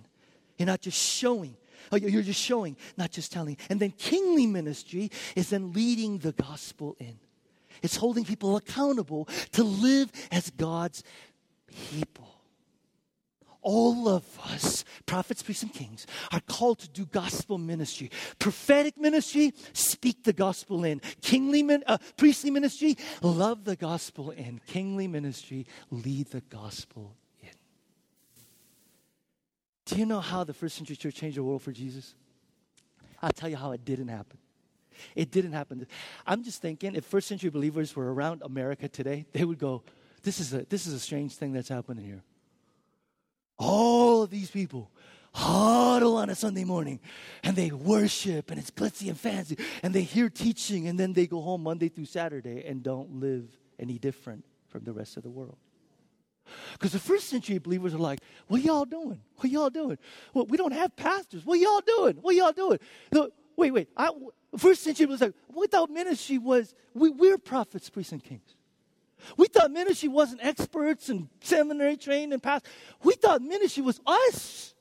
You're 0.58 0.68
not 0.68 0.82
just 0.82 0.98
showing. 0.98 1.56
Oh, 1.92 1.96
you're 1.98 2.22
just 2.22 2.40
showing, 2.40 2.78
not 2.96 3.12
just 3.12 3.32
telling. 3.32 3.58
And 3.70 3.80
then 3.80 3.92
kingly 3.92 4.46
ministry 4.46 5.10
is 5.36 5.50
then 5.50 5.74
leading 5.74 6.20
the 6.20 6.32
gospel 6.32 6.96
in. 7.00 7.20
It's 7.82 7.96
holding 7.96 8.24
people 8.24 8.56
accountable 8.58 9.28
to 9.54 9.64
live 9.64 10.12
as 10.32 10.52
God's 10.52 11.04
people 11.68 12.31
all 13.62 14.08
of 14.08 14.24
us, 14.46 14.84
prophets, 15.06 15.44
priests, 15.44 15.64
and 15.64 15.74
kings, 15.74 16.08
are 16.32 16.42
called 16.42 16.80
to 16.80 16.90
do 16.90 17.06
gospel 17.06 17.58
ministry. 17.58 18.12
Prophetic 18.40 18.98
ministry, 18.98 19.54
speak 19.74 20.24
the 20.24 20.34
gospel 20.34 20.84
in. 20.84 21.02
Kingly, 21.22 21.68
uh, 21.86 21.98
priestly 22.18 22.52
ministry, 22.52 22.98
love 23.22 23.64
the 23.66 23.76
gospel 23.76 24.32
in. 24.32 24.60
Kingly 24.68 25.08
ministry, 25.08 25.68
lead 25.90 26.28
the 26.28 26.42
gospel 26.42 27.16
in. 27.42 27.50
Do 29.86 29.98
you 29.98 30.06
know 30.06 30.22
how 30.22 30.44
the 30.44 30.54
first 30.54 30.76
century 30.76 30.96
church 30.96 31.16
changed 31.16 31.38
the 31.38 31.44
world 31.44 31.62
for 31.62 31.72
Jesus? 31.72 32.16
I'll 33.22 33.30
tell 33.30 33.50
you 33.50 33.58
how 33.58 33.72
it 33.72 33.86
didn't 33.86 34.08
happen. 34.08 34.40
It 35.16 35.32
didn't 35.32 35.54
happen. 35.54 35.88
I'm 36.28 36.44
just 36.44 36.62
thinking 36.62 36.96
if 36.96 37.06
first 37.06 37.28
century 37.28 37.50
believers 37.50 37.96
were 37.96 38.14
around 38.14 38.42
America 38.44 38.88
today, 38.88 39.26
they 39.32 39.46
would 39.46 39.58
go, 39.58 39.84
this 40.24 40.40
is 40.40 40.54
a, 40.54 40.66
this 40.66 40.86
is 40.86 40.94
a 40.94 41.00
strange 41.00 41.36
thing 41.36 41.54
that's 41.54 41.70
happening 41.70 42.06
here 42.06 42.24
all 43.62 44.24
of 44.24 44.30
these 44.30 44.50
people 44.50 44.90
huddle 45.34 46.18
on 46.18 46.30
a 46.30 46.36
Sunday 46.36 46.64
morning 46.64 47.00
and 47.44 47.56
they 47.56 47.72
worship 47.72 48.52
and 48.52 48.60
it's 48.60 48.72
glitzy 48.72 49.08
and 49.08 49.18
fancy 49.18 49.58
and 49.82 49.94
they 49.94 50.02
hear 50.02 50.30
teaching 50.30 50.88
and 50.88 51.00
then 51.00 51.14
they 51.14 51.28
go 51.28 51.42
home 51.42 51.64
Monday 51.64 51.88
through 51.88 52.06
Saturday 52.06 52.66
and 52.66 52.84
don't 52.84 53.20
live 53.20 53.46
any 53.80 53.98
different 53.98 54.44
from 54.68 54.84
the 54.84 54.92
rest 54.92 55.16
of 55.18 55.24
the 55.24 55.30
world. 55.30 55.58
Because 56.74 56.92
the 56.92 57.00
first 57.00 57.30
century 57.30 57.60
believers 57.60 57.94
are 57.94 58.00
like, 58.00 58.20
what 58.48 58.62
y'all 58.62 58.84
doing? 58.84 59.22
What 59.38 59.50
y'all 59.50 59.70
doing? 59.70 59.98
Well, 60.34 60.46
we 60.48 60.58
don't 60.58 60.74
have 60.74 60.96
pastors. 60.96 61.46
What 61.46 61.60
y'all 61.60 61.82
doing? 61.82 62.18
What 62.22 62.36
y'all 62.36 62.52
doing? 62.52 62.80
Wait, 63.56 63.72
wait. 63.72 63.90
I, 63.96 64.10
first 64.58 64.84
century 64.84 65.06
was 65.06 65.22
like, 65.22 65.34
without 65.54 65.90
ministry 65.90 66.38
was, 66.40 66.74
we, 66.94 67.10
we're 67.10 67.38
prophets, 67.38 67.90
priests, 67.90 68.12
and 68.12 68.24
kings. 68.24 68.56
We 69.38 69.48
thought 69.48 69.72
ministry 69.72 70.10
wasn't 70.10 70.44
experts 70.44 71.10
and 71.10 71.28
seminary 71.42 71.98
trained 71.98 72.34
and 72.34 72.42
past. 72.42 72.66
We 73.04 73.14
thought 73.14 73.42
ministry 73.42 73.84
was 73.84 74.00
us. 74.06 74.74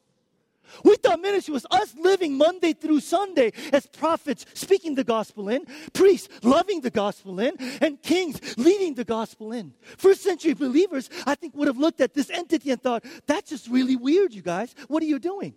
We 0.84 0.96
thought 0.96 1.20
ministry 1.20 1.52
was 1.52 1.66
us 1.70 1.94
living 1.98 2.38
Monday 2.38 2.72
through 2.72 3.00
Sunday 3.00 3.52
as 3.72 3.86
prophets, 3.86 4.46
speaking 4.54 4.94
the 4.94 5.04
gospel 5.04 5.48
in, 5.48 5.66
priests 5.92 6.28
loving 6.44 6.80
the 6.80 6.90
gospel 6.90 7.40
in, 7.40 7.56
and 7.80 8.00
kings 8.02 8.56
leading 8.56 8.94
the 8.94 9.04
gospel 9.04 9.52
in. 9.52 9.74
First 9.96 10.22
century 10.22 10.54
believers, 10.54 11.10
I 11.26 11.34
think, 11.34 11.56
would 11.56 11.66
have 11.66 11.78
looked 11.78 12.00
at 12.00 12.14
this 12.14 12.30
entity 12.30 12.70
and 12.70 12.80
thought, 12.80 13.04
that's 13.26 13.50
just 13.50 13.68
really 13.68 13.96
weird, 13.96 14.32
you 14.32 14.42
guys. 14.42 14.74
What 14.88 15.02
are 15.02 15.06
you 15.06 15.18
doing? 15.18 15.54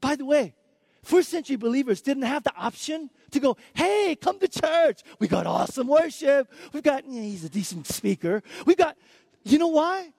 By 0.00 0.16
the 0.16 0.24
way, 0.24 0.54
first 1.02 1.28
century 1.28 1.56
believers 1.56 2.00
didn't 2.00 2.24
have 2.24 2.44
the 2.44 2.54
option 2.56 3.10
to 3.30 3.40
go, 3.40 3.56
hey, 3.74 4.16
come 4.20 4.38
to 4.38 4.48
church. 4.48 5.02
We 5.18 5.28
got 5.28 5.46
awesome 5.46 5.86
worship. 5.86 6.52
We've 6.72 6.82
got, 6.82 7.04
yeah, 7.08 7.22
he's 7.22 7.44
a 7.44 7.48
decent 7.48 7.86
speaker. 7.86 8.42
We 8.66 8.74
got, 8.74 8.96
you 9.44 9.58
know 9.58 9.68
why? 9.68 10.12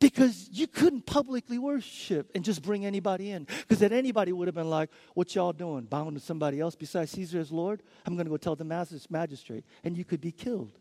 Because 0.00 0.48
you 0.50 0.66
couldn't 0.66 1.04
publicly 1.04 1.58
worship 1.58 2.30
and 2.34 2.42
just 2.42 2.62
bring 2.62 2.86
anybody 2.86 3.30
in. 3.30 3.44
Because 3.44 3.78
then 3.78 3.92
anybody 3.92 4.32
would 4.32 4.48
have 4.48 4.54
been 4.54 4.70
like, 4.70 4.90
What 5.12 5.34
y'all 5.34 5.52
doing? 5.52 5.84
Bound 5.84 6.16
to 6.16 6.20
somebody 6.20 6.58
else 6.58 6.74
besides 6.74 7.10
Caesar 7.12 7.38
as 7.38 7.52
Lord? 7.52 7.82
I'm 8.06 8.14
going 8.14 8.24
to 8.24 8.30
go 8.30 8.38
tell 8.38 8.56
the 8.56 8.64
magistrate. 8.64 9.64
And 9.84 9.96
you 9.96 10.04
could 10.04 10.22
be 10.22 10.32
killed. 10.32 10.72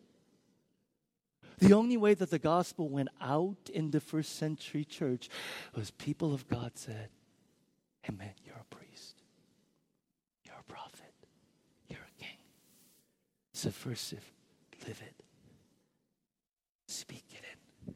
The 1.59 1.73
only 1.73 1.97
way 1.97 2.13
that 2.13 2.29
the 2.29 2.39
gospel 2.39 2.87
went 2.87 3.09
out 3.19 3.69
in 3.73 3.91
the 3.91 3.99
first 3.99 4.37
century 4.37 4.85
church 4.85 5.29
was 5.75 5.91
people 5.91 6.33
of 6.33 6.47
God 6.47 6.71
said, 6.75 7.09
Amen, 8.07 8.31
you're 8.45 8.55
a 8.55 8.75
priest. 8.75 9.21
You're 10.45 10.55
a 10.57 10.63
prophet. 10.63 11.13
You're 11.89 11.99
a 11.99 12.23
king. 12.23 12.37
Subversive. 13.59 14.31
Live 14.87 15.01
it. 15.05 15.13
Speak 16.87 17.25
it 17.31 17.43
in, 17.87 17.93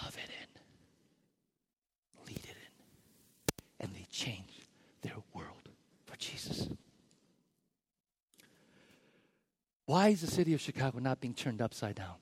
love 0.00 0.16
it 0.16 0.30
in, 0.30 2.26
lead 2.28 2.38
it 2.38 2.44
in. 2.44 3.80
And 3.80 3.92
they 3.92 4.06
change 4.08 4.68
their 5.02 5.16
world 5.34 5.70
for 6.04 6.16
Jesus. 6.16 6.68
Why 9.86 10.10
is 10.10 10.20
the 10.20 10.28
city 10.28 10.54
of 10.54 10.60
Chicago 10.60 11.00
not 11.00 11.20
being 11.20 11.34
turned 11.34 11.60
upside 11.60 11.96
down? 11.96 12.14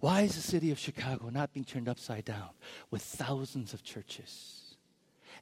Why 0.00 0.20
is 0.20 0.34
the 0.34 0.42
city 0.42 0.70
of 0.70 0.78
Chicago 0.78 1.30
not 1.30 1.54
being 1.54 1.64
turned 1.64 1.88
upside 1.88 2.26
down 2.26 2.50
with 2.90 3.00
thousands 3.00 3.72
of 3.72 3.82
churches 3.82 4.76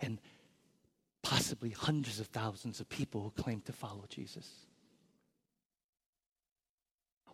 and 0.00 0.20
possibly 1.22 1.70
hundreds 1.70 2.20
of 2.20 2.26
thousands 2.28 2.80
of 2.80 2.88
people 2.88 3.22
who 3.22 3.42
claim 3.42 3.60
to 3.62 3.72
follow 3.72 4.04
Jesus? 4.08 4.66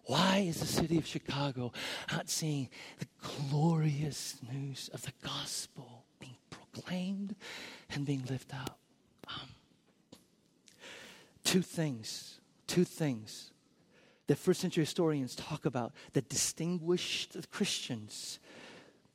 Why 0.05 0.39
is 0.39 0.61
the 0.61 0.67
city 0.67 0.97
of 0.97 1.07
Chicago 1.07 1.73
not 2.11 2.31
seeing 2.31 2.71
the 2.99 3.07
glorious 3.21 4.37
news 4.51 4.89
of 4.95 5.03
the 5.03 5.13
gospel 5.23 6.05
being 6.19 6.37
proclaimed 6.51 7.35
and 7.91 8.07
being 8.07 8.25
lived 8.29 8.53
out. 8.53 8.77
Um, 9.29 9.49
two 11.45 11.63
things, 11.63 12.41
two 12.67 12.85
things 12.85 13.51
that 14.27 14.37
first 14.37 14.61
century 14.61 14.83
historians 14.83 15.35
talk 15.35 15.65
about 15.65 15.93
that 16.13 16.29
distinguished 16.29 17.33
the 17.33 17.47
Christians 17.47 18.39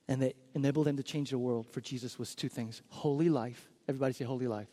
and 0.07 0.21
that 0.21 0.35
enabled 0.53 0.87
them 0.87 0.97
to 0.97 1.03
change 1.03 1.29
the 1.29 1.37
world 1.37 1.67
for 1.67 1.81
Jesus 1.81 2.19
was 2.19 2.35
two 2.35 2.49
things 2.49 2.81
holy 2.89 3.29
life. 3.29 3.69
Everybody 3.87 4.13
say 4.13 4.25
holy 4.25 4.47
life. 4.47 4.69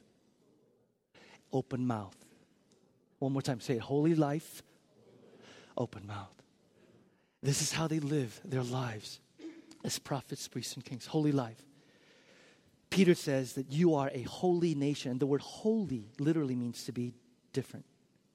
Open 1.52 1.86
mouth. 1.86 2.16
One 3.18 3.32
more 3.32 3.42
time, 3.42 3.60
say 3.60 3.74
it 3.74 3.80
holy 3.80 4.14
life, 4.14 4.62
open 5.76 6.06
mouth. 6.06 6.34
This 7.42 7.60
is 7.60 7.72
how 7.72 7.86
they 7.86 8.00
live 8.00 8.40
their 8.44 8.62
lives 8.62 9.20
as 9.84 9.98
prophets, 9.98 10.46
priests, 10.48 10.74
and 10.74 10.84
kings. 10.84 11.06
Holy 11.06 11.32
life. 11.32 11.62
Peter 12.90 13.14
says 13.14 13.54
that 13.54 13.70
you 13.70 13.94
are 13.94 14.10
a 14.12 14.22
holy 14.22 14.74
nation. 14.74 15.18
The 15.18 15.26
word 15.26 15.40
holy 15.40 16.10
literally 16.18 16.56
means 16.56 16.84
to 16.84 16.92
be 16.92 17.14
different. 17.52 17.86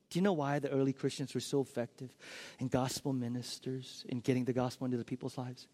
Do 0.10 0.20
you 0.20 0.24
know 0.24 0.34
why 0.34 0.60
the 0.60 0.70
early 0.70 0.94
Christians 0.94 1.34
were 1.34 1.42
so 1.42 1.62
effective 1.62 2.16
in 2.60 2.68
gospel 2.68 3.12
ministers 3.12 4.06
in 4.08 4.20
getting 4.20 4.46
the 4.46 4.54
gospel 4.54 4.86
into 4.86 4.98
the 4.98 5.04
people's 5.04 5.38
lives? 5.38 5.68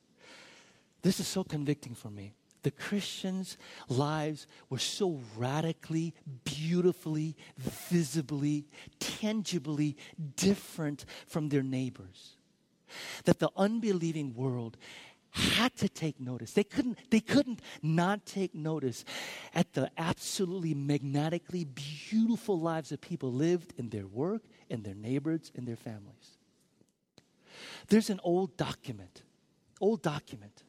This 1.02 1.20
is 1.20 1.28
so 1.28 1.44
convicting 1.44 1.96
for 1.96 2.10
me. 2.10 2.34
The 2.64 2.72
Christians' 2.72 3.58
lives 3.90 4.46
were 4.70 4.78
so 4.78 5.20
radically, 5.36 6.14
beautifully, 6.44 7.36
visibly, 7.58 8.68
tangibly 9.00 9.98
different 10.36 11.06
from 11.26 11.50
their 11.50 11.64
neighbors 11.64 12.38
that 13.24 13.40
the 13.40 13.50
unbelieving 13.56 14.36
world 14.36 14.78
had 15.32 15.76
to 15.78 15.88
take 15.88 16.20
notice. 16.20 16.52
They 16.52 16.64
couldn't, 16.64 16.98
they 17.10 17.22
couldn't 17.22 17.62
not 17.82 18.26
take 18.26 18.54
notice 18.54 19.06
at 19.56 19.74
the 19.74 19.90
absolutely 19.98 20.74
magnetically 20.74 21.66
beautiful 21.66 22.60
lives 22.60 22.90
that 22.90 23.02
people 23.02 23.32
lived 23.32 23.74
in 23.78 23.90
their 23.90 24.08
work, 24.08 24.44
in 24.70 24.84
their 24.84 24.94
neighbors, 24.94 25.52
in 25.56 25.66
their 25.66 25.78
families. 25.78 26.38
There's 27.88 28.10
an 28.10 28.20
old 28.24 28.58
document, 28.58 29.24
old 29.80 30.02
document 30.02 30.64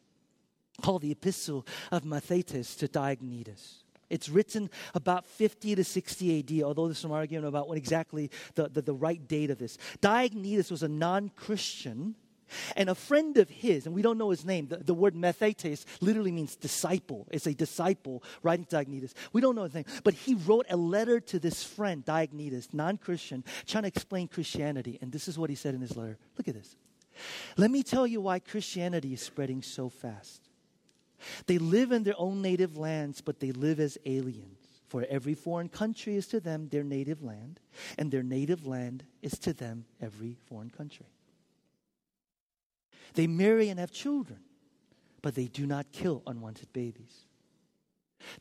called 0.82 1.02
the 1.02 1.12
Epistle 1.12 1.66
of 1.90 2.02
Mathetes 2.02 2.76
to 2.78 2.88
Diognetus. 2.88 3.82
It's 4.10 4.28
written 4.28 4.68
about 4.94 5.26
50 5.26 5.74
to 5.76 5.84
60 5.84 6.38
AD, 6.40 6.64
although 6.64 6.86
there's 6.86 6.98
some 6.98 7.12
argument 7.12 7.46
about 7.46 7.66
what 7.66 7.78
exactly 7.78 8.30
the, 8.54 8.68
the, 8.68 8.82
the 8.82 8.92
right 8.92 9.26
date 9.26 9.50
of 9.50 9.58
this. 9.58 9.78
Diognetus 10.02 10.70
was 10.70 10.82
a 10.82 10.88
non 10.88 11.30
Christian 11.30 12.14
and 12.76 12.90
a 12.90 12.94
friend 12.94 13.38
of 13.38 13.48
his, 13.48 13.86
and 13.86 13.94
we 13.94 14.02
don't 14.02 14.18
know 14.18 14.30
his 14.30 14.44
name, 14.44 14.68
the, 14.68 14.76
the 14.76 14.94
word 14.94 15.14
mathetes 15.14 15.84
literally 16.00 16.32
means 16.32 16.56
disciple. 16.56 17.26
It's 17.30 17.46
a 17.46 17.54
disciple 17.54 18.22
writing 18.42 18.66
to 18.66 18.76
Diognetus. 18.76 19.14
We 19.32 19.40
don't 19.40 19.54
know 19.54 19.64
his 19.64 19.74
name, 19.74 19.84
but 20.04 20.14
he 20.14 20.34
wrote 20.34 20.66
a 20.68 20.76
letter 20.76 21.20
to 21.20 21.38
this 21.38 21.64
friend, 21.64 22.04
Diognetus, 22.04 22.74
non 22.74 22.98
Christian, 22.98 23.44
trying 23.66 23.84
to 23.84 23.88
explain 23.88 24.28
Christianity. 24.28 24.98
And 25.00 25.12
this 25.12 25.28
is 25.28 25.38
what 25.38 25.50
he 25.50 25.56
said 25.56 25.74
in 25.74 25.80
his 25.80 25.96
letter. 25.96 26.18
Look 26.36 26.48
at 26.48 26.54
this. 26.54 26.76
Let 27.56 27.70
me 27.70 27.82
tell 27.82 28.06
you 28.06 28.20
why 28.20 28.38
Christianity 28.38 29.12
is 29.12 29.20
spreading 29.20 29.62
so 29.62 29.88
fast. 29.88 30.41
They 31.46 31.58
live 31.58 31.92
in 31.92 32.02
their 32.02 32.18
own 32.18 32.42
native 32.42 32.76
lands, 32.76 33.20
but 33.20 33.40
they 33.40 33.52
live 33.52 33.80
as 33.80 33.98
aliens. 34.04 34.58
For 34.88 35.06
every 35.08 35.34
foreign 35.34 35.68
country 35.68 36.16
is 36.16 36.26
to 36.28 36.40
them 36.40 36.68
their 36.68 36.84
native 36.84 37.22
land, 37.22 37.60
and 37.96 38.10
their 38.10 38.22
native 38.22 38.66
land 38.66 39.04
is 39.22 39.38
to 39.40 39.52
them 39.52 39.86
every 40.00 40.36
foreign 40.46 40.70
country. 40.70 41.06
They 43.14 43.26
marry 43.26 43.68
and 43.68 43.80
have 43.80 43.90
children, 43.90 44.40
but 45.22 45.34
they 45.34 45.46
do 45.46 45.66
not 45.66 45.92
kill 45.92 46.22
unwanted 46.26 46.72
babies. 46.72 47.26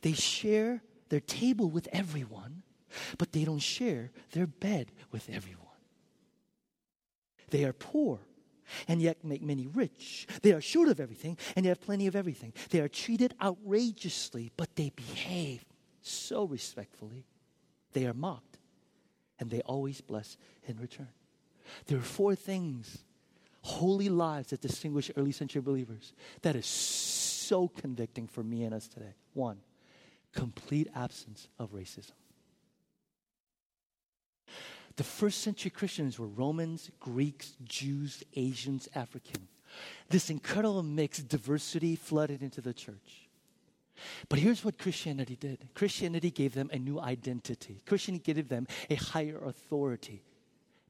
They 0.02 0.12
share 0.12 0.82
their 1.08 1.20
table 1.20 1.70
with 1.70 1.88
everyone, 1.92 2.62
but 3.18 3.32
they 3.32 3.44
don't 3.44 3.58
share 3.58 4.10
their 4.32 4.46
bed 4.46 4.92
with 5.10 5.28
everyone. 5.30 5.66
They 7.50 7.64
are 7.64 7.72
poor 7.72 8.20
and 8.88 9.00
yet 9.00 9.24
make 9.24 9.42
many 9.42 9.66
rich. 9.66 10.26
They 10.42 10.52
are 10.52 10.60
short 10.60 10.88
of 10.88 11.00
everything 11.00 11.36
and 11.56 11.64
they 11.64 11.68
have 11.68 11.80
plenty 11.80 12.06
of 12.06 12.16
everything. 12.16 12.52
They 12.70 12.80
are 12.80 12.88
treated 12.88 13.34
outrageously, 13.42 14.52
but 14.56 14.74
they 14.76 14.90
behave 14.90 15.64
so 16.00 16.44
respectfully. 16.44 17.26
They 17.92 18.06
are 18.06 18.14
mocked 18.14 18.58
and 19.38 19.50
they 19.50 19.60
always 19.62 20.00
bless 20.00 20.36
in 20.66 20.78
return. 20.78 21.08
There 21.86 21.98
are 21.98 22.02
four 22.02 22.34
things 22.34 23.04
holy 23.62 24.08
lives 24.08 24.50
that 24.50 24.60
distinguish 24.60 25.10
early 25.16 25.32
century 25.32 25.62
believers. 25.62 26.12
That 26.42 26.56
is 26.56 26.66
so 26.66 27.68
convicting 27.68 28.26
for 28.26 28.42
me 28.42 28.64
and 28.64 28.74
us 28.74 28.88
today. 28.88 29.14
One, 29.34 29.58
complete 30.32 30.88
absence 30.94 31.48
of 31.58 31.72
racism. 31.72 32.12
The 34.96 35.04
first 35.04 35.40
century 35.40 35.70
Christians 35.70 36.18
were 36.18 36.26
Romans, 36.26 36.90
Greeks, 37.00 37.54
Jews, 37.64 38.22
Asians, 38.34 38.88
African. 38.94 39.48
This 40.10 40.28
incredible 40.28 40.82
mixed 40.82 41.28
diversity 41.28 41.96
flooded 41.96 42.42
into 42.42 42.60
the 42.60 42.74
church. 42.74 43.28
But 44.28 44.38
here's 44.38 44.64
what 44.64 44.78
Christianity 44.78 45.36
did 45.36 45.68
Christianity 45.74 46.30
gave 46.30 46.54
them 46.54 46.70
a 46.72 46.78
new 46.78 47.00
identity, 47.00 47.82
Christianity 47.86 48.32
gave 48.34 48.48
them 48.48 48.66
a 48.90 48.96
higher 48.96 49.38
authority 49.44 50.22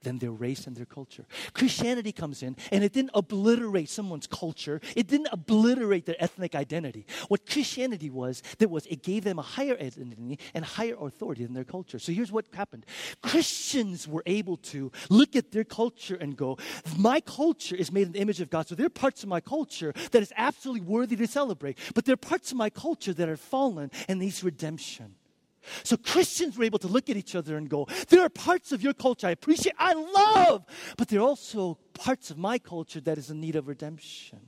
than 0.02 0.18
their 0.18 0.30
race 0.30 0.66
and 0.66 0.76
their 0.76 0.86
culture. 0.86 1.24
Christianity 1.52 2.12
comes 2.12 2.42
in 2.42 2.56
and 2.70 2.84
it 2.84 2.92
didn't 2.92 3.12
obliterate 3.14 3.88
someone's 3.88 4.26
culture. 4.26 4.80
It 4.96 5.06
didn't 5.06 5.28
obliterate 5.32 6.06
their 6.06 6.16
ethnic 6.18 6.54
identity. 6.54 7.06
What 7.28 7.48
Christianity 7.48 8.10
was, 8.10 8.42
that 8.58 8.70
was 8.70 8.86
it 8.86 9.02
gave 9.02 9.24
them 9.24 9.38
a 9.38 9.42
higher 9.42 9.76
identity 9.80 10.38
and 10.54 10.64
higher 10.64 10.96
authority 11.00 11.44
than 11.44 11.54
their 11.54 11.64
culture. 11.64 11.98
So 11.98 12.12
here's 12.12 12.32
what 12.32 12.46
happened. 12.52 12.86
Christians 13.22 14.06
were 14.08 14.22
able 14.26 14.56
to 14.58 14.92
look 15.08 15.36
at 15.36 15.52
their 15.52 15.64
culture 15.64 16.16
and 16.16 16.36
go, 16.36 16.58
my 16.96 17.20
culture 17.20 17.76
is 17.76 17.92
made 17.92 18.06
in 18.06 18.12
the 18.12 18.20
image 18.20 18.40
of 18.40 18.50
God. 18.50 18.68
So 18.68 18.74
there 18.74 18.86
are 18.86 18.90
parts 18.90 19.22
of 19.22 19.28
my 19.28 19.40
culture 19.40 19.92
that 20.10 20.22
is 20.22 20.32
absolutely 20.36 20.82
worthy 20.82 21.16
to 21.16 21.26
celebrate. 21.26 21.78
But 21.94 22.04
there 22.04 22.14
are 22.14 22.16
parts 22.16 22.50
of 22.50 22.56
my 22.56 22.70
culture 22.70 23.12
that 23.12 23.28
are 23.28 23.36
fallen 23.36 23.90
and 24.08 24.20
needs 24.20 24.42
redemption. 24.44 25.14
So 25.85 25.96
Christians 25.96 26.57
were 26.57 26.64
able 26.64 26.79
to 26.81 26.88
look 26.88 27.09
at 27.11 27.16
each 27.16 27.35
other 27.35 27.57
and 27.57 27.68
go, 27.68 27.87
there 28.09 28.22
are 28.22 28.29
parts 28.29 28.72
of 28.72 28.83
your 28.83 28.94
culture 28.94 29.27
I 29.27 29.31
appreciate, 29.31 29.75
I 29.79 29.94
love, 29.94 30.64
but 30.96 31.09
there 31.09 31.20
are 31.20 31.25
also 31.25 31.79
parts 31.94 32.31
of 32.31 32.38
my 32.38 32.59
culture 32.59 33.01
that 33.01 33.18
is 33.18 33.31
in 33.31 33.40
need 33.40 33.57
of 33.57 33.68
redemption. 33.68 34.40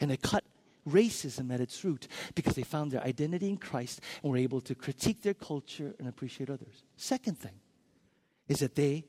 And 0.00 0.10
they 0.10 0.16
cut 0.16 0.44
racism 0.88 1.52
at 1.52 1.60
its 1.60 1.84
root 1.84 2.08
because 2.34 2.54
they 2.54 2.62
found 2.62 2.90
their 2.90 3.02
identity 3.04 3.48
in 3.48 3.56
Christ 3.56 4.00
and 4.22 4.32
were 4.32 4.38
able 4.38 4.60
to 4.62 4.74
critique 4.74 5.22
their 5.22 5.34
culture 5.34 5.94
and 5.98 6.08
appreciate 6.08 6.50
others. 6.50 6.84
Second 6.96 7.38
thing 7.38 7.60
is 8.48 8.58
that 8.58 8.74
they 8.74 9.04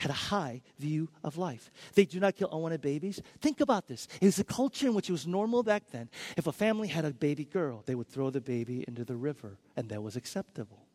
had 0.00 0.10
a 0.10 0.14
high 0.14 0.62
view 0.78 1.08
of 1.24 1.36
life. 1.36 1.70
They 1.94 2.04
do 2.04 2.20
not 2.20 2.36
kill 2.36 2.48
unwanted 2.52 2.80
babies. 2.80 3.20
Think 3.40 3.60
about 3.60 3.88
this. 3.88 4.06
It 4.20 4.26
was 4.26 4.38
a 4.38 4.44
culture 4.44 4.86
in 4.86 4.94
which 4.94 5.08
it 5.08 5.12
was 5.12 5.26
normal 5.26 5.62
back 5.62 5.90
then. 5.90 6.08
If 6.36 6.46
a 6.46 6.52
family 6.52 6.88
had 6.88 7.04
a 7.04 7.10
baby 7.10 7.44
girl, 7.44 7.82
they 7.84 7.94
would 7.94 8.08
throw 8.08 8.30
the 8.30 8.40
baby 8.40 8.84
into 8.86 9.04
the 9.04 9.16
river, 9.16 9.58
and 9.76 9.88
that 9.88 10.02
was 10.02 10.16
acceptable. 10.16 10.86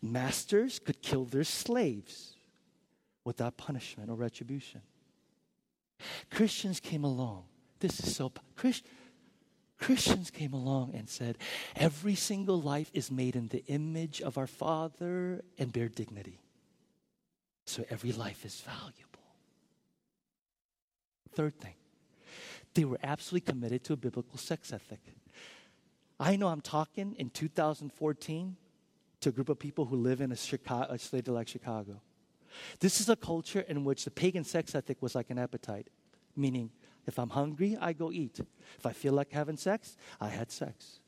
Masters 0.00 0.78
could 0.78 1.02
kill 1.02 1.24
their 1.24 1.44
slaves 1.44 2.34
without 3.24 3.56
punishment 3.56 4.08
or 4.08 4.14
retribution. 4.14 4.82
Christians 6.30 6.80
came 6.80 7.04
along. 7.04 7.44
This 7.80 8.00
is 8.00 8.14
so. 8.16 8.32
Christ, 8.56 8.86
Christians 9.78 10.30
came 10.30 10.52
along 10.52 10.94
and 10.94 11.08
said, 11.08 11.38
every 11.74 12.14
single 12.14 12.60
life 12.60 12.90
is 12.94 13.10
made 13.10 13.34
in 13.34 13.48
the 13.48 13.64
image 13.66 14.20
of 14.20 14.38
our 14.38 14.46
Father 14.46 15.42
and 15.58 15.72
bear 15.72 15.88
dignity. 15.88 16.38
So 17.70 17.84
every 17.88 18.10
life 18.10 18.44
is 18.44 18.60
valuable. 18.62 19.30
Third 21.36 21.54
thing, 21.54 21.74
they 22.74 22.84
were 22.84 22.98
absolutely 23.00 23.52
committed 23.52 23.84
to 23.84 23.92
a 23.92 23.96
biblical 23.96 24.38
sex 24.38 24.72
ethic. 24.72 24.98
I 26.18 26.34
know 26.34 26.48
I'm 26.48 26.62
talking 26.62 27.14
in 27.16 27.30
2014 27.30 28.56
to 29.20 29.28
a 29.28 29.32
group 29.32 29.48
of 29.48 29.60
people 29.60 29.84
who 29.84 29.94
live 29.94 30.20
in 30.20 30.32
a, 30.32 30.36
Chicago, 30.36 30.92
a 30.92 30.98
state 30.98 31.28
like 31.28 31.46
Chicago. 31.46 32.02
This 32.80 33.00
is 33.00 33.08
a 33.08 33.14
culture 33.14 33.64
in 33.68 33.84
which 33.84 34.04
the 34.04 34.10
pagan 34.10 34.42
sex 34.42 34.74
ethic 34.74 35.00
was 35.00 35.14
like 35.14 35.30
an 35.30 35.38
appetite, 35.38 35.86
meaning 36.34 36.72
if 37.06 37.20
I'm 37.20 37.30
hungry, 37.30 37.78
I 37.80 37.92
go 37.92 38.10
eat. 38.10 38.40
If 38.78 38.84
I 38.84 38.92
feel 38.92 39.12
like 39.12 39.30
having 39.30 39.56
sex, 39.56 39.96
I 40.20 40.26
had 40.26 40.50
sex. 40.50 40.98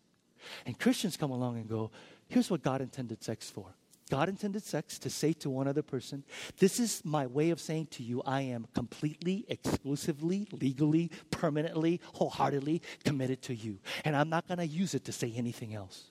And 0.64 0.79
Christians 0.79 1.16
come 1.16 1.33
along 1.33 1.57
and 1.57 1.68
go, 1.68 1.90
here's 2.29 2.53
what 2.53 2.62
God 2.62 2.81
intended 2.81 3.25
sex 3.25 3.51
for. 3.51 3.75
God 4.12 4.29
intended 4.29 4.62
sex 4.62 4.98
to 4.98 5.09
say 5.09 5.33
to 5.33 5.48
one 5.48 5.66
other 5.66 5.81
person, 5.81 6.22
This 6.59 6.79
is 6.79 7.01
my 7.03 7.27
way 7.27 7.48
of 7.48 7.59
saying 7.59 7.87
to 7.92 8.03
you, 8.03 8.22
I 8.27 8.42
am 8.42 8.66
completely, 8.75 9.46
exclusively, 9.48 10.46
legally, 10.53 11.11
permanently, 11.31 11.98
wholeheartedly 12.12 12.83
committed 13.05 13.40
to 13.44 13.55
you. 13.55 13.79
And 14.05 14.14
I'm 14.14 14.29
not 14.29 14.46
going 14.46 14.59
to 14.59 14.66
use 14.66 14.92
it 14.92 15.07
to 15.07 15.12
say 15.12 15.33
anything 15.35 15.75
else. 15.75 16.11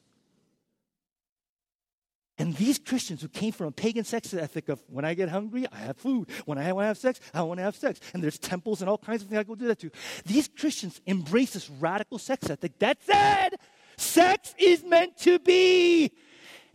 And 2.39 2.55
these 2.55 2.79
Christians 2.79 3.21
who 3.21 3.27
came 3.27 3.51
from 3.51 3.67
a 3.67 3.71
pagan 3.71 4.03
sex 4.03 4.33
ethic 4.33 4.69
of 4.69 4.81
when 4.87 5.05
I 5.05 5.13
get 5.13 5.29
hungry, 5.29 5.67
I 5.71 5.77
have 5.81 5.97
food. 5.97 6.27
When 6.45 6.57
I 6.57 6.73
want 6.73 6.85
to 6.85 6.87
have 6.87 6.97
sex, 6.97 7.19
I 7.35 7.43
want 7.43 7.59
to 7.59 7.63
have 7.65 7.75
sex. 7.75 7.99
And 8.15 8.23
there's 8.23 8.39
temples 8.39 8.81
and 8.81 8.89
all 8.89 8.97
kinds 8.97 9.21
of 9.21 9.29
things 9.29 9.37
I 9.37 9.43
go 9.43 9.53
do 9.53 9.67
that 9.67 9.77
to. 9.77 9.91
These 10.25 10.47
Christians 10.47 11.01
embrace 11.05 11.53
this 11.53 11.69
radical 11.69 12.17
sex 12.17 12.49
ethic 12.49 12.79
that 12.79 12.97
said 13.03 13.57
sex 13.95 14.55
is 14.57 14.83
meant 14.83 15.19
to 15.19 15.37
be 15.37 16.11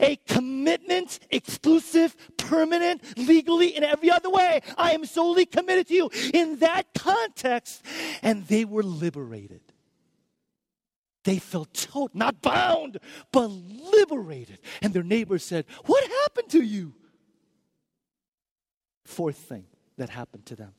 a 0.01 0.17
commitment, 0.27 1.19
exclusive, 1.31 2.17
permanent, 2.37 3.03
legally, 3.17 3.77
in 3.77 3.85
every 3.85 4.11
other 4.11 4.31
way. 4.31 4.61
I 4.77 4.93
am 4.93 5.05
solely 5.05 5.47
committed 5.47 5.89
to 5.89 5.95
you 5.95 6.11
in 6.33 6.59
that 6.59 6.87
context. 6.95 7.85
And 8.23 8.47
they 8.47 8.65
were 8.65 8.83
liberated. 8.83 9.61
They 11.25 11.39
felt 11.39 11.75
told, 11.75 12.15
not 12.15 12.41
bound, 12.41 12.99
but 13.33 13.49
liberated. 13.49 14.61
And 14.81 14.95
their 14.95 15.03
neighbors 15.03 15.45
said, 15.45 15.67
What 15.85 16.09
happened 16.09 16.51
to 16.51 16.63
you? 16.63 16.95
Fourth 19.05 19.37
thing 19.37 19.67
that 19.97 20.09
happened 20.09 20.47
to 20.47 20.57
them 20.57 20.73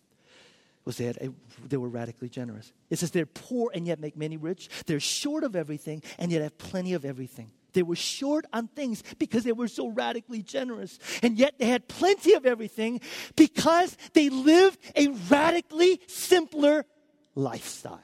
was 0.86 0.96
they, 0.96 1.04
had 1.04 1.18
a, 1.18 1.34
they 1.68 1.76
were 1.76 1.90
radically 1.90 2.30
generous. 2.30 2.72
It 2.90 2.98
says 2.98 3.12
they're 3.12 3.26
poor 3.26 3.72
and 3.74 3.86
yet 3.86 4.00
make 4.00 4.16
many 4.16 4.38
rich. 4.38 4.70
They're 4.86 5.02
short 5.02 5.44
of 5.44 5.54
everything 5.54 6.02
and 6.18 6.32
yet 6.32 6.42
have 6.42 6.58
plenty 6.58 6.94
of 6.94 7.04
everything. 7.04 7.52
They 7.78 7.84
were 7.84 7.96
short 7.96 8.46
on 8.52 8.70
things 8.70 9.04
because 9.20 9.44
they 9.44 9.52
were 9.52 9.68
so 9.68 9.90
radically 9.90 10.42
generous. 10.42 10.98
And 11.22 11.38
yet 11.38 11.60
they 11.60 11.68
had 11.68 11.88
plenty 11.88 12.34
of 12.34 12.44
everything 12.44 13.02
because 13.36 13.96
they 14.14 14.30
lived 14.30 14.80
a 14.96 15.10
radically 15.30 16.02
simpler 16.08 16.88
lifestyle. 17.36 18.02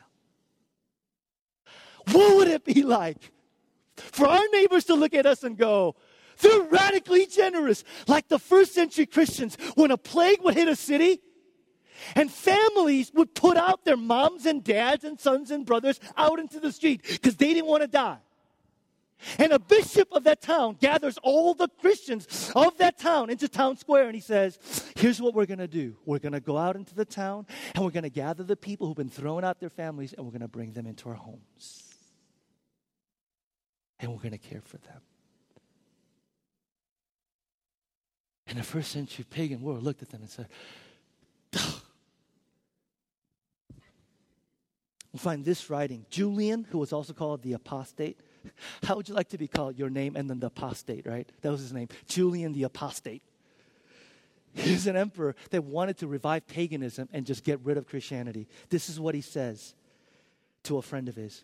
What 2.11 2.35
would 2.35 2.47
it 2.49 2.63
be 2.63 2.83
like 2.83 3.31
for 3.95 4.27
our 4.27 4.43
neighbors 4.51 4.83
to 4.83 4.93
look 4.93 5.15
at 5.15 5.25
us 5.25 5.43
and 5.43 5.57
go, 5.57 5.95
they're 6.37 6.61
radically 6.61 7.25
generous, 7.25 7.83
like 8.07 8.27
the 8.27 8.37
first 8.37 8.75
century 8.75 9.07
Christians 9.07 9.57
when 9.73 9.89
a 9.89 9.97
plague 9.97 10.43
would 10.43 10.53
hit 10.53 10.67
a 10.67 10.75
city? 10.75 11.19
And 12.13 12.31
families 12.31 13.11
would 13.15 13.33
put 13.33 13.57
out 13.57 13.85
their 13.85 13.97
moms 13.97 14.45
and 14.45 14.63
dads 14.63 15.03
and 15.03 15.19
sons 15.19 15.49
and 15.49 15.65
brothers 15.65 15.99
out 16.15 16.37
into 16.37 16.59
the 16.59 16.71
street 16.71 17.01
because 17.01 17.37
they 17.37 17.55
didn't 17.55 17.65
want 17.65 17.81
to 17.81 17.87
die. 17.87 18.19
And 19.37 19.53
a 19.53 19.59
bishop 19.59 20.09
of 20.11 20.25
that 20.25 20.41
town 20.41 20.77
gathers 20.79 21.17
all 21.23 21.53
the 21.53 21.67
Christians 21.67 22.51
of 22.55 22.77
that 22.77 22.97
town 22.97 23.29
into 23.29 23.47
town 23.47 23.77
square 23.77 24.05
and 24.05 24.15
he 24.15 24.21
says, 24.21 24.59
Here's 24.95 25.21
what 25.21 25.33
we're 25.33 25.45
going 25.45 25.59
to 25.59 25.67
do. 25.67 25.95
We're 26.05 26.19
going 26.19 26.33
to 26.33 26.39
go 26.39 26.57
out 26.57 26.75
into 26.75 26.93
the 26.93 27.05
town 27.05 27.47
and 27.73 27.83
we're 27.83 27.91
going 27.91 28.03
to 28.03 28.09
gather 28.09 28.43
the 28.43 28.55
people 28.55 28.87
who've 28.87 28.97
been 28.97 29.09
throwing 29.09 29.45
out 29.45 29.59
their 29.59 29.69
families 29.69 30.13
and 30.13 30.25
we're 30.25 30.31
going 30.31 30.41
to 30.41 30.47
bring 30.47 30.73
them 30.73 30.85
into 30.85 31.09
our 31.09 31.15
homes 31.15 31.95
and 33.99 34.11
we're 34.11 34.19
going 34.19 34.31
to 34.31 34.37
care 34.37 34.61
for 34.61 34.77
them. 34.77 35.01
And 38.47 38.59
the 38.59 38.63
first 38.63 38.91
century 38.91 39.25
pagan 39.29 39.61
world 39.61 39.83
looked 39.83 40.01
at 40.01 40.09
them 40.09 40.21
and 40.21 40.29
said, 40.29 40.47
We'll 45.13 45.19
find 45.19 45.45
this 45.45 45.69
writing. 45.69 46.05
Julian, 46.09 46.65
who 46.71 46.79
was 46.79 46.91
also 46.91 47.13
called 47.13 47.43
the 47.43 47.53
apostate. 47.53 48.19
How 48.83 48.95
would 48.95 49.07
you 49.07 49.15
like 49.15 49.29
to 49.29 49.37
be 49.37 49.47
called? 49.47 49.77
Your 49.77 49.89
name 49.89 50.15
and 50.15 50.29
then 50.29 50.39
the 50.39 50.47
apostate, 50.47 51.05
right? 51.05 51.29
That 51.41 51.51
was 51.51 51.61
his 51.61 51.73
name. 51.73 51.89
Julian 52.07 52.53
the 52.53 52.63
apostate. 52.63 53.23
He's 54.53 54.87
an 54.87 54.95
emperor 54.95 55.35
that 55.49 55.63
wanted 55.63 55.97
to 55.99 56.07
revive 56.07 56.47
paganism 56.47 57.09
and 57.11 57.25
just 57.25 57.43
get 57.43 57.59
rid 57.63 57.77
of 57.77 57.87
Christianity. 57.87 58.47
This 58.69 58.89
is 58.89 58.99
what 58.99 59.15
he 59.15 59.21
says 59.21 59.73
to 60.63 60.77
a 60.77 60.81
friend 60.81 61.09
of 61.09 61.15
his 61.15 61.43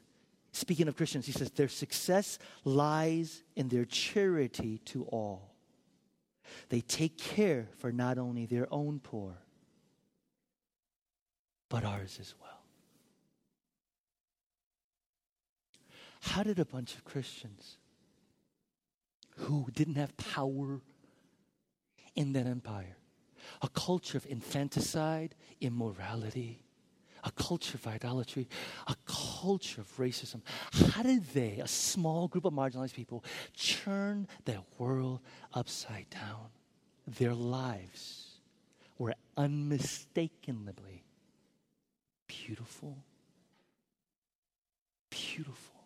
speaking 0.52 0.88
of 0.88 0.96
Christians, 0.96 1.26
he 1.26 1.32
says, 1.32 1.52
their 1.52 1.68
success 1.68 2.40
lies 2.64 3.44
in 3.56 3.70
their 3.70 3.86
charity 3.86 4.80
to 4.86 5.04
all. 5.06 5.54
They 6.70 6.82
take 6.82 7.18
care 7.18 7.68
for 7.78 7.92
not 7.92 8.18
only 8.18 8.46
their 8.46 8.68
own 8.72 9.00
poor, 9.00 9.38
but 11.70 11.84
ours 11.84 12.18
as 12.20 12.34
well. 12.42 12.49
How 16.20 16.44
did 16.44 16.60
a 16.60 16.66
bunch 16.66 16.96
of 16.96 17.04
Christians 17.04 17.78
who 19.38 19.68
didn't 19.74 19.96
have 19.96 20.16
power 20.18 20.82
in 22.16 22.34
that 22.34 22.46
empire, 22.46 22.98
a 23.62 23.70
culture 23.70 24.18
of 24.18 24.26
infanticide, 24.26 25.36
immorality, 25.62 26.64
a 27.24 27.32
culture 27.32 27.78
of 27.78 27.88
idolatry, 27.88 28.48
a 28.88 28.96
culture 29.06 29.82
of 29.82 29.98
racism. 29.98 30.42
How 30.92 31.04
did 31.04 31.26
they, 31.34 31.60
a 31.62 31.68
small 31.68 32.28
group 32.28 32.46
of 32.46 32.54
marginalized 32.54 32.94
people, 32.94 33.24
turn 33.58 34.28
their 34.46 34.62
world 34.78 35.22
upside 35.54 36.10
down? 36.10 36.50
Their 37.08 37.34
lives 37.34 38.40
were 38.98 39.16
unmistakably 39.38 41.04
beautiful, 42.28 42.98
beautiful, 45.10 45.79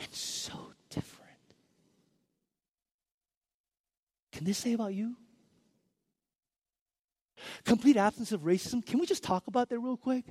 and 0.00 0.12
so 0.12 0.72
different. 0.88 1.30
Can 4.32 4.44
this 4.44 4.58
say 4.58 4.72
about 4.72 4.94
you? 4.94 5.16
complete 7.64 7.96
absence 7.96 8.32
of 8.32 8.42
racism. 8.42 8.84
Can 8.84 8.98
we 8.98 9.06
just 9.06 9.22
talk 9.22 9.46
about 9.46 9.68
that 9.68 9.78
real 9.78 9.96
quick? 9.96 10.24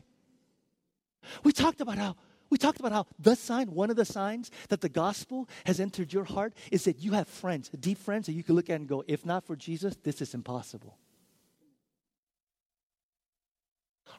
We 1.44 1.52
talked 1.52 1.82
about 1.82 1.98
how 1.98 2.16
we 2.50 2.58
talked 2.58 2.80
about 2.80 2.92
how 2.92 3.06
the 3.20 3.36
sign, 3.36 3.68
one 3.72 3.92
of 3.92 3.96
the 3.96 4.06
signs 4.06 4.50
that 4.70 4.82
the 4.82 4.90
gospel 4.90 5.48
has 5.66 5.80
entered 5.80 6.12
your 6.12 6.24
heart 6.24 6.56
is 6.72 6.86
that 6.86 6.98
you 6.98 7.12
have 7.12 7.28
friends, 7.28 7.70
deep 7.80 8.00
friends 8.00 8.26
that 8.26 8.34
you 8.34 8.44
can 8.44 8.56
look 8.56 8.72
at 8.72 8.80
and 8.80 8.88
go, 8.88 9.04
if 9.08 9.24
not 9.24 9.46
for 9.46 9.56
Jesus, 9.56 9.96
this 10.04 10.20
is 10.20 10.34
impossible. 10.34 10.98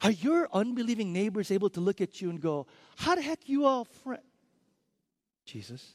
Are 0.02 0.12
your 0.12 0.48
unbelieving 0.52 1.12
neighbors 1.12 1.50
able 1.50 1.70
to 1.70 1.80
look 1.80 2.00
at 2.00 2.22
you 2.22 2.30
and 2.30 2.40
go, 2.40 2.68
how 2.96 3.16
the 3.16 3.22
heck 3.22 3.48
you 3.48 3.66
all 3.66 3.84
friend? 3.84 4.22
Jesus. 5.50 5.94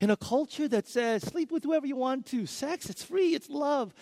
In 0.00 0.10
a 0.10 0.16
culture 0.16 0.68
that 0.68 0.86
says, 0.86 1.22
sleep 1.22 1.50
with 1.50 1.64
whoever 1.64 1.86
you 1.86 1.96
want 1.96 2.26
to, 2.26 2.46
sex, 2.46 2.90
it's 2.90 3.02
free, 3.02 3.34
it's 3.34 3.48
love. 3.48 3.94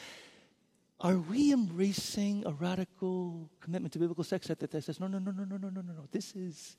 Are 1.01 1.17
we 1.17 1.53
embracing 1.53 2.45
a 2.47 2.53
radical 2.53 3.51
commitment 3.61 3.93
to 3.93 3.99
biblical 3.99 4.25
sex 4.25 4.49
that, 4.49 4.71
says, 4.85 4.99
no, 4.99 5.07
no, 5.07 5.19
no, 5.19 5.31
no, 5.31 5.45
no, 5.45 5.57
no, 5.57 5.69
no, 5.69 5.81
no, 5.81 5.93
no. 5.93 6.09
This 6.11 6.35
is 6.35 6.77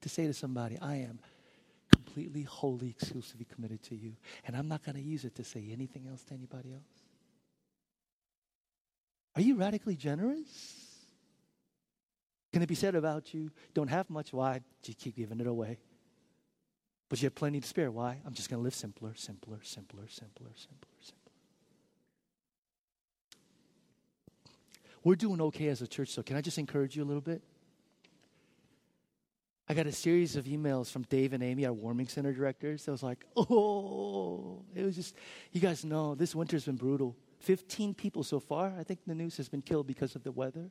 to 0.00 0.08
say 0.08 0.26
to 0.26 0.32
somebody, 0.32 0.78
I 0.80 0.96
am 0.96 1.20
completely, 1.92 2.42
wholly, 2.42 2.90
exclusively 2.90 3.46
committed 3.52 3.82
to 3.84 3.94
you. 3.94 4.14
And 4.46 4.56
I'm 4.56 4.68
not 4.68 4.84
going 4.84 4.96
to 4.96 5.02
use 5.02 5.24
it 5.24 5.34
to 5.36 5.44
say 5.44 5.68
anything 5.72 6.06
else 6.10 6.22
to 6.24 6.34
anybody 6.34 6.72
else. 6.72 6.82
Are 9.36 9.42
you 9.42 9.56
radically 9.56 9.96
generous? 9.96 10.85
Can 12.56 12.62
it 12.62 12.68
be 12.68 12.74
said 12.74 12.94
about 12.94 13.34
you? 13.34 13.50
Don't 13.74 13.88
have 13.88 14.08
much. 14.08 14.32
Why? 14.32 14.62
You 14.86 14.94
keep 14.94 15.14
giving 15.14 15.40
it 15.40 15.46
away. 15.46 15.76
But 17.10 17.20
you 17.20 17.26
have 17.26 17.34
plenty 17.34 17.60
to 17.60 17.68
spare. 17.68 17.90
Why? 17.90 18.16
I'm 18.24 18.32
just 18.32 18.48
going 18.48 18.60
to 18.60 18.64
live 18.64 18.74
simpler, 18.74 19.12
simpler, 19.14 19.58
simpler, 19.62 20.04
simpler, 20.08 20.48
simpler, 20.56 20.96
simpler. 21.02 21.32
We're 25.04 25.16
doing 25.16 25.42
okay 25.42 25.68
as 25.68 25.82
a 25.82 25.86
church, 25.86 26.08
so 26.08 26.22
can 26.22 26.34
I 26.34 26.40
just 26.40 26.56
encourage 26.56 26.96
you 26.96 27.02
a 27.02 27.04
little 27.04 27.20
bit? 27.20 27.42
I 29.68 29.74
got 29.74 29.86
a 29.86 29.92
series 29.92 30.36
of 30.36 30.46
emails 30.46 30.90
from 30.90 31.02
Dave 31.02 31.34
and 31.34 31.42
Amy, 31.42 31.66
our 31.66 31.74
warming 31.74 32.08
center 32.08 32.32
directors. 32.32 32.88
I 32.88 32.90
was 32.90 33.02
like, 33.02 33.26
oh, 33.36 34.62
it 34.74 34.82
was 34.82 34.96
just, 34.96 35.14
you 35.52 35.60
guys 35.60 35.84
know 35.84 36.14
this 36.14 36.34
winter's 36.34 36.64
been 36.64 36.76
brutal. 36.76 37.18
15 37.40 37.92
people 37.92 38.24
so 38.24 38.40
far, 38.40 38.72
I 38.80 38.82
think 38.82 39.00
the 39.06 39.14
news 39.14 39.36
has 39.36 39.50
been 39.50 39.60
killed 39.60 39.86
because 39.86 40.16
of 40.16 40.22
the 40.22 40.32
weather. 40.32 40.70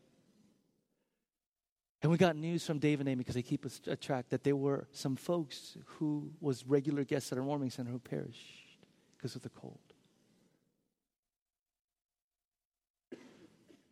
And 2.05 2.11
we 2.11 2.19
got 2.19 2.35
news 2.35 2.63
from 2.63 2.77
Dave 2.77 2.99
and 2.99 3.09
Amy 3.09 3.15
because 3.15 3.33
they 3.33 3.41
keep 3.41 3.65
us 3.65 3.81
a 3.87 3.95
track 3.95 4.29
that 4.29 4.43
there 4.43 4.55
were 4.55 4.85
some 4.91 5.15
folks 5.15 5.75
who 5.85 6.29
was 6.39 6.63
regular 6.63 7.03
guests 7.03 7.31
at 7.31 7.39
our 7.39 7.43
warming 7.43 7.71
center 7.71 7.89
who 7.89 7.97
perished 7.97 8.77
because 9.17 9.35
of 9.35 9.41
the 9.41 9.49
cold. 9.49 9.79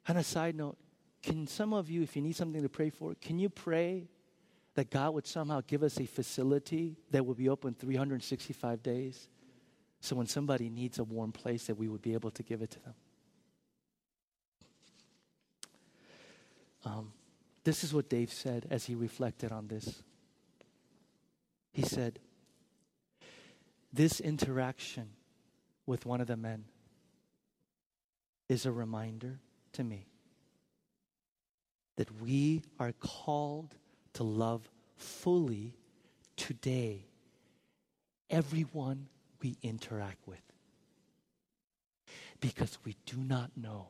On 0.07 0.17
a 0.17 0.23
side 0.23 0.55
note, 0.55 0.77
can 1.23 1.47
some 1.47 1.73
of 1.73 1.89
you, 1.89 2.03
if 2.03 2.15
you 2.15 2.21
need 2.21 2.35
something 2.35 2.61
to 2.61 2.69
pray 2.69 2.91
for, 2.91 3.15
can 3.19 3.39
you 3.39 3.49
pray 3.49 4.07
that 4.75 4.91
God 4.91 5.15
would 5.15 5.25
somehow 5.25 5.61
give 5.65 5.81
us 5.81 5.99
a 5.99 6.05
facility 6.05 6.97
that 7.09 7.25
will 7.25 7.33
be 7.33 7.49
open 7.49 7.73
365 7.73 8.83
days? 8.83 9.27
So 10.01 10.15
when 10.15 10.27
somebody 10.27 10.69
needs 10.69 10.99
a 10.99 11.03
warm 11.03 11.31
place, 11.31 11.65
that 11.65 11.79
we 11.79 11.87
would 11.87 12.03
be 12.03 12.13
able 12.13 12.29
to 12.29 12.43
give 12.43 12.61
it 12.61 12.69
to 12.69 12.79
them. 12.79 12.93
Um, 16.85 17.13
this 17.63 17.83
is 17.83 17.93
what 17.93 18.09
Dave 18.09 18.31
said 18.31 18.67
as 18.69 18.85
he 18.85 18.95
reflected 18.95 19.51
on 19.51 19.67
this. 19.67 20.03
He 21.71 21.81
said, 21.81 22.19
This 23.91 24.19
interaction 24.19 25.09
with 25.85 26.05
one 26.05 26.21
of 26.21 26.27
the 26.27 26.37
men 26.37 26.65
is 28.49 28.65
a 28.65 28.71
reminder 28.71 29.39
to 29.73 29.83
me 29.83 30.07
that 31.95 32.21
we 32.21 32.63
are 32.79 32.93
called 32.93 33.75
to 34.13 34.23
love 34.23 34.69
fully 34.97 35.77
today 36.35 37.05
everyone 38.29 39.07
we 39.41 39.57
interact 39.61 40.27
with 40.27 40.41
because 42.39 42.77
we 42.83 42.95
do 43.05 43.17
not 43.17 43.51
know 43.55 43.89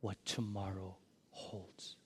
what 0.00 0.16
tomorrow 0.24 0.96
holds. 1.30 1.96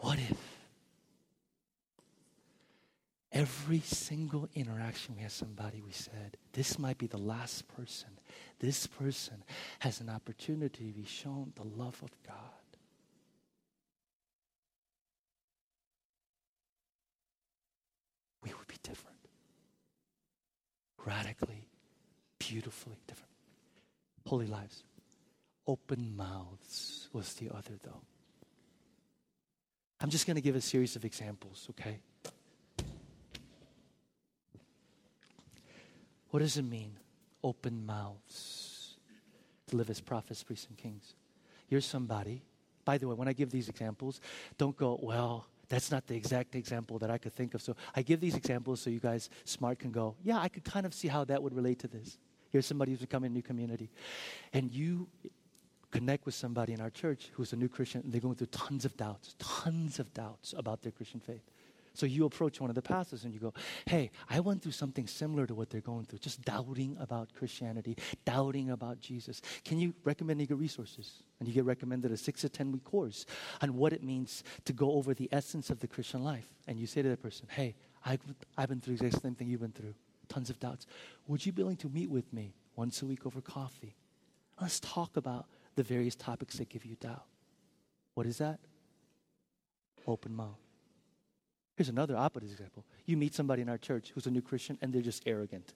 What 0.00 0.18
if 0.18 0.50
Every 3.32 3.78
single 3.80 4.48
interaction 4.54 5.14
we 5.14 5.22
have 5.22 5.30
somebody, 5.30 5.80
we 5.80 5.92
said, 5.92 6.36
this 6.52 6.78
might 6.80 6.98
be 6.98 7.06
the 7.06 7.16
last 7.16 7.68
person. 7.68 8.10
This 8.58 8.88
person 8.88 9.44
has 9.78 10.00
an 10.00 10.08
opportunity 10.08 10.88
to 10.88 10.98
be 10.98 11.04
shown 11.04 11.52
the 11.54 11.62
love 11.62 11.96
of 12.02 12.10
God. 12.26 12.36
We 18.42 18.52
would 18.52 18.66
be 18.66 18.76
different. 18.82 19.16
Radically, 21.06 21.68
beautifully 22.40 22.98
different. 23.06 23.30
Holy 24.26 24.46
lives. 24.46 24.82
Open 25.68 26.16
mouths 26.16 27.08
was 27.12 27.34
the 27.34 27.50
other, 27.50 27.78
though. 27.84 28.02
I'm 30.02 30.08
just 30.08 30.26
going 30.26 30.36
to 30.36 30.40
give 30.40 30.56
a 30.56 30.60
series 30.60 30.96
of 30.96 31.04
examples, 31.04 31.68
okay? 31.70 32.00
What 36.30 36.40
does 36.40 36.56
it 36.56 36.62
mean? 36.62 36.92
Open 37.42 37.84
mouths 37.84 38.96
to 39.68 39.76
live 39.76 39.90
as 39.90 40.00
prophets, 40.00 40.42
priests, 40.42 40.66
and 40.68 40.78
kings. 40.78 41.14
You're 41.68 41.80
somebody. 41.80 42.42
By 42.84 42.98
the 42.98 43.08
way, 43.08 43.14
when 43.14 43.28
I 43.28 43.32
give 43.32 43.50
these 43.50 43.68
examples, 43.68 44.20
don't 44.56 44.76
go, 44.76 44.98
well, 45.02 45.46
that's 45.68 45.90
not 45.90 46.06
the 46.06 46.16
exact 46.16 46.54
example 46.54 46.98
that 46.98 47.10
I 47.10 47.18
could 47.18 47.32
think 47.32 47.54
of. 47.54 47.62
So 47.62 47.76
I 47.94 48.02
give 48.02 48.20
these 48.20 48.34
examples 48.34 48.80
so 48.80 48.90
you 48.90 49.00
guys 49.00 49.28
smart 49.44 49.78
can 49.78 49.92
go, 49.92 50.16
yeah, 50.22 50.38
I 50.38 50.48
could 50.48 50.64
kind 50.64 50.86
of 50.86 50.94
see 50.94 51.08
how 51.08 51.24
that 51.24 51.42
would 51.42 51.54
relate 51.54 51.78
to 51.80 51.88
this. 51.88 52.18
Here's 52.50 52.66
somebody 52.66 52.90
who's 52.90 53.00
becoming 53.00 53.30
a 53.30 53.34
new 53.34 53.42
community. 53.42 53.90
And 54.52 54.72
you 54.72 55.08
connect 55.90 56.26
with 56.26 56.34
somebody 56.34 56.72
in 56.72 56.80
our 56.80 56.90
church 56.90 57.30
who's 57.32 57.52
a 57.52 57.56
new 57.56 57.68
Christian, 57.68 58.02
and 58.02 58.12
they're 58.12 58.20
going 58.20 58.36
through 58.36 58.48
tons 58.48 58.84
of 58.84 58.96
doubts, 58.96 59.34
tons 59.38 59.98
of 59.98 60.12
doubts 60.14 60.54
about 60.56 60.82
their 60.82 60.92
Christian 60.92 61.20
faith. 61.20 61.42
So 61.94 62.06
you 62.06 62.24
approach 62.24 62.60
one 62.60 62.70
of 62.70 62.76
the 62.76 62.82
pastors 62.82 63.24
and 63.24 63.34
you 63.34 63.40
go, 63.40 63.52
Hey, 63.84 64.10
I 64.28 64.40
went 64.40 64.62
through 64.62 64.72
something 64.72 65.06
similar 65.06 65.46
to 65.46 65.54
what 65.54 65.70
they're 65.70 65.80
going 65.80 66.04
through, 66.04 66.20
just 66.20 66.42
doubting 66.42 66.96
about 67.00 67.34
Christianity, 67.34 67.96
doubting 68.24 68.70
about 68.70 69.00
Jesus. 69.00 69.42
Can 69.64 69.78
you 69.78 69.92
recommend 70.04 70.40
any 70.40 70.46
good 70.46 70.60
resources? 70.60 71.22
And 71.38 71.48
you 71.48 71.54
get 71.54 71.64
recommended 71.64 72.12
a 72.12 72.16
six 72.16 72.42
to 72.42 72.48
10 72.48 72.72
week 72.72 72.84
course 72.84 73.26
on 73.60 73.74
what 73.74 73.92
it 73.92 74.02
means 74.02 74.44
to 74.66 74.72
go 74.72 74.92
over 74.92 75.14
the 75.14 75.28
essence 75.32 75.70
of 75.70 75.80
the 75.80 75.88
Christian 75.88 76.22
life. 76.22 76.48
And 76.68 76.78
you 76.78 76.86
say 76.86 77.02
to 77.02 77.08
that 77.08 77.22
person, 77.22 77.46
Hey, 77.50 77.74
I've, 78.04 78.20
I've 78.56 78.68
been 78.68 78.80
through 78.80 78.96
the 78.96 79.10
same 79.10 79.34
thing 79.34 79.48
you've 79.48 79.60
been 79.60 79.72
through, 79.72 79.94
tons 80.28 80.48
of 80.48 80.60
doubts. 80.60 80.86
Would 81.26 81.44
you 81.44 81.52
be 81.52 81.62
willing 81.62 81.76
to 81.78 81.88
meet 81.88 82.08
with 82.08 82.32
me 82.32 82.54
once 82.76 83.02
a 83.02 83.06
week 83.06 83.26
over 83.26 83.40
coffee? 83.40 83.96
Let's 84.60 84.80
talk 84.80 85.16
about 85.16 85.46
the 85.76 85.82
various 85.82 86.14
topics 86.14 86.58
that 86.58 86.68
give 86.68 86.84
you 86.84 86.96
doubt. 86.96 87.24
What 88.14 88.26
is 88.26 88.38
that? 88.38 88.58
Open 90.06 90.34
mouth. 90.34 90.58
Here's 91.76 91.88
another 91.88 92.16
opposite 92.16 92.50
example. 92.50 92.84
You 93.06 93.16
meet 93.16 93.34
somebody 93.34 93.62
in 93.62 93.68
our 93.68 93.78
church 93.78 94.12
who's 94.14 94.26
a 94.26 94.30
new 94.30 94.42
Christian 94.42 94.76
and 94.82 94.92
they're 94.92 95.02
just 95.02 95.22
arrogant. 95.26 95.72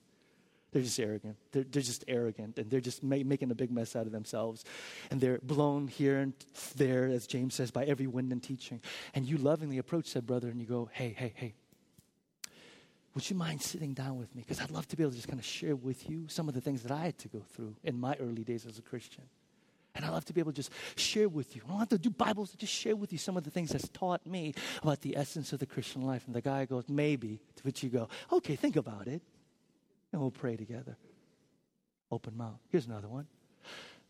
They're 0.70 0.82
just 0.82 0.98
arrogant. 0.98 1.36
They're, 1.52 1.62
they're 1.62 1.82
just 1.82 2.04
arrogant 2.08 2.58
and 2.58 2.68
they're 2.68 2.80
just 2.80 3.02
ma- 3.02 3.22
making 3.24 3.50
a 3.52 3.54
big 3.54 3.70
mess 3.70 3.94
out 3.94 4.06
of 4.06 4.12
themselves. 4.12 4.64
And 5.10 5.20
they're 5.20 5.38
blown 5.42 5.86
here 5.86 6.18
and 6.18 6.34
there, 6.76 7.06
as 7.06 7.26
James 7.26 7.54
says, 7.54 7.70
by 7.70 7.84
every 7.84 8.06
wind 8.06 8.32
and 8.32 8.42
teaching. 8.42 8.80
And 9.14 9.24
you 9.24 9.38
lovingly 9.38 9.78
approach 9.78 10.12
that 10.14 10.26
brother 10.26 10.48
and 10.48 10.60
you 10.60 10.66
go, 10.66 10.90
hey, 10.92 11.14
hey, 11.16 11.32
hey, 11.36 11.54
would 13.14 13.30
you 13.30 13.36
mind 13.36 13.62
sitting 13.62 13.94
down 13.94 14.18
with 14.18 14.34
me? 14.34 14.42
Because 14.42 14.60
I'd 14.60 14.72
love 14.72 14.88
to 14.88 14.96
be 14.96 15.04
able 15.04 15.12
to 15.12 15.16
just 15.16 15.28
kind 15.28 15.38
of 15.38 15.46
share 15.46 15.76
with 15.76 16.10
you 16.10 16.26
some 16.28 16.48
of 16.48 16.54
the 16.54 16.60
things 16.60 16.82
that 16.82 16.90
I 16.90 17.04
had 17.04 17.18
to 17.18 17.28
go 17.28 17.40
through 17.54 17.76
in 17.84 17.98
my 17.98 18.16
early 18.20 18.42
days 18.42 18.66
as 18.66 18.76
a 18.76 18.82
Christian. 18.82 19.22
And 19.94 20.04
I 20.04 20.10
love 20.10 20.24
to 20.24 20.32
be 20.32 20.40
able 20.40 20.52
to 20.52 20.56
just 20.56 20.70
share 20.96 21.28
with 21.28 21.54
you. 21.54 21.62
I 21.66 21.70
don't 21.70 21.78
have 21.78 21.88
to 21.90 21.98
do 21.98 22.10
Bibles, 22.10 22.50
to 22.50 22.56
just 22.56 22.72
share 22.72 22.96
with 22.96 23.12
you 23.12 23.18
some 23.18 23.36
of 23.36 23.44
the 23.44 23.50
things 23.50 23.70
that's 23.70 23.88
taught 23.88 24.26
me 24.26 24.54
about 24.82 25.00
the 25.02 25.16
essence 25.16 25.52
of 25.52 25.60
the 25.60 25.66
Christian 25.66 26.02
life. 26.02 26.24
And 26.26 26.34
the 26.34 26.40
guy 26.40 26.64
goes, 26.64 26.88
maybe, 26.88 27.40
to 27.56 27.62
which 27.62 27.82
you 27.82 27.90
go, 27.90 28.08
okay, 28.32 28.56
think 28.56 28.74
about 28.76 29.06
it. 29.06 29.22
And 30.12 30.20
we'll 30.20 30.32
pray 30.32 30.56
together. 30.56 30.96
Open 32.10 32.36
mouth. 32.36 32.58
Here's 32.70 32.86
another 32.86 33.08
one. 33.08 33.26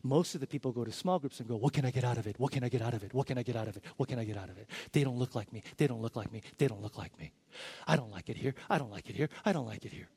Most 0.01 0.35
of 0.35 0.41
the 0.41 0.47
people 0.47 0.71
go 0.71 0.83
to 0.83 0.91
small 0.91 1.17
groups 1.17 1.39
and 1.39 1.49
go, 1.49 1.55
What 1.55 1.73
can 1.73 1.83
I 1.83 1.89
get 1.89 2.03
out 2.03 2.19
of 2.19 2.27
it? 2.27 2.39
What 2.39 2.51
can 2.51 2.63
I 2.63 2.69
get 2.69 2.83
out 2.83 2.93
of 2.93 3.03
it? 3.03 3.11
What 3.11 3.25
can 3.25 3.39
I 3.39 3.43
get 3.43 3.55
out 3.55 3.67
of 3.67 3.75
it? 3.75 3.83
What 3.97 4.07
can 4.07 4.19
I 4.19 4.23
get 4.23 4.37
out 4.37 4.49
of 4.49 4.57
it? 4.59 4.69
They 4.91 5.03
don't 5.03 5.17
look 5.17 5.33
like 5.33 5.51
me. 5.51 5.63
They 5.77 5.87
don't 5.87 5.99
look 5.99 6.15
like 6.15 6.31
me. 6.31 6.43
They 6.59 6.67
don't 6.67 6.83
look 6.83 6.95
like 6.95 7.17
me. 7.17 7.31
I 7.87 7.95
don't 7.95 8.11
like 8.11 8.29
it 8.29 8.37
here. 8.37 8.53
I 8.69 8.77
don't 8.77 8.91
like 8.91 9.09
it 9.09 9.15
here. 9.15 9.29
I 9.45 9.51
don't 9.51 9.65
like 9.65 9.83
it 9.83 9.91
here. 9.91 10.07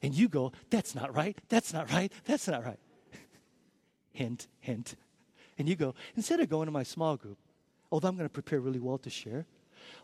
And 0.00 0.14
you 0.14 0.30
go, 0.30 0.52
That's 0.70 0.94
not 0.94 1.14
right. 1.14 1.36
That's 1.50 1.74
not 1.74 1.92
right. 1.92 2.10
That's 2.24 2.48
not 2.48 2.64
right 2.64 2.78
hint, 4.18 4.48
hint. 4.58 4.96
And 5.58 5.68
you 5.68 5.76
go, 5.76 5.94
instead 6.16 6.40
of 6.40 6.48
going 6.48 6.66
to 6.66 6.72
my 6.72 6.82
small 6.82 7.16
group, 7.16 7.38
although 7.90 8.08
I'm 8.08 8.16
going 8.16 8.28
to 8.28 8.32
prepare 8.32 8.60
really 8.60 8.80
well 8.80 8.98
to 8.98 9.10
share, 9.10 9.46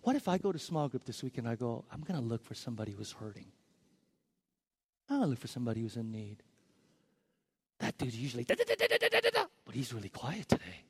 what 0.02 0.14
if 0.14 0.28
I 0.28 0.38
go 0.38 0.52
to 0.52 0.58
small 0.58 0.88
group 0.88 1.04
this 1.04 1.22
week 1.22 1.36
and 1.38 1.48
I 1.48 1.56
go, 1.56 1.84
I'm 1.92 2.00
going 2.02 2.20
to 2.20 2.24
look 2.24 2.44
for 2.44 2.54
somebody 2.54 2.92
who's 2.92 3.12
hurting? 3.12 3.46
I'm 5.08 5.16
going 5.16 5.26
to 5.26 5.30
look 5.30 5.40
for 5.40 5.48
somebody 5.48 5.82
who's 5.82 5.96
in 5.96 6.12
need. 6.12 6.36
That 7.80 7.98
dude's 7.98 8.16
usually, 8.16 8.44
da, 8.44 8.54
da, 8.54 8.64
da, 8.64 9.44
but 9.66 9.74
he's 9.74 9.92
really 9.92 10.08
quiet 10.08 10.48
today. 10.48 10.84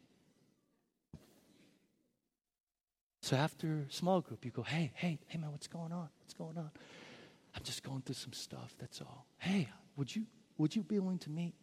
So 3.23 3.37
after 3.37 3.87
small 3.89 4.21
group, 4.21 4.45
you 4.45 4.51
go, 4.51 4.63
hey, 4.63 4.93
hey, 4.95 5.19
hey, 5.29 5.39
man, 5.39 5.51
what's 5.51 5.67
going 5.67 5.93
on? 5.93 6.11
What's 6.21 6.35
going 6.35 6.59
on? 6.59 6.71
I'm 7.57 7.63
just 7.63 7.83
going 7.83 8.03
through 8.03 8.17
some 8.17 8.35
stuff. 8.35 8.75
That's 8.79 9.01
all. 9.01 9.27
Hey, 9.39 9.69
would 9.97 10.15
you 10.15 10.27
would 10.59 10.77
you 10.77 10.83
be 10.83 10.99
willing 10.99 11.19
to 11.21 11.31
meet? 11.31 11.55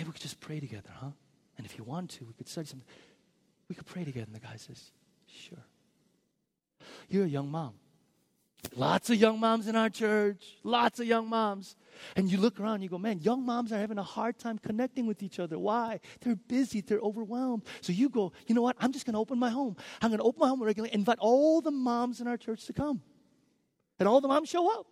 Maybe 0.00 0.08
we 0.08 0.12
could 0.14 0.22
just 0.22 0.40
pray 0.40 0.60
together, 0.60 0.88
huh? 0.94 1.10
And 1.58 1.66
if 1.66 1.76
you 1.76 1.84
want 1.84 2.08
to, 2.12 2.24
we 2.24 2.32
could 2.32 2.48
study 2.48 2.66
something. 2.66 2.88
We 3.68 3.74
could 3.74 3.84
pray 3.84 4.02
together. 4.02 4.24
And 4.24 4.34
the 4.34 4.40
guy 4.40 4.56
says, 4.56 4.92
Sure. 5.26 5.58
You're 7.10 7.26
a 7.26 7.28
young 7.28 7.50
mom. 7.50 7.74
Lots 8.74 9.10
of 9.10 9.16
young 9.16 9.38
moms 9.38 9.68
in 9.68 9.76
our 9.76 9.90
church. 9.90 10.56
Lots 10.64 11.00
of 11.00 11.06
young 11.06 11.28
moms. 11.28 11.76
And 12.16 12.32
you 12.32 12.38
look 12.38 12.58
around, 12.58 12.80
you 12.80 12.88
go, 12.88 12.96
man, 12.96 13.20
young 13.20 13.44
moms 13.44 13.72
are 13.72 13.78
having 13.78 13.98
a 13.98 14.02
hard 14.02 14.38
time 14.38 14.56
connecting 14.56 15.06
with 15.06 15.22
each 15.22 15.38
other. 15.38 15.58
Why? 15.58 16.00
They're 16.22 16.34
busy, 16.34 16.80
they're 16.80 17.00
overwhelmed. 17.00 17.64
So 17.82 17.92
you 17.92 18.08
go, 18.08 18.32
you 18.46 18.54
know 18.54 18.62
what? 18.62 18.76
I'm 18.80 18.92
just 18.92 19.04
going 19.04 19.12
to 19.12 19.20
open 19.20 19.38
my 19.38 19.50
home. 19.50 19.76
I'm 20.00 20.08
going 20.08 20.20
to 20.20 20.24
open 20.24 20.40
my 20.40 20.48
home 20.48 20.62
regularly, 20.62 20.94
invite 20.94 21.18
all 21.18 21.60
the 21.60 21.70
moms 21.70 22.22
in 22.22 22.26
our 22.26 22.38
church 22.38 22.64
to 22.68 22.72
come. 22.72 23.02
And 23.98 24.08
all 24.08 24.22
the 24.22 24.28
moms 24.28 24.48
show 24.48 24.72
up. 24.80 24.86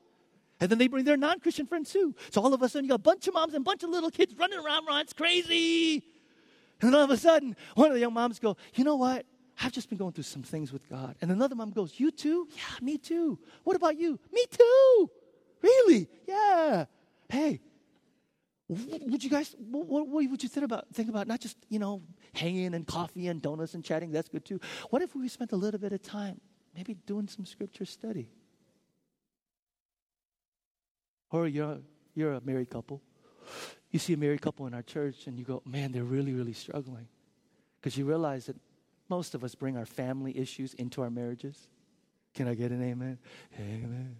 And 0.60 0.70
then 0.70 0.78
they 0.78 0.88
bring 0.88 1.04
their 1.04 1.16
non 1.16 1.40
Christian 1.40 1.66
friends 1.66 1.92
too. 1.92 2.14
So 2.30 2.42
all 2.42 2.52
of 2.52 2.62
a 2.62 2.68
sudden, 2.68 2.84
you 2.84 2.90
got 2.90 2.96
a 2.96 2.98
bunch 2.98 3.28
of 3.28 3.34
moms 3.34 3.54
and 3.54 3.62
a 3.62 3.64
bunch 3.64 3.82
of 3.82 3.90
little 3.90 4.10
kids 4.10 4.34
running 4.36 4.58
around, 4.58 4.86
around. 4.88 5.00
It's 5.02 5.12
crazy. 5.12 6.02
And 6.80 6.94
all 6.94 7.02
of 7.02 7.10
a 7.10 7.16
sudden, 7.16 7.56
one 7.74 7.88
of 7.88 7.94
the 7.94 8.00
young 8.00 8.14
moms 8.14 8.38
go, 8.38 8.56
you 8.74 8.84
know 8.84 8.96
what? 8.96 9.26
I've 9.60 9.72
just 9.72 9.88
been 9.88 9.98
going 9.98 10.12
through 10.12 10.24
some 10.24 10.42
things 10.42 10.72
with 10.72 10.88
God. 10.88 11.16
And 11.20 11.32
another 11.32 11.54
mom 11.54 11.70
goes, 11.70 11.98
You 11.98 12.10
too? 12.10 12.48
Yeah, 12.54 12.84
me 12.84 12.98
too. 12.98 13.38
What 13.64 13.76
about 13.76 13.98
you? 13.98 14.18
Me 14.32 14.44
too. 14.50 15.10
Really? 15.62 16.08
Yeah. 16.26 16.84
Hey, 17.28 17.60
would 18.68 19.24
you 19.24 19.30
guys, 19.30 19.54
what, 19.58 20.06
what 20.06 20.28
would 20.30 20.42
you 20.42 20.48
think 20.48 20.64
about, 20.64 20.86
think 20.92 21.08
about 21.08 21.26
not 21.26 21.40
just, 21.40 21.56
you 21.68 21.78
know, 21.78 22.02
hanging 22.34 22.74
and 22.74 22.86
coffee 22.86 23.28
and 23.28 23.40
donuts 23.40 23.74
and 23.74 23.82
chatting? 23.82 24.12
That's 24.12 24.28
good 24.28 24.44
too. 24.44 24.60
What 24.90 25.02
if 25.02 25.14
we 25.14 25.26
spent 25.28 25.52
a 25.52 25.56
little 25.56 25.80
bit 25.80 25.92
of 25.92 26.02
time 26.02 26.40
maybe 26.76 26.94
doing 27.06 27.28
some 27.28 27.46
scripture 27.46 27.86
study? 27.86 28.30
Or 31.30 31.46
you're, 31.46 31.78
you're 32.14 32.34
a 32.34 32.40
married 32.40 32.70
couple. 32.70 33.02
You 33.90 33.98
see 33.98 34.12
a 34.12 34.16
married 34.16 34.42
couple 34.42 34.66
in 34.66 34.74
our 34.74 34.82
church 34.82 35.26
and 35.26 35.38
you 35.38 35.44
go, 35.44 35.62
man, 35.64 35.92
they're 35.92 36.04
really, 36.04 36.32
really 36.32 36.52
struggling. 36.52 37.08
Because 37.80 37.96
you 37.96 38.04
realize 38.04 38.46
that 38.46 38.56
most 39.08 39.34
of 39.34 39.44
us 39.44 39.54
bring 39.54 39.76
our 39.76 39.86
family 39.86 40.36
issues 40.36 40.74
into 40.74 41.00
our 41.02 41.10
marriages. 41.10 41.68
Can 42.34 42.48
I 42.48 42.54
get 42.54 42.70
an 42.70 42.82
amen? 42.82 43.18
Amen. 43.58 44.16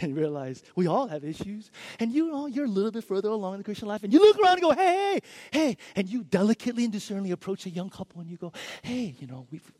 And 0.00 0.14
realize 0.14 0.62
we 0.76 0.86
all 0.86 1.08
have 1.08 1.24
issues. 1.24 1.70
And 1.98 2.12
you 2.12 2.30
know, 2.30 2.46
you're 2.46 2.66
a 2.66 2.68
little 2.68 2.90
bit 2.90 3.04
further 3.04 3.30
along 3.30 3.54
in 3.54 3.58
the 3.58 3.64
Christian 3.64 3.88
life, 3.88 4.02
and 4.02 4.12
you 4.12 4.18
look 4.18 4.38
around 4.38 4.54
and 4.54 4.62
go, 4.62 4.72
hey, 4.72 4.82
hey, 4.84 5.20
hey. 5.50 5.76
And 5.96 6.08
you 6.10 6.24
delicately 6.24 6.84
and 6.84 6.92
discerningly 6.92 7.30
approach 7.30 7.64
a 7.64 7.70
young 7.70 7.88
couple 7.88 8.20
and 8.20 8.28
you 8.28 8.36
go, 8.36 8.52
hey, 8.82 9.14
you 9.18 9.26
know, 9.26 9.46
we've 9.50 9.72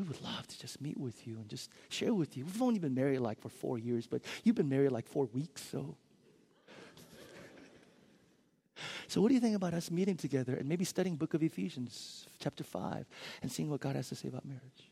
we 0.00 0.06
would 0.06 0.22
love 0.22 0.46
to 0.46 0.58
just 0.58 0.80
meet 0.80 0.98
with 0.98 1.26
you 1.26 1.34
and 1.36 1.48
just 1.48 1.70
share 1.90 2.14
with 2.14 2.34
you. 2.36 2.46
We've 2.46 2.62
only 2.62 2.78
been 2.78 2.94
married 2.94 3.18
like 3.18 3.38
for 3.38 3.50
four 3.50 3.78
years, 3.78 4.06
but 4.06 4.22
you've 4.44 4.56
been 4.56 4.68
married 4.68 4.92
like 4.92 5.06
four 5.06 5.26
weeks, 5.26 5.62
so. 5.70 5.94
so, 9.08 9.20
what 9.20 9.28
do 9.28 9.34
you 9.34 9.40
think 9.40 9.56
about 9.56 9.74
us 9.74 9.90
meeting 9.90 10.16
together 10.16 10.54
and 10.54 10.66
maybe 10.66 10.86
studying 10.86 11.16
Book 11.16 11.34
of 11.34 11.42
Ephesians, 11.42 12.26
chapter 12.38 12.64
5, 12.64 13.04
and 13.42 13.52
seeing 13.52 13.68
what 13.68 13.80
God 13.80 13.94
has 13.94 14.08
to 14.08 14.14
say 14.14 14.28
about 14.28 14.46
marriage? 14.46 14.90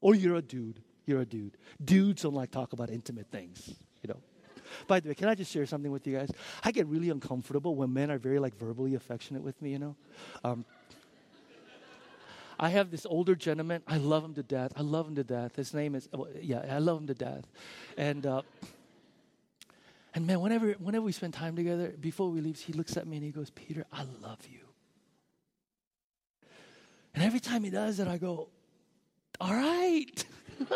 Or 0.00 0.14
you're 0.14 0.36
a 0.36 0.42
dude. 0.42 0.80
You're 1.04 1.20
a 1.20 1.26
dude. 1.26 1.58
Dudes 1.84 2.22
don't 2.22 2.34
like 2.34 2.50
talk 2.50 2.72
about 2.72 2.88
intimate 2.88 3.26
things, 3.30 3.74
you 4.02 4.08
know. 4.08 4.20
By 4.86 5.00
the 5.00 5.08
way, 5.10 5.14
can 5.14 5.28
I 5.28 5.34
just 5.34 5.52
share 5.52 5.66
something 5.66 5.90
with 5.90 6.06
you 6.06 6.16
guys? 6.16 6.30
I 6.64 6.70
get 6.70 6.86
really 6.86 7.10
uncomfortable 7.10 7.74
when 7.74 7.92
men 7.92 8.10
are 8.10 8.18
very 8.18 8.38
like 8.38 8.56
verbally 8.56 8.94
affectionate 8.94 9.42
with 9.42 9.60
me, 9.60 9.72
you 9.72 9.78
know. 9.78 9.96
Um, 10.44 10.64
I 12.62 12.68
have 12.68 12.90
this 12.90 13.06
older 13.06 13.34
gentleman. 13.34 13.82
I 13.86 13.96
love 13.96 14.22
him 14.22 14.34
to 14.34 14.42
death. 14.42 14.72
I 14.76 14.82
love 14.82 15.08
him 15.08 15.14
to 15.14 15.24
death. 15.24 15.56
His 15.56 15.72
name 15.72 15.94
is, 15.94 16.10
yeah, 16.42 16.62
I 16.70 16.78
love 16.78 17.00
him 17.00 17.06
to 17.06 17.14
death. 17.14 17.46
And, 17.96 18.26
uh, 18.26 18.42
and 20.14 20.26
man, 20.26 20.40
whenever, 20.40 20.72
whenever 20.72 21.06
we 21.06 21.12
spend 21.12 21.32
time 21.32 21.56
together, 21.56 21.94
before 21.98 22.28
we 22.28 22.42
leave, 22.42 22.60
he 22.60 22.74
looks 22.74 22.98
at 22.98 23.06
me 23.06 23.16
and 23.16 23.24
he 23.24 23.32
goes, 23.32 23.48
Peter, 23.48 23.86
I 23.90 24.04
love 24.22 24.40
you. 24.46 24.60
And 27.14 27.24
every 27.24 27.40
time 27.40 27.64
he 27.64 27.70
does 27.70 27.98
it, 27.98 28.06
I 28.06 28.18
go, 28.18 28.50
all 29.40 29.54
right. 29.54 30.24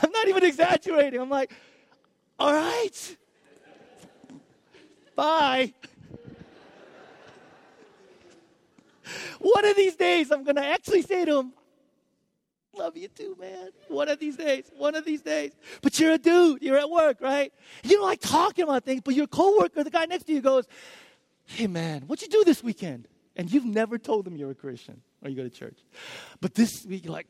I'm 0.00 0.12
not 0.12 0.28
even 0.28 0.44
exaggerating. 0.44 1.20
I'm 1.20 1.28
like, 1.28 1.52
all 2.38 2.52
right. 2.52 3.16
Bye. 5.16 5.74
One 9.40 9.64
of 9.64 9.76
these 9.76 9.96
days, 9.96 10.30
I'm 10.30 10.44
going 10.44 10.56
to 10.56 10.64
actually 10.64 11.02
say 11.02 11.24
to 11.24 11.38
him, 11.38 11.52
Love 12.74 12.96
you 12.96 13.08
too, 13.08 13.36
man. 13.38 13.68
One 13.88 14.08
of 14.08 14.18
these 14.18 14.36
days, 14.36 14.70
one 14.74 14.94
of 14.94 15.04
these 15.04 15.20
days. 15.20 15.52
But 15.82 16.00
you're 16.00 16.12
a 16.12 16.18
dude, 16.18 16.62
you're 16.62 16.78
at 16.78 16.88
work, 16.88 17.20
right? 17.20 17.52
You 17.82 17.96
don't 17.96 18.06
like 18.06 18.20
talking 18.20 18.64
about 18.64 18.84
things, 18.84 19.02
but 19.04 19.14
your 19.14 19.26
coworker, 19.26 19.84
the 19.84 19.90
guy 19.90 20.06
next 20.06 20.24
to 20.24 20.32
you, 20.32 20.40
goes, 20.40 20.66
Hey, 21.44 21.66
man, 21.66 22.02
what'd 22.06 22.22
you 22.22 22.28
do 22.28 22.44
this 22.44 22.62
weekend? 22.62 23.08
And 23.36 23.52
you've 23.52 23.66
never 23.66 23.98
told 23.98 24.24
them 24.24 24.36
you're 24.36 24.52
a 24.52 24.54
Christian 24.54 25.02
or 25.22 25.28
you 25.28 25.36
go 25.36 25.42
to 25.42 25.50
church. 25.50 25.78
But 26.40 26.54
this 26.54 26.86
week, 26.86 27.04
you're 27.04 27.12
like, 27.12 27.26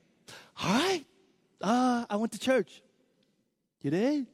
All 0.62 0.70
right, 0.70 1.04
uh, 1.60 2.04
I 2.08 2.16
went 2.16 2.32
to 2.32 2.38
church. 2.38 2.80
You 3.80 3.90
did? 3.90 4.26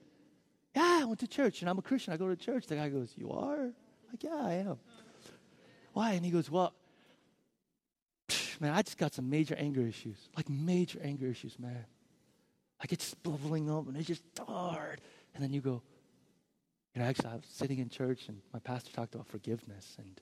Yeah, 0.76 1.00
I 1.02 1.04
went 1.06 1.20
to 1.20 1.26
church 1.26 1.62
and 1.62 1.70
I'm 1.70 1.78
a 1.78 1.82
Christian. 1.82 2.12
I 2.12 2.18
go 2.18 2.28
to 2.28 2.36
church. 2.36 2.66
The 2.66 2.76
guy 2.76 2.90
goes, 2.90 3.14
You 3.16 3.30
are? 3.30 3.62
I'm 3.62 3.74
like, 4.12 4.22
yeah, 4.22 4.36
I 4.36 4.52
am. 4.54 4.78
Why? 5.94 6.12
And 6.12 6.24
he 6.24 6.30
goes, 6.30 6.50
Well, 6.50 6.74
man, 8.60 8.72
I 8.72 8.82
just 8.82 8.98
got 8.98 9.14
some 9.14 9.28
major 9.28 9.54
anger 9.56 9.86
issues, 9.86 10.28
like 10.36 10.48
major 10.48 10.98
anger 11.02 11.26
issues, 11.26 11.58
man. 11.58 11.84
Like 12.80 12.92
it's 12.92 13.14
bubbling 13.14 13.70
up 13.70 13.88
and 13.88 13.96
it's 13.96 14.06
just 14.06 14.22
hard. 14.46 15.00
And 15.34 15.42
then 15.42 15.52
you 15.52 15.60
go, 15.60 15.82
you 16.94 17.02
know, 17.02 17.08
actually, 17.08 17.30
I 17.30 17.34
was 17.36 17.46
sitting 17.46 17.78
in 17.78 17.88
church 17.88 18.28
and 18.28 18.40
my 18.52 18.58
pastor 18.58 18.92
talked 18.92 19.14
about 19.14 19.26
forgiveness 19.26 19.96
and 19.98 20.20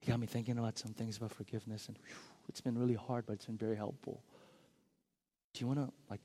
he 0.00 0.10
got 0.10 0.20
me 0.20 0.26
thinking 0.26 0.58
about 0.58 0.78
some 0.78 0.92
things 0.92 1.16
about 1.16 1.32
forgiveness 1.32 1.88
and 1.88 1.98
whew, 1.98 2.16
it's 2.48 2.60
been 2.60 2.78
really 2.78 2.94
hard, 2.94 3.26
but 3.26 3.34
it's 3.34 3.46
been 3.46 3.56
very 3.56 3.76
helpful. 3.76 4.22
Do 5.54 5.60
you 5.60 5.66
want 5.66 5.80
to 5.80 5.92
like 6.08 6.20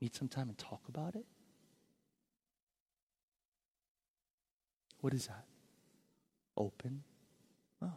meet 0.00 0.14
sometime 0.14 0.48
and 0.48 0.56
talk 0.58 0.80
about 0.88 1.16
it? 1.16 1.26
What 5.00 5.14
is 5.14 5.26
that? 5.26 5.44
Open. 6.56 7.02
Oh. 7.82 7.92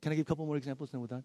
Can 0.00 0.12
I 0.12 0.16
give 0.16 0.26
a 0.26 0.28
couple 0.28 0.44
more 0.44 0.56
examples 0.56 0.90
and 0.90 0.94
then 0.94 1.00
we're 1.00 1.16
done? 1.16 1.24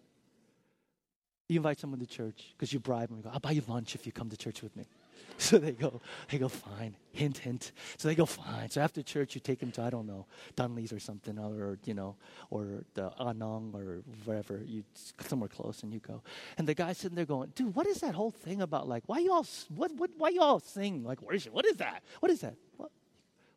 You 1.48 1.56
invite 1.56 1.80
someone 1.80 1.98
to 2.00 2.06
church 2.06 2.54
because 2.56 2.72
you 2.72 2.78
bribe 2.78 3.08
them. 3.08 3.18
You 3.18 3.24
go, 3.24 3.30
I'll 3.32 3.40
buy 3.40 3.52
you 3.52 3.62
lunch 3.66 3.94
if 3.94 4.04
you 4.06 4.12
come 4.12 4.28
to 4.28 4.36
church 4.36 4.62
with 4.62 4.76
me. 4.76 4.84
So 5.40 5.58
they 5.58 5.72
go, 5.72 6.00
they 6.30 6.38
go, 6.38 6.48
fine. 6.48 6.96
Hint, 7.12 7.38
hint. 7.38 7.70
So 7.96 8.08
they 8.08 8.16
go, 8.16 8.26
fine. 8.26 8.70
So 8.70 8.80
after 8.80 9.02
church, 9.02 9.36
you 9.36 9.40
take 9.40 9.60
them 9.60 9.70
to, 9.72 9.82
I 9.82 9.90
don't 9.90 10.06
know, 10.06 10.26
Dunlay's 10.56 10.92
or 10.92 10.98
something, 10.98 11.38
or, 11.38 11.78
you 11.84 11.94
know, 11.94 12.16
or 12.50 12.84
the 12.94 13.10
Anong 13.20 13.72
or 13.72 14.02
wherever, 14.24 14.60
you 14.66 14.82
somewhere 14.94 15.48
close, 15.48 15.84
and 15.84 15.92
you 15.92 16.00
go. 16.00 16.22
And 16.56 16.66
the 16.66 16.74
guy's 16.74 16.98
sitting 16.98 17.14
there 17.14 17.24
going, 17.24 17.52
dude, 17.54 17.74
what 17.76 17.86
is 17.86 18.00
that 18.00 18.16
whole 18.16 18.32
thing 18.32 18.62
about? 18.62 18.88
Like, 18.88 19.04
why 19.06 19.18
you 19.18 19.32
all, 19.32 19.46
what, 19.74 19.92
what, 19.94 20.10
why 20.18 20.30
you 20.30 20.40
all 20.40 20.58
sing 20.58 21.04
like 21.04 21.22
worship? 21.22 21.52
What 21.52 21.66
is 21.66 21.76
that? 21.76 22.02
What 22.18 22.32
is 22.32 22.40
that? 22.40 22.56
Well, 22.76 22.90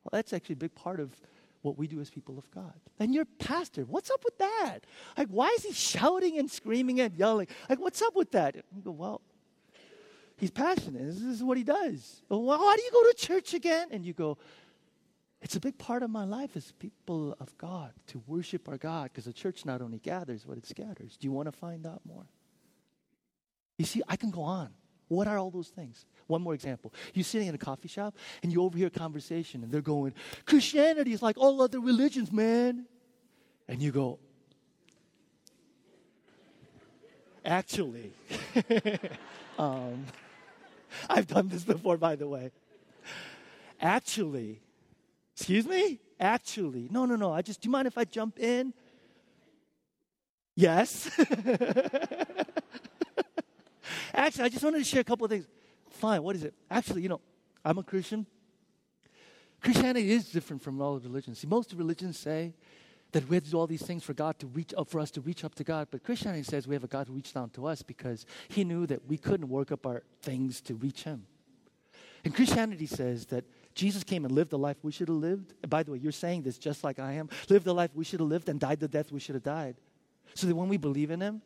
well, 0.03 0.11
that's 0.11 0.33
actually 0.33 0.53
a 0.53 0.57
big 0.57 0.75
part 0.75 0.99
of 0.99 1.15
what 1.61 1.77
we 1.77 1.87
do 1.87 1.99
as 1.99 2.09
people 2.09 2.37
of 2.37 2.49
God. 2.51 2.73
And 2.99 3.13
your 3.13 3.25
pastor, 3.25 3.83
what's 3.83 4.09
up 4.09 4.23
with 4.23 4.37
that? 4.39 4.79
Like, 5.17 5.27
why 5.29 5.49
is 5.55 5.63
he 5.63 5.73
shouting 5.73 6.37
and 6.37 6.49
screaming 6.49 6.99
and 6.99 7.15
yelling? 7.15 7.47
Like, 7.69 7.79
what's 7.79 8.01
up 8.01 8.15
with 8.15 8.31
that? 8.31 8.55
And 8.55 8.83
go, 8.83 8.91
well, 8.91 9.21
he's 10.37 10.51
passionate. 10.51 11.05
This 11.05 11.21
is 11.21 11.43
what 11.43 11.57
he 11.57 11.63
does. 11.63 12.21
Well, 12.29 12.41
why 12.41 12.75
do 12.75 12.81
you 12.81 12.91
go 12.91 13.03
to 13.11 13.15
church 13.15 13.53
again? 13.53 13.89
And 13.91 14.05
you 14.05 14.13
go, 14.13 14.37
it's 15.41 15.55
a 15.55 15.59
big 15.59 15.77
part 15.77 16.03
of 16.03 16.09
my 16.09 16.23
life 16.23 16.55
as 16.55 16.71
people 16.73 17.35
of 17.39 17.57
God 17.57 17.93
to 18.07 18.21
worship 18.27 18.67
our 18.67 18.77
God 18.77 19.05
because 19.11 19.25
the 19.25 19.33
church 19.33 19.65
not 19.65 19.81
only 19.81 19.97
gathers, 19.99 20.45
but 20.47 20.57
it 20.57 20.67
scatters. 20.67 21.17
Do 21.17 21.25
you 21.25 21.31
want 21.31 21.47
to 21.47 21.51
find 21.51 21.85
out 21.85 22.01
more? 22.05 22.25
You 23.77 23.85
see, 23.85 24.01
I 24.07 24.15
can 24.15 24.29
go 24.29 24.43
on. 24.43 24.69
What 25.11 25.27
are 25.27 25.37
all 25.37 25.51
those 25.51 25.67
things? 25.67 26.05
One 26.27 26.41
more 26.41 26.53
example. 26.53 26.93
You're 27.13 27.25
sitting 27.25 27.49
in 27.49 27.53
a 27.53 27.57
coffee 27.57 27.89
shop 27.89 28.15
and 28.41 28.49
you 28.49 28.63
overhear 28.63 28.87
a 28.87 28.89
conversation 28.89 29.61
and 29.61 29.69
they're 29.69 29.81
going, 29.81 30.13
Christianity 30.45 31.11
is 31.11 31.21
like 31.21 31.37
all 31.37 31.61
other 31.61 31.81
religions, 31.81 32.31
man. 32.31 32.85
And 33.67 33.81
you 33.81 33.91
go, 33.91 34.19
actually, 37.43 38.13
um, 39.59 40.05
I've 41.09 41.27
done 41.27 41.49
this 41.49 41.65
before, 41.65 41.97
by 41.97 42.15
the 42.15 42.29
way. 42.29 42.51
Actually, 43.81 44.61
excuse 45.35 45.67
me? 45.67 45.99
Actually, 46.21 46.87
no, 46.89 47.05
no, 47.05 47.17
no. 47.17 47.33
I 47.33 47.41
just, 47.41 47.59
do 47.59 47.67
you 47.67 47.71
mind 47.73 47.85
if 47.85 47.97
I 47.97 48.05
jump 48.05 48.39
in? 48.39 48.73
Yes. 50.55 51.11
Actually, 54.13 54.45
I 54.45 54.49
just 54.49 54.63
wanted 54.63 54.79
to 54.79 54.83
share 54.83 55.01
a 55.01 55.05
couple 55.05 55.25
of 55.25 55.31
things. 55.31 55.47
Fine, 55.89 56.23
what 56.23 56.35
is 56.35 56.43
it? 56.43 56.53
Actually, 56.69 57.01
you 57.03 57.09
know, 57.09 57.21
I'm 57.63 57.77
a 57.77 57.83
Christian. 57.83 58.25
Christianity 59.61 60.11
is 60.11 60.29
different 60.29 60.61
from 60.61 60.81
all 60.81 60.97
the 60.97 61.07
religions. 61.07 61.39
See, 61.39 61.47
most 61.47 61.73
religions 61.73 62.17
say 62.17 62.53
that 63.11 63.27
we 63.27 63.35
have 63.35 63.43
to 63.43 63.51
do 63.51 63.57
all 63.57 63.67
these 63.67 63.83
things 63.83 64.03
for 64.03 64.13
God 64.13 64.39
to 64.39 64.47
reach 64.47 64.73
up 64.75 64.89
for 64.89 64.99
us 64.99 65.11
to 65.11 65.21
reach 65.21 65.43
up 65.43 65.53
to 65.55 65.63
God. 65.63 65.89
But 65.91 66.03
Christianity 66.03 66.43
says 66.43 66.67
we 66.67 66.75
have 66.75 66.83
a 66.83 66.87
God 66.87 67.07
who 67.07 67.13
reached 67.13 67.33
down 67.33 67.49
to 67.51 67.67
us 67.67 67.81
because 67.81 68.25
he 68.47 68.63
knew 68.63 68.87
that 68.87 69.07
we 69.07 69.17
couldn't 69.17 69.49
work 69.49 69.71
up 69.71 69.85
our 69.85 70.03
things 70.21 70.61
to 70.61 70.75
reach 70.75 71.03
him. 71.03 71.25
And 72.23 72.33
Christianity 72.33 72.85
says 72.85 73.25
that 73.27 73.43
Jesus 73.73 74.03
came 74.03 74.25
and 74.25 74.33
lived 74.33 74.51
the 74.51 74.57
life 74.57 74.77
we 74.81 74.91
should 74.91 75.07
have 75.07 75.17
lived. 75.17 75.53
And 75.61 75.69
by 75.69 75.83
the 75.83 75.91
way, 75.91 75.97
you're 75.97 76.11
saying 76.11 76.43
this 76.43 76.57
just 76.57 76.83
like 76.83 76.99
I 76.99 77.13
am. 77.13 77.29
Lived 77.49 77.65
the 77.65 77.73
life 77.73 77.91
we 77.93 78.03
should 78.03 78.19
have 78.19 78.29
lived 78.29 78.49
and 78.49 78.59
died 78.59 78.79
the 78.79 78.87
death 78.87 79.11
we 79.11 79.19
should 79.19 79.35
have 79.35 79.43
died. 79.43 79.75
So 80.33 80.47
that 80.47 80.55
when 80.55 80.69
we 80.69 80.77
believe 80.77 81.11
in 81.11 81.19
him, 81.21 81.41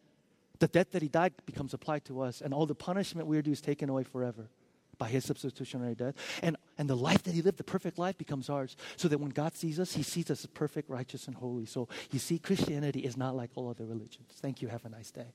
the 0.59 0.67
death 0.67 0.91
that 0.91 1.01
he 1.01 1.07
died 1.07 1.33
becomes 1.45 1.73
applied 1.73 2.05
to 2.05 2.21
us, 2.21 2.41
and 2.41 2.53
all 2.53 2.65
the 2.65 2.75
punishment 2.75 3.27
we 3.27 3.37
are 3.37 3.41
due 3.41 3.51
is 3.51 3.61
taken 3.61 3.89
away 3.89 4.03
forever 4.03 4.49
by 4.97 5.09
his 5.09 5.25
substitutionary 5.25 5.95
death. 5.95 6.15
And, 6.41 6.57
and 6.77 6.89
the 6.89 6.95
life 6.95 7.23
that 7.23 7.33
he 7.33 7.41
lived, 7.41 7.57
the 7.57 7.63
perfect 7.63 7.97
life, 7.97 8.17
becomes 8.17 8.49
ours. 8.49 8.75
So 8.95 9.07
that 9.07 9.19
when 9.19 9.31
God 9.31 9.55
sees 9.55 9.79
us, 9.79 9.93
he 9.93 10.03
sees 10.03 10.31
us 10.31 10.41
as 10.41 10.47
perfect, 10.47 10.89
righteous, 10.89 11.27
and 11.27 11.35
holy. 11.35 11.65
So 11.65 11.87
you 12.11 12.19
see, 12.19 12.39
Christianity 12.39 13.01
is 13.01 13.17
not 13.17 13.35
like 13.35 13.51
all 13.55 13.69
other 13.69 13.85
religions. 13.85 14.29
Thank 14.35 14.61
you. 14.61 14.67
Have 14.69 14.85
a 14.85 14.89
nice 14.89 15.11
day. 15.11 15.33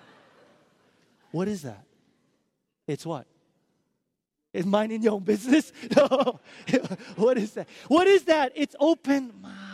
what 1.30 1.48
is 1.48 1.62
that? 1.62 1.84
It's 2.86 3.06
what? 3.06 3.26
Is 4.52 4.66
minding 4.66 5.02
your 5.02 5.12
own 5.12 5.22
business? 5.22 5.72
No. 5.96 6.40
what 7.16 7.38
is 7.38 7.52
that? 7.52 7.68
What 7.88 8.06
is 8.06 8.24
that? 8.24 8.52
It's 8.54 8.74
open 8.80 9.32
mouth. 9.40 9.69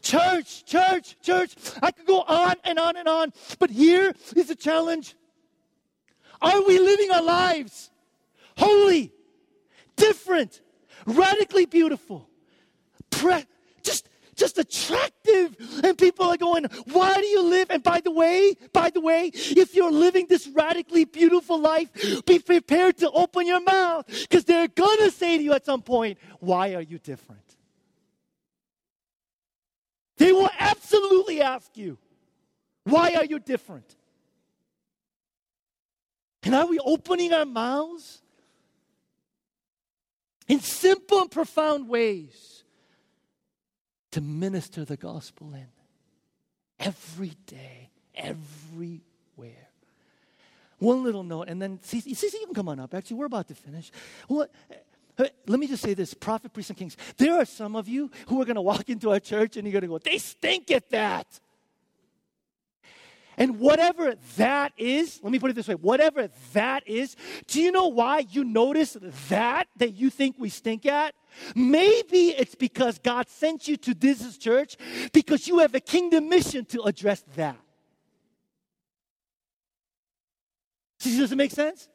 Church, 0.00 0.64
church, 0.64 1.16
church. 1.22 1.54
I 1.82 1.90
could 1.90 2.06
go 2.06 2.22
on 2.22 2.54
and 2.64 2.78
on 2.78 2.96
and 2.96 3.08
on, 3.08 3.32
but 3.58 3.70
here 3.70 4.14
is 4.36 4.48
the 4.48 4.56
challenge. 4.56 5.14
Are 6.40 6.62
we 6.66 6.78
living 6.78 7.10
our 7.12 7.22
lives 7.22 7.90
holy, 8.56 9.12
different, 9.96 10.60
radically 11.06 11.66
beautiful, 11.66 12.28
pre- 13.10 13.44
just 13.82 14.08
just 14.34 14.58
attractive. 14.58 15.56
And 15.84 15.96
people 15.96 16.26
are 16.26 16.36
going, 16.36 16.64
Why 16.92 17.14
do 17.14 17.26
you 17.26 17.42
live? 17.42 17.70
And 17.70 17.82
by 17.82 18.00
the 18.00 18.10
way, 18.10 18.54
by 18.72 18.90
the 18.90 19.00
way, 19.00 19.30
if 19.34 19.74
you're 19.74 19.92
living 19.92 20.26
this 20.28 20.48
radically 20.48 21.04
beautiful 21.04 21.60
life, 21.60 22.24
be 22.26 22.38
prepared 22.38 22.98
to 22.98 23.10
open 23.10 23.46
your 23.46 23.60
mouth 23.60 24.06
because 24.06 24.44
they're 24.44 24.68
going 24.68 24.98
to 24.98 25.10
say 25.10 25.38
to 25.38 25.42
you 25.42 25.52
at 25.52 25.64
some 25.64 25.82
point, 25.82 26.18
Why 26.40 26.74
are 26.74 26.80
you 26.80 26.98
different? 26.98 27.40
They 30.16 30.32
will 30.32 30.50
absolutely 30.58 31.31
ask 31.42 31.76
you, 31.76 31.98
Why 32.84 33.14
are 33.14 33.24
you 33.24 33.38
different? 33.38 33.96
And 36.44 36.54
are 36.54 36.66
we 36.66 36.78
opening 36.78 37.32
our 37.32 37.44
mouths 37.44 38.20
in 40.48 40.60
simple 40.60 41.20
and 41.20 41.30
profound 41.30 41.88
ways? 41.88 42.62
to 44.12 44.20
minister 44.20 44.84
the 44.84 44.96
gospel 44.96 45.52
in 45.54 45.66
every 46.78 47.32
day, 47.46 47.90
everywhere. 48.14 49.00
One 50.78 51.02
little 51.02 51.22
note, 51.22 51.48
and 51.48 51.60
then 51.60 51.80
see, 51.82 52.00
see, 52.00 52.38
you 52.38 52.46
can 52.46 52.54
come 52.54 52.68
on 52.68 52.78
up. 52.78 52.94
Actually, 52.94 53.16
we're 53.16 53.26
about 53.26 53.48
to 53.48 53.54
finish. 53.54 53.90
What? 54.28 54.50
Let 55.18 55.60
me 55.60 55.66
just 55.66 55.82
say 55.82 55.94
this 55.94 56.14
prophet, 56.14 56.52
priest, 56.52 56.70
and 56.70 56.78
kings. 56.78 56.96
There 57.18 57.34
are 57.34 57.44
some 57.44 57.76
of 57.76 57.86
you 57.86 58.10
who 58.28 58.40
are 58.40 58.44
going 58.44 58.56
to 58.56 58.62
walk 58.62 58.88
into 58.88 59.10
our 59.10 59.20
church 59.20 59.56
and 59.56 59.66
you're 59.66 59.72
going 59.72 59.82
to 59.82 59.88
go, 59.88 59.98
they 59.98 60.18
stink 60.18 60.70
at 60.70 60.88
that. 60.90 61.40
And 63.36 63.58
whatever 63.58 64.14
that 64.36 64.72
is, 64.76 65.20
let 65.22 65.32
me 65.32 65.38
put 65.38 65.50
it 65.50 65.54
this 65.54 65.68
way 65.68 65.74
whatever 65.74 66.28
that 66.52 66.86
is, 66.86 67.16
do 67.46 67.60
you 67.60 67.72
know 67.72 67.88
why 67.88 68.26
you 68.30 68.44
notice 68.44 68.96
that 69.28 69.68
that 69.76 69.94
you 69.94 70.10
think 70.10 70.36
we 70.38 70.48
stink 70.48 70.86
at? 70.86 71.14
Maybe 71.54 72.28
it's 72.28 72.54
because 72.54 72.98
God 72.98 73.28
sent 73.28 73.66
you 73.68 73.76
to 73.78 73.94
this 73.94 74.36
church 74.36 74.76
because 75.12 75.48
you 75.48 75.58
have 75.58 75.74
a 75.74 75.80
kingdom 75.80 76.28
mission 76.28 76.64
to 76.66 76.82
address 76.82 77.24
that. 77.36 77.56
See, 81.00 81.18
does 81.18 81.32
it 81.32 81.36
make 81.36 81.50
sense? 81.50 81.88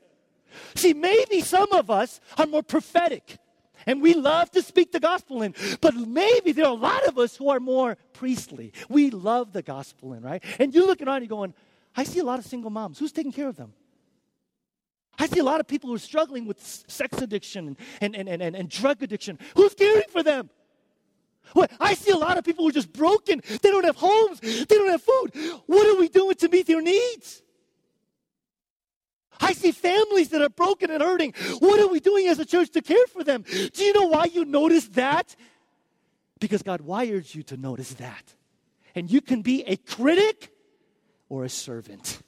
See, 0.76 0.94
maybe 0.94 1.42
some 1.42 1.72
of 1.74 1.90
us 1.90 2.20
are 2.38 2.46
more 2.46 2.64
prophetic 2.64 3.38
and 3.86 4.02
we 4.02 4.14
love 4.14 4.52
to 4.52 4.62
speak 4.62 4.92
the 4.92 5.00
gospel 5.00 5.42
in. 5.42 5.56
But 5.82 5.96
maybe 5.96 6.52
there 6.52 6.66
are 6.66 6.72
a 6.72 6.74
lot 6.74 7.08
of 7.08 7.18
us 7.18 7.36
who 7.36 7.50
are 7.50 7.60
more 7.60 7.98
priestly. 8.14 8.74
We 8.90 9.10
love 9.10 9.54
the 9.54 9.62
gospel 9.62 10.14
in, 10.14 10.22
right? 10.22 10.44
And 10.60 10.76
you're 10.76 10.86
looking 10.86 11.08
around 11.08 11.18
and 11.18 11.30
you're 11.30 11.38
going, 11.38 11.54
I 11.96 12.04
see 12.04 12.20
a 12.20 12.24
lot 12.24 12.38
of 12.38 12.46
single 12.46 12.70
moms. 12.70 13.00
Who's 13.00 13.12
taking 13.12 13.32
care 13.32 13.48
of 13.48 13.56
them? 13.56 13.74
I 15.18 15.26
see 15.26 15.40
a 15.40 15.44
lot 15.44 15.60
of 15.60 15.68
people 15.68 15.90
who 15.90 15.96
are 15.96 16.00
struggling 16.00 16.46
with 16.46 16.62
sex 16.88 17.22
addiction 17.22 17.76
and, 18.02 18.16
and, 18.16 18.30
and, 18.30 18.42
and, 18.42 18.56
and 18.56 18.70
drug 18.70 19.02
addiction. 19.02 19.40
Who's 19.56 19.74
caring 19.74 20.08
for 20.10 20.22
them? 20.22 20.50
I 21.80 21.94
see 21.94 22.12
a 22.12 22.18
lot 22.18 22.38
of 22.38 22.44
people 22.44 22.66
who 22.66 22.70
are 22.70 22.74
just 22.74 22.92
broken. 22.92 23.42
They 23.48 23.72
don't 23.72 23.86
have 23.86 23.96
homes. 23.96 24.42
They 24.42 24.66
don't 24.66 24.90
have 24.90 25.02
food. 25.02 25.32
What 25.66 25.88
are 25.88 25.98
we 25.98 26.10
doing 26.10 26.36
to 26.36 26.50
meet 26.50 26.68
their 26.68 26.82
needs? 26.82 27.42
I 29.40 29.54
see 29.54 29.72
families 29.72 30.30
that 30.30 30.42
are 30.42 30.50
broken 30.50 30.92
and 30.92 31.02
hurting. 31.02 31.34
What 31.60 31.80
are 31.80 31.88
we 31.88 32.00
doing 32.00 32.28
as 32.28 32.40
a 32.40 32.46
church 32.46 32.72
to 32.72 32.82
care 32.82 33.06
for 33.08 33.24
them? 33.24 33.44
Do 33.74 33.84
you 33.84 33.94
know 33.94 34.08
why 34.08 34.26
you 34.26 34.46
notice 34.46 34.88
that? 34.90 35.36
Because 36.40 36.62
God 36.62 36.82
wired 36.82 37.34
you 37.34 37.44
to 37.44 37.58
notice 37.58 37.94
that. 37.96 38.34
And 38.96 39.12
you 39.12 39.22
can 39.22 39.42
be 39.42 39.64
a 39.64 39.78
critic 39.78 40.52
or 41.30 41.44
a 41.44 41.50
servant. 41.50 42.22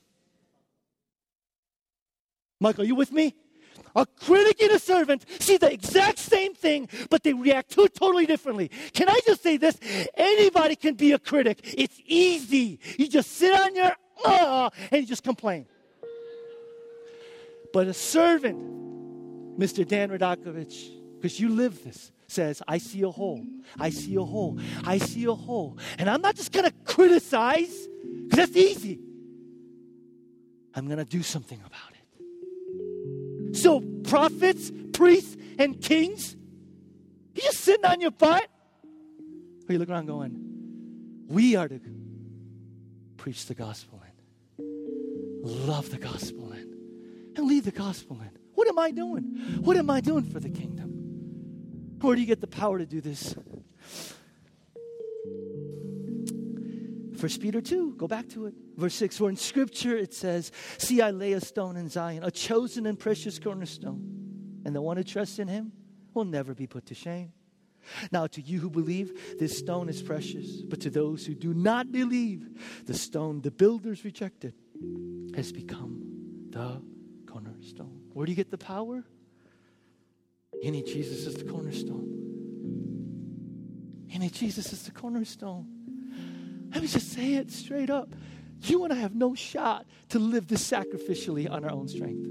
Michael, 2.59 2.83
you 2.83 2.95
with 2.95 3.11
me? 3.11 3.35
A 3.95 4.05
critic 4.05 4.61
and 4.61 4.71
a 4.71 4.79
servant 4.79 5.25
see 5.39 5.57
the 5.57 5.71
exact 5.71 6.19
same 6.19 6.53
thing, 6.53 6.89
but 7.09 7.23
they 7.23 7.33
react 7.33 7.77
it 7.77 7.95
totally 7.95 8.25
differently. 8.25 8.69
Can 8.93 9.09
I 9.09 9.19
just 9.25 9.41
say 9.41 9.57
this? 9.57 9.77
Anybody 10.15 10.75
can 10.75 10.95
be 10.95 11.13
a 11.13 11.19
critic. 11.19 11.59
It's 11.63 11.99
easy. 12.05 12.79
You 12.97 13.07
just 13.07 13.31
sit 13.31 13.53
on 13.53 13.75
your 13.75 13.91
uh, 14.25 14.69
and 14.91 15.01
you 15.01 15.07
just 15.07 15.23
complain. 15.23 15.65
But 17.71 17.87
a 17.87 17.93
servant, 17.93 19.59
Mr. 19.59 19.87
Dan 19.87 20.09
Radakovich, 20.09 20.89
because 21.15 21.39
you 21.39 21.49
live 21.49 21.83
this, 21.83 22.11
says, 22.27 22.61
I 22.67 22.77
see 22.77 23.01
a 23.01 23.09
hole. 23.09 23.45
I 23.77 23.89
see 23.89 24.15
a 24.15 24.23
hole. 24.23 24.59
I 24.85 24.97
see 24.97 25.25
a 25.25 25.33
hole. 25.33 25.77
And 25.97 26.09
I'm 26.09 26.21
not 26.21 26.35
just 26.35 26.51
going 26.51 26.65
to 26.65 26.73
criticize, 26.85 27.87
because 28.03 28.37
that's 28.37 28.55
easy. 28.55 28.99
I'm 30.75 30.85
going 30.85 30.99
to 30.99 31.05
do 31.05 31.23
something 31.23 31.59
about 31.59 31.91
it. 31.91 33.57
So, 33.57 33.81
prophets, 34.03 34.71
priests, 34.93 35.35
and 35.57 35.81
kings, 35.81 36.35
you 37.35 37.41
just 37.41 37.59
sitting 37.59 37.85
on 37.85 37.99
your 37.99 38.11
butt? 38.11 38.47
Or 39.67 39.73
you 39.73 39.79
look 39.79 39.89
around 39.89 40.05
going, 40.05 40.37
we 41.27 41.55
are 41.55 41.67
to 41.67 41.79
preach 43.17 43.45
the 43.47 43.55
gospel 43.55 44.01
and 44.57 45.67
love 45.67 45.89
the 45.89 45.97
gospel 45.97 46.51
and 46.51 46.68
and 47.35 47.47
leave 47.47 47.65
the 47.65 47.71
gospel 47.71 48.19
in. 48.21 48.31
What 48.55 48.67
am 48.67 48.79
I 48.79 48.91
doing? 48.91 49.23
What 49.61 49.77
am 49.77 49.89
I 49.89 50.01
doing 50.01 50.23
for 50.23 50.39
the 50.39 50.49
kingdom? 50.49 50.89
Where 52.01 52.15
do 52.15 52.21
you 52.21 52.27
get 52.27 52.41
the 52.41 52.47
power 52.47 52.77
to 52.77 52.85
do 52.85 53.01
this? 53.01 53.35
First 57.17 57.41
Peter 57.41 57.59
2, 57.59 57.95
go 57.95 58.07
back 58.07 58.29
to 58.29 58.45
it. 58.45 58.53
Verse 58.77 58.95
6, 58.95 59.19
where 59.19 59.29
in 59.29 59.35
scripture 59.35 59.97
it 59.97 60.13
says, 60.13 60.53
See, 60.77 61.01
I 61.01 61.11
lay 61.11 61.33
a 61.33 61.41
stone 61.41 61.75
in 61.75 61.89
Zion, 61.89 62.23
a 62.23 62.31
chosen 62.31 62.85
and 62.85 62.97
precious 62.97 63.39
cornerstone, 63.39 64.61
and 64.65 64.73
the 64.73 64.81
one 64.81 64.95
who 64.95 65.03
trusts 65.03 65.37
in 65.37 65.49
him 65.49 65.73
will 66.13 66.23
never 66.23 66.53
be 66.53 66.65
put 66.65 66.85
to 66.87 66.95
shame. 66.95 67.33
Now, 68.11 68.27
to 68.27 68.41
you 68.41 68.59
who 68.59 68.69
believe, 68.69 69.37
this 69.37 69.57
stone 69.57 69.89
is 69.89 70.01
precious, 70.01 70.61
but 70.61 70.79
to 70.81 70.89
those 70.89 71.25
who 71.25 71.33
do 71.33 71.53
not 71.53 71.91
believe, 71.91 72.47
the 72.85 72.93
stone 72.93 73.41
the 73.41 73.51
builders 73.51 74.05
rejected 74.05 74.53
has 75.35 75.51
become 75.51 76.49
the 76.51 76.81
cornerstone. 77.69 78.01
Where 78.13 78.25
do 78.25 78.31
you 78.31 78.35
get 78.35 78.51
the 78.51 78.57
power? 78.57 79.03
Need 80.63 80.85
Jesus 80.85 81.25
is 81.25 81.35
the 81.35 81.43
cornerstone. 81.43 82.05
Need 84.07 84.33
Jesus 84.33 84.73
is 84.73 84.83
the 84.83 84.91
cornerstone. 84.91 85.65
Let 86.73 86.81
me 86.81 86.87
just 86.87 87.13
say 87.13 87.35
it 87.35 87.51
straight 87.51 87.89
up. 87.89 88.09
You 88.61 88.83
and 88.83 88.91
I 88.91 88.97
have 88.97 89.15
no 89.15 89.35
shot 89.35 89.85
to 90.09 90.19
live 90.19 90.47
this 90.47 90.69
sacrificially 90.69 91.49
on 91.49 91.63
our 91.63 91.71
own 91.71 91.87
strength. 91.87 92.27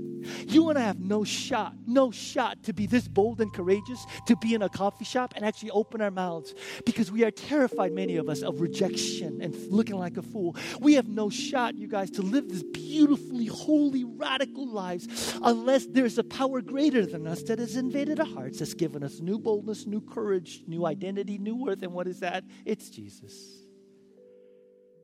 You 0.47 0.68
and 0.68 0.79
I 0.79 0.83
have 0.83 1.01
no 1.01 1.24
shot, 1.24 1.74
no 1.87 2.11
shot 2.11 2.62
to 2.64 2.72
be 2.72 2.87
this 2.87 3.09
bold 3.09 3.41
and 3.41 3.53
courageous, 3.53 4.05
to 4.26 4.37
be 4.37 4.55
in 4.55 4.62
a 4.62 4.68
coffee 4.68 5.05
shop 5.05 5.33
and 5.37 5.45
actually 5.45 5.70
open 5.70 6.01
our 6.01 6.11
mouths 6.11 6.55
because 6.85 7.11
we 7.11 7.24
are 7.24 7.31
terrified, 7.31 7.93
many 7.93 8.16
of 8.16 8.29
us, 8.29 8.43
of 8.43 8.61
rejection 8.61 9.41
and 9.41 9.55
looking 9.70 9.97
like 9.97 10.16
a 10.16 10.22
fool. 10.22 10.57
We 10.81 10.95
have 10.95 11.09
no 11.09 11.31
shot, 11.31 11.76
you 11.76 11.89
guys, 11.89 12.11
to 12.12 12.22
live 12.22 12.49
this 12.49 12.62
beautifully 12.62 13.47
holy, 13.47 14.05
radical 14.05 14.66
lives 14.66 15.39
unless 15.43 15.87
there's 15.87 16.18
a 16.18 16.24
power 16.24 16.61
greater 16.61 17.07
than 17.07 17.26
us 17.26 17.43
that 17.45 17.59
has 17.59 17.76
invaded 17.76 18.20
our 18.20 18.26
hearts, 18.26 18.59
that's 18.59 18.74
given 18.74 19.03
us 19.03 19.20
new 19.20 19.39
boldness, 19.39 19.87
new 19.87 20.01
courage, 20.01 20.62
new 20.66 20.85
identity, 20.85 21.39
new 21.39 21.57
worth. 21.57 21.83
And 21.83 21.93
what 21.93 22.07
is 22.07 22.20
that? 22.20 22.45
It's 22.64 22.91
Jesus. 22.91 23.58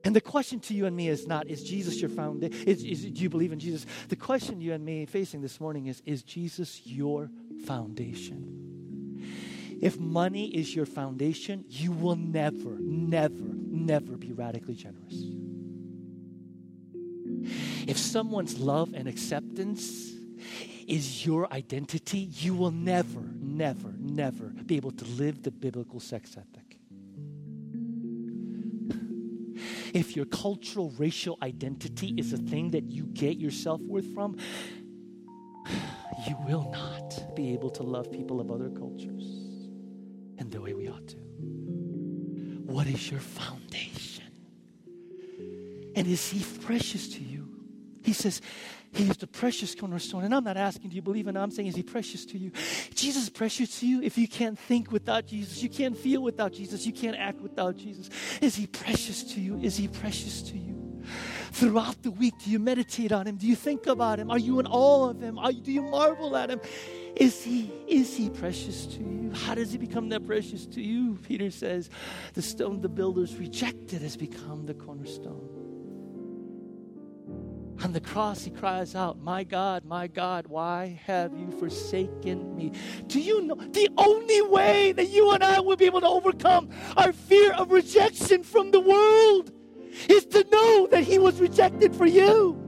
And 0.05 0.15
the 0.15 0.21
question 0.21 0.59
to 0.61 0.73
you 0.75 0.85
and 0.85 0.95
me 0.95 1.09
is 1.09 1.25
not, 1.25 1.47
is 1.47 1.63
Jesus 1.63 1.99
your 1.99 2.11
foundation? 2.11 2.55
Is, 2.67 2.83
is, 2.83 3.05
do 3.05 3.23
you 3.23 3.29
believe 3.29 3.51
in 3.51 3.59
Jesus? 3.59 3.87
The 4.07 4.15
question 4.15 4.61
you 4.61 4.73
and 4.73 4.85
me 4.85 5.07
facing 5.07 5.41
this 5.41 5.59
morning 5.59 5.87
is, 5.87 6.03
is 6.05 6.21
Jesus 6.21 6.85
your 6.85 7.31
foundation? 7.65 9.25
If 9.81 9.99
money 9.99 10.47
is 10.55 10.75
your 10.75 10.85
foundation, 10.85 11.65
you 11.69 11.91
will 11.91 12.15
never, 12.15 12.77
never, 12.79 13.33
never 13.33 14.15
be 14.15 14.31
radically 14.31 14.75
generous. 14.75 15.23
If 17.87 17.97
someone's 17.97 18.59
love 18.59 18.93
and 18.93 19.07
acceptance 19.07 20.13
is 20.87 21.25
your 21.25 21.51
identity, 21.51 22.29
you 22.31 22.53
will 22.53 22.71
never, 22.71 23.21
never, 23.39 23.93
never 23.97 24.45
be 24.45 24.75
able 24.75 24.91
to 24.91 25.05
live 25.05 25.41
the 25.41 25.51
biblical 25.51 25.99
sex 25.99 26.37
ethic. 26.37 26.64
If 29.95 30.13
your 30.13 30.25
cultural 30.25 30.91
racial 30.97 31.37
identity 31.41 32.13
is 32.17 32.33
a 32.33 32.37
thing 32.37 32.71
that 32.71 32.91
you 32.91 33.05
get 33.13 33.37
your 33.37 33.49
self 33.49 33.79
worth 33.81 34.13
from, 34.13 34.37
you 36.27 36.35
will 36.45 36.69
not 36.71 37.33
be 37.33 37.53
able 37.53 37.69
to 37.69 37.81
love 37.81 38.11
people 38.11 38.41
of 38.41 38.51
other 38.51 38.69
cultures 38.69 39.23
in 40.37 40.49
the 40.49 40.59
way 40.59 40.73
we 40.73 40.89
ought 40.89 41.07
to. 41.07 41.15
What 42.65 42.87
is 42.87 43.09
your 43.09 43.21
foundation? 43.21 44.25
And 45.95 46.05
is 46.05 46.29
He 46.29 46.43
precious 46.59 47.07
to 47.15 47.23
you? 47.23 47.47
He 48.03 48.11
says, 48.11 48.41
He 48.95 49.09
is 49.09 49.17
the 49.17 49.27
precious 49.27 49.75
cornerstone. 49.75 50.23
And 50.23 50.33
I'm 50.33 50.45
not 50.45 50.55
asking, 50.55 50.89
do 50.89 50.95
you 50.95 51.01
believe 51.01 51.27
in 51.27 51.35
him? 51.35 51.43
I'm 51.43 51.51
saying, 51.51 51.67
is 51.67 51.75
he 51.75 51.83
precious 51.83 52.25
to 52.27 52.37
you? 52.37 52.51
Jesus 52.93 53.23
is 53.23 53.29
precious 53.29 53.79
to 53.81 53.87
you 53.87 54.01
if 54.01 54.17
you 54.17 54.27
can't 54.27 54.57
think 54.57 54.89
without 54.89 55.27
Jesus, 55.27 55.61
you 55.61 55.69
can't 55.69 55.97
feel 55.97 56.23
without 56.23 56.53
Jesus, 56.53 56.85
you 56.85 56.93
can't 56.93 57.17
act 57.17 57.41
without 57.41 57.75
Jesus. 57.75 58.09
Is 58.41 58.55
he 58.55 58.67
precious 58.67 59.23
to 59.33 59.41
you? 59.41 59.59
Is 59.59 59.75
he 59.75 59.89
precious 59.89 60.41
to 60.43 60.57
you? 60.57 61.03
Throughout 61.51 62.01
the 62.03 62.11
week, 62.11 62.33
do 62.43 62.49
you 62.49 62.57
meditate 62.57 63.11
on 63.11 63.27
him? 63.27 63.35
Do 63.35 63.47
you 63.47 63.55
think 63.55 63.85
about 63.85 64.17
him? 64.17 64.31
Are 64.31 64.39
you 64.39 64.59
in 64.59 64.67
awe 64.67 65.09
of 65.09 65.21
him? 65.21 65.37
Are, 65.37 65.51
do 65.51 65.71
you 65.71 65.81
marvel 65.81 66.35
at 66.35 66.49
him? 66.49 66.61
Is 67.15 67.43
he, 67.43 67.71
is 67.87 68.15
he 68.15 68.29
precious 68.29 68.85
to 68.87 68.99
you? 68.99 69.31
How 69.33 69.55
does 69.55 69.71
he 69.71 69.77
become 69.77 70.09
that 70.09 70.25
precious 70.25 70.65
to 70.67 70.81
you? 70.81 71.17
Peter 71.27 71.51
says, 71.51 71.89
the 72.33 72.41
stone 72.41 72.81
the 72.81 72.89
builders 72.89 73.35
rejected 73.35 74.01
has 74.01 74.17
become 74.17 74.65
the 74.65 74.73
cornerstone. 74.73 75.54
On 77.83 77.91
the 77.91 77.99
cross, 77.99 78.43
he 78.43 78.51
cries 78.51 78.95
out, 78.95 79.19
My 79.19 79.43
God, 79.43 79.85
my 79.85 80.07
God, 80.07 80.47
why 80.47 80.99
have 81.05 81.37
you 81.37 81.51
forsaken 81.51 82.55
me? 82.55 82.71
Do 83.07 83.19
you 83.19 83.41
know 83.41 83.55
the 83.55 83.89
only 83.97 84.41
way 84.41 84.93
that 84.93 85.09
you 85.09 85.31
and 85.31 85.43
I 85.43 85.59
will 85.59 85.75
be 85.75 85.85
able 85.85 86.01
to 86.01 86.07
overcome 86.07 86.69
our 86.95 87.11
fear 87.11 87.51
of 87.53 87.71
rejection 87.71 88.43
from 88.43 88.71
the 88.71 88.79
world 88.79 89.51
is 90.09 90.25
to 90.27 90.45
know 90.51 90.87
that 90.91 91.03
he 91.03 91.19
was 91.19 91.39
rejected 91.39 91.95
for 91.95 92.05
you, 92.05 92.59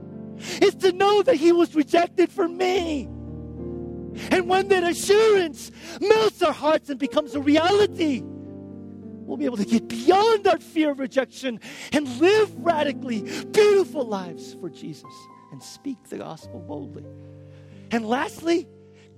is 0.60 0.74
to 0.76 0.92
know 0.92 1.22
that 1.22 1.36
he 1.36 1.52
was 1.52 1.74
rejected 1.74 2.30
for 2.30 2.48
me. 2.48 3.04
And 4.30 4.48
when 4.48 4.68
that 4.68 4.84
assurance 4.84 5.70
melts 6.00 6.42
our 6.42 6.52
hearts 6.52 6.90
and 6.90 6.98
becomes 6.98 7.34
a 7.34 7.40
reality, 7.40 8.22
we'll 9.28 9.36
be 9.36 9.44
able 9.44 9.58
to 9.58 9.64
get 9.64 9.86
beyond 9.86 10.46
our 10.46 10.58
fear 10.58 10.90
of 10.90 10.98
rejection 10.98 11.60
and 11.92 12.08
live 12.18 12.50
radically 12.64 13.20
beautiful 13.52 14.04
lives 14.04 14.54
for 14.54 14.70
Jesus 14.70 15.12
and 15.52 15.62
speak 15.62 15.98
the 16.08 16.16
gospel 16.16 16.60
boldly. 16.60 17.04
And 17.90 18.08
lastly, 18.08 18.66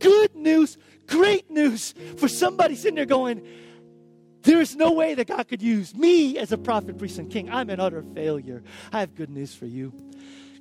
good 0.00 0.34
news, 0.34 0.76
great 1.06 1.48
news 1.48 1.94
for 2.16 2.26
somebody 2.26 2.74
sitting 2.74 2.96
there 2.96 3.06
going, 3.06 3.46
there 4.42 4.61
is 4.61 4.74
no 4.74 4.92
way 4.92 5.14
that 5.14 5.28
God 5.28 5.46
could 5.48 5.62
use 5.62 5.94
me 5.94 6.38
as 6.38 6.50
a 6.50 6.58
prophet, 6.58 6.98
priest, 6.98 7.18
and 7.18 7.30
king. 7.30 7.48
I'm 7.50 7.70
an 7.70 7.78
utter 7.78 8.02
failure. 8.14 8.62
I 8.92 9.00
have 9.00 9.14
good 9.14 9.30
news 9.30 9.54
for 9.54 9.66
you. 9.66 9.92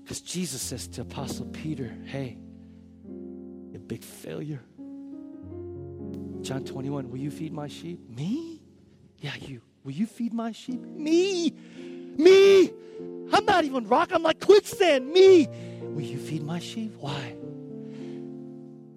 Because 0.03 0.21
Jesus 0.21 0.61
says 0.61 0.87
to 0.89 1.01
Apostle 1.01 1.45
Peter, 1.47 1.95
hey, 2.05 2.37
a 3.73 3.79
big 3.79 4.03
failure. 4.03 4.61
John 6.41 6.63
21, 6.65 7.09
will 7.09 7.17
you 7.17 7.31
feed 7.31 7.53
my 7.53 7.67
sheep? 7.67 7.99
Me? 8.09 8.58
Yeah, 9.21 9.35
you. 9.35 9.61
Will 9.83 9.91
you 9.91 10.05
feed 10.05 10.33
my 10.33 10.51
sheep? 10.51 10.81
Me. 10.81 11.53
Me. 12.17 12.71
I'm 13.31 13.45
not 13.45 13.63
even 13.63 13.87
rock. 13.87 14.11
I'm 14.11 14.23
like 14.23 14.39
quicksand. 14.39 15.11
Me. 15.11 15.47
Will 15.81 16.01
you 16.01 16.17
feed 16.17 16.43
my 16.43 16.59
sheep? 16.59 16.93
Why? 16.99 17.35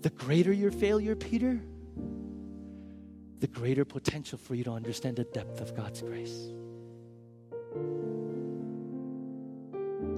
The 0.03 0.11
greater 0.11 0.53
your 0.53 0.70
failure, 0.70 1.14
Peter, 1.14 1.61
the 3.39 3.47
greater 3.47 3.85
potential 3.85 4.39
for 4.39 4.55
you 4.55 4.64
to 4.64 4.73
understand 4.73 5.16
the 5.16 5.25
depth 5.25 5.61
of 5.61 5.77
God's 5.77 6.03
grace. 6.03 6.51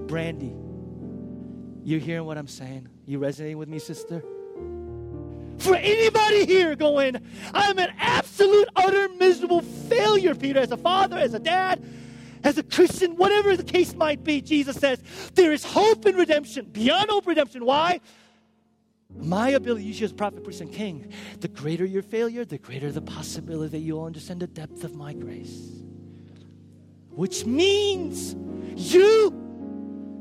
Brandy, 0.07 0.55
you 1.83 1.99
hearing 1.99 2.25
what 2.25 2.37
I'm 2.37 2.47
saying? 2.47 2.87
You 3.05 3.19
resonating 3.19 3.57
with 3.57 3.69
me, 3.69 3.79
sister? 3.79 4.23
For 5.57 5.75
anybody 5.75 6.45
here 6.45 6.75
going, 6.75 7.21
I'm 7.53 7.77
an 7.79 7.93
absolute, 7.97 8.67
utter, 8.75 9.09
miserable 9.09 9.61
failure, 9.61 10.35
Peter, 10.35 10.59
as 10.59 10.71
a 10.71 10.77
father, 10.77 11.17
as 11.17 11.33
a 11.33 11.39
dad, 11.39 11.83
as 12.43 12.57
a 12.57 12.63
Christian, 12.63 13.15
whatever 13.15 13.57
the 13.57 13.63
case 13.63 13.95
might 13.95 14.23
be, 14.23 14.41
Jesus 14.41 14.75
says, 14.77 15.01
there 15.33 15.51
is 15.51 15.63
hope 15.63 16.05
in 16.05 16.15
redemption, 16.15 16.65
beyond 16.65 17.09
hope 17.09 17.25
redemption. 17.25 17.65
Why? 17.65 18.01
My 19.17 19.49
ability, 19.49 19.85
you 19.85 20.05
as 20.05 20.11
prophet, 20.11 20.43
priest, 20.43 20.61
and 20.61 20.71
king, 20.71 21.11
the 21.39 21.47
greater 21.47 21.85
your 21.85 22.03
failure, 22.03 22.45
the 22.45 22.57
greater 22.57 22.91
the 22.91 23.01
possibility 23.01 23.71
that 23.77 23.83
you'll 23.83 24.03
understand 24.03 24.41
the 24.41 24.47
depth 24.47 24.83
of 24.83 24.95
my 24.95 25.13
grace. 25.13 25.71
Which 27.09 27.45
means 27.45 28.35
you 28.75 29.29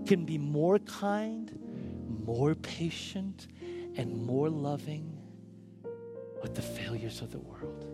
can 0.06 0.24
be 0.24 0.38
more 0.38 0.78
kind, 0.78 1.58
more 2.24 2.54
patient, 2.54 3.48
and 3.96 4.24
more 4.24 4.48
loving 4.48 5.13
with 6.44 6.54
the 6.54 6.60
failures 6.60 7.22
of 7.22 7.32
the 7.32 7.38
world. 7.38 7.86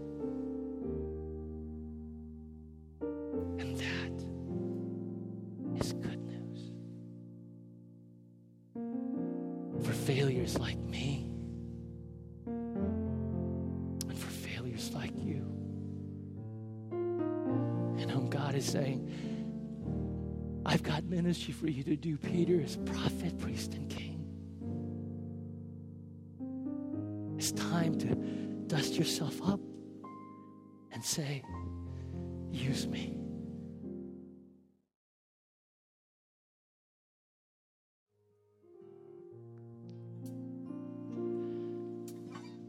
And 3.61 3.77
that 3.77 4.25
is 5.81 5.93
good 5.93 6.19
news. 6.27 6.73
For 9.87 9.93
failures 9.93 10.59
like 10.59 10.79
me, 10.79 11.31
and 14.09 14.19
for 14.19 14.31
failures 14.31 14.91
like 14.95 15.13
you, 15.17 15.47
and 16.91 18.11
whom 18.11 18.29
God 18.31 18.57
is 18.57 18.65
saying, 18.65 19.09
I've 20.67 20.83
got 20.83 21.05
ministry 21.05 21.55
for 21.55 21.69
you 21.69 21.85
to 21.85 21.95
do, 21.95 22.17
Peter, 22.17 22.61
as 22.61 22.79
prophet, 22.79 23.39
priest, 23.39 23.75
and 23.75 23.89
king. 23.89 24.10
Dust 28.91 28.99
yourself 28.99 29.49
up 29.49 29.61
and 30.93 31.05
say, 31.05 31.43
Use 32.51 32.87
me. 32.87 33.17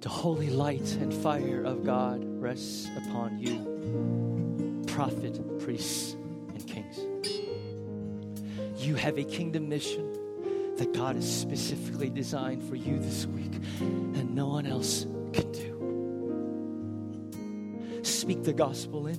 The 0.02 0.10
holy 0.10 0.50
light 0.50 0.96
and 1.00 1.14
fire 1.14 1.64
of 1.64 1.84
God 1.84 2.24
rests 2.24 2.90
upon 2.98 3.40
you, 3.40 4.84
prophet, 4.88 5.40
priests, 5.60 6.14
and 6.14 6.68
kings. 6.68 7.00
You 8.78 8.96
have 8.96 9.18
a 9.18 9.24
kingdom 9.24 9.70
mission 9.70 10.76
that 10.78 10.94
God 10.94 11.16
has 11.16 11.32
specifically 11.32 12.10
designed 12.10 12.64
for 12.64 12.76
you 12.76 13.00
this 13.00 13.26
week, 13.26 13.54
and 13.80 14.36
no 14.36 14.48
one 14.48 14.66
else 14.66 15.06
can 15.34 15.52
do. 15.52 15.71
Speak 18.22 18.44
the 18.44 18.54
gospel 18.54 19.08
in, 19.08 19.18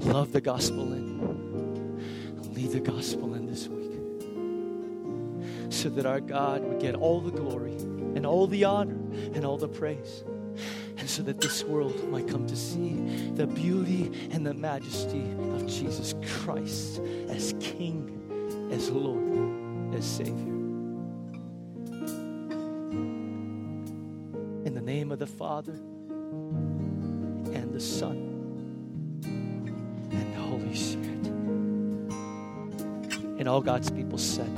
love 0.00 0.32
the 0.32 0.40
gospel 0.40 0.94
in, 0.94 2.54
lead 2.54 2.70
the 2.70 2.80
gospel 2.80 3.34
in 3.34 3.44
this 3.44 3.68
week 3.68 3.92
so 5.70 5.90
that 5.90 6.06
our 6.06 6.20
God 6.20 6.64
would 6.64 6.80
get 6.80 6.94
all 6.94 7.20
the 7.20 7.30
glory 7.30 7.74
and 7.74 8.24
all 8.24 8.46
the 8.46 8.64
honor 8.64 8.98
and 9.34 9.44
all 9.44 9.58
the 9.58 9.68
praise. 9.68 10.24
And 10.96 11.06
so 11.06 11.22
that 11.24 11.42
this 11.42 11.62
world 11.62 12.08
might 12.08 12.26
come 12.26 12.46
to 12.46 12.56
see 12.56 12.94
the 13.34 13.46
beauty 13.46 14.10
and 14.30 14.46
the 14.46 14.54
majesty 14.54 15.30
of 15.52 15.66
Jesus 15.66 16.14
Christ 16.38 17.02
as 17.28 17.54
King, 17.60 18.70
as 18.72 18.88
Lord, 18.88 19.94
as 19.94 20.06
Savior. 20.06 20.54
In 24.64 24.72
the 24.72 24.80
name 24.80 25.12
of 25.12 25.18
the 25.18 25.26
Father 25.26 25.78
the 27.74 27.80
Son 27.80 28.16
and 29.24 30.32
the 30.32 30.40
Holy 30.40 30.74
Spirit. 30.76 31.26
And 33.40 33.48
all 33.48 33.60
God's 33.60 33.90
people 33.90 34.16
said, 34.16 34.56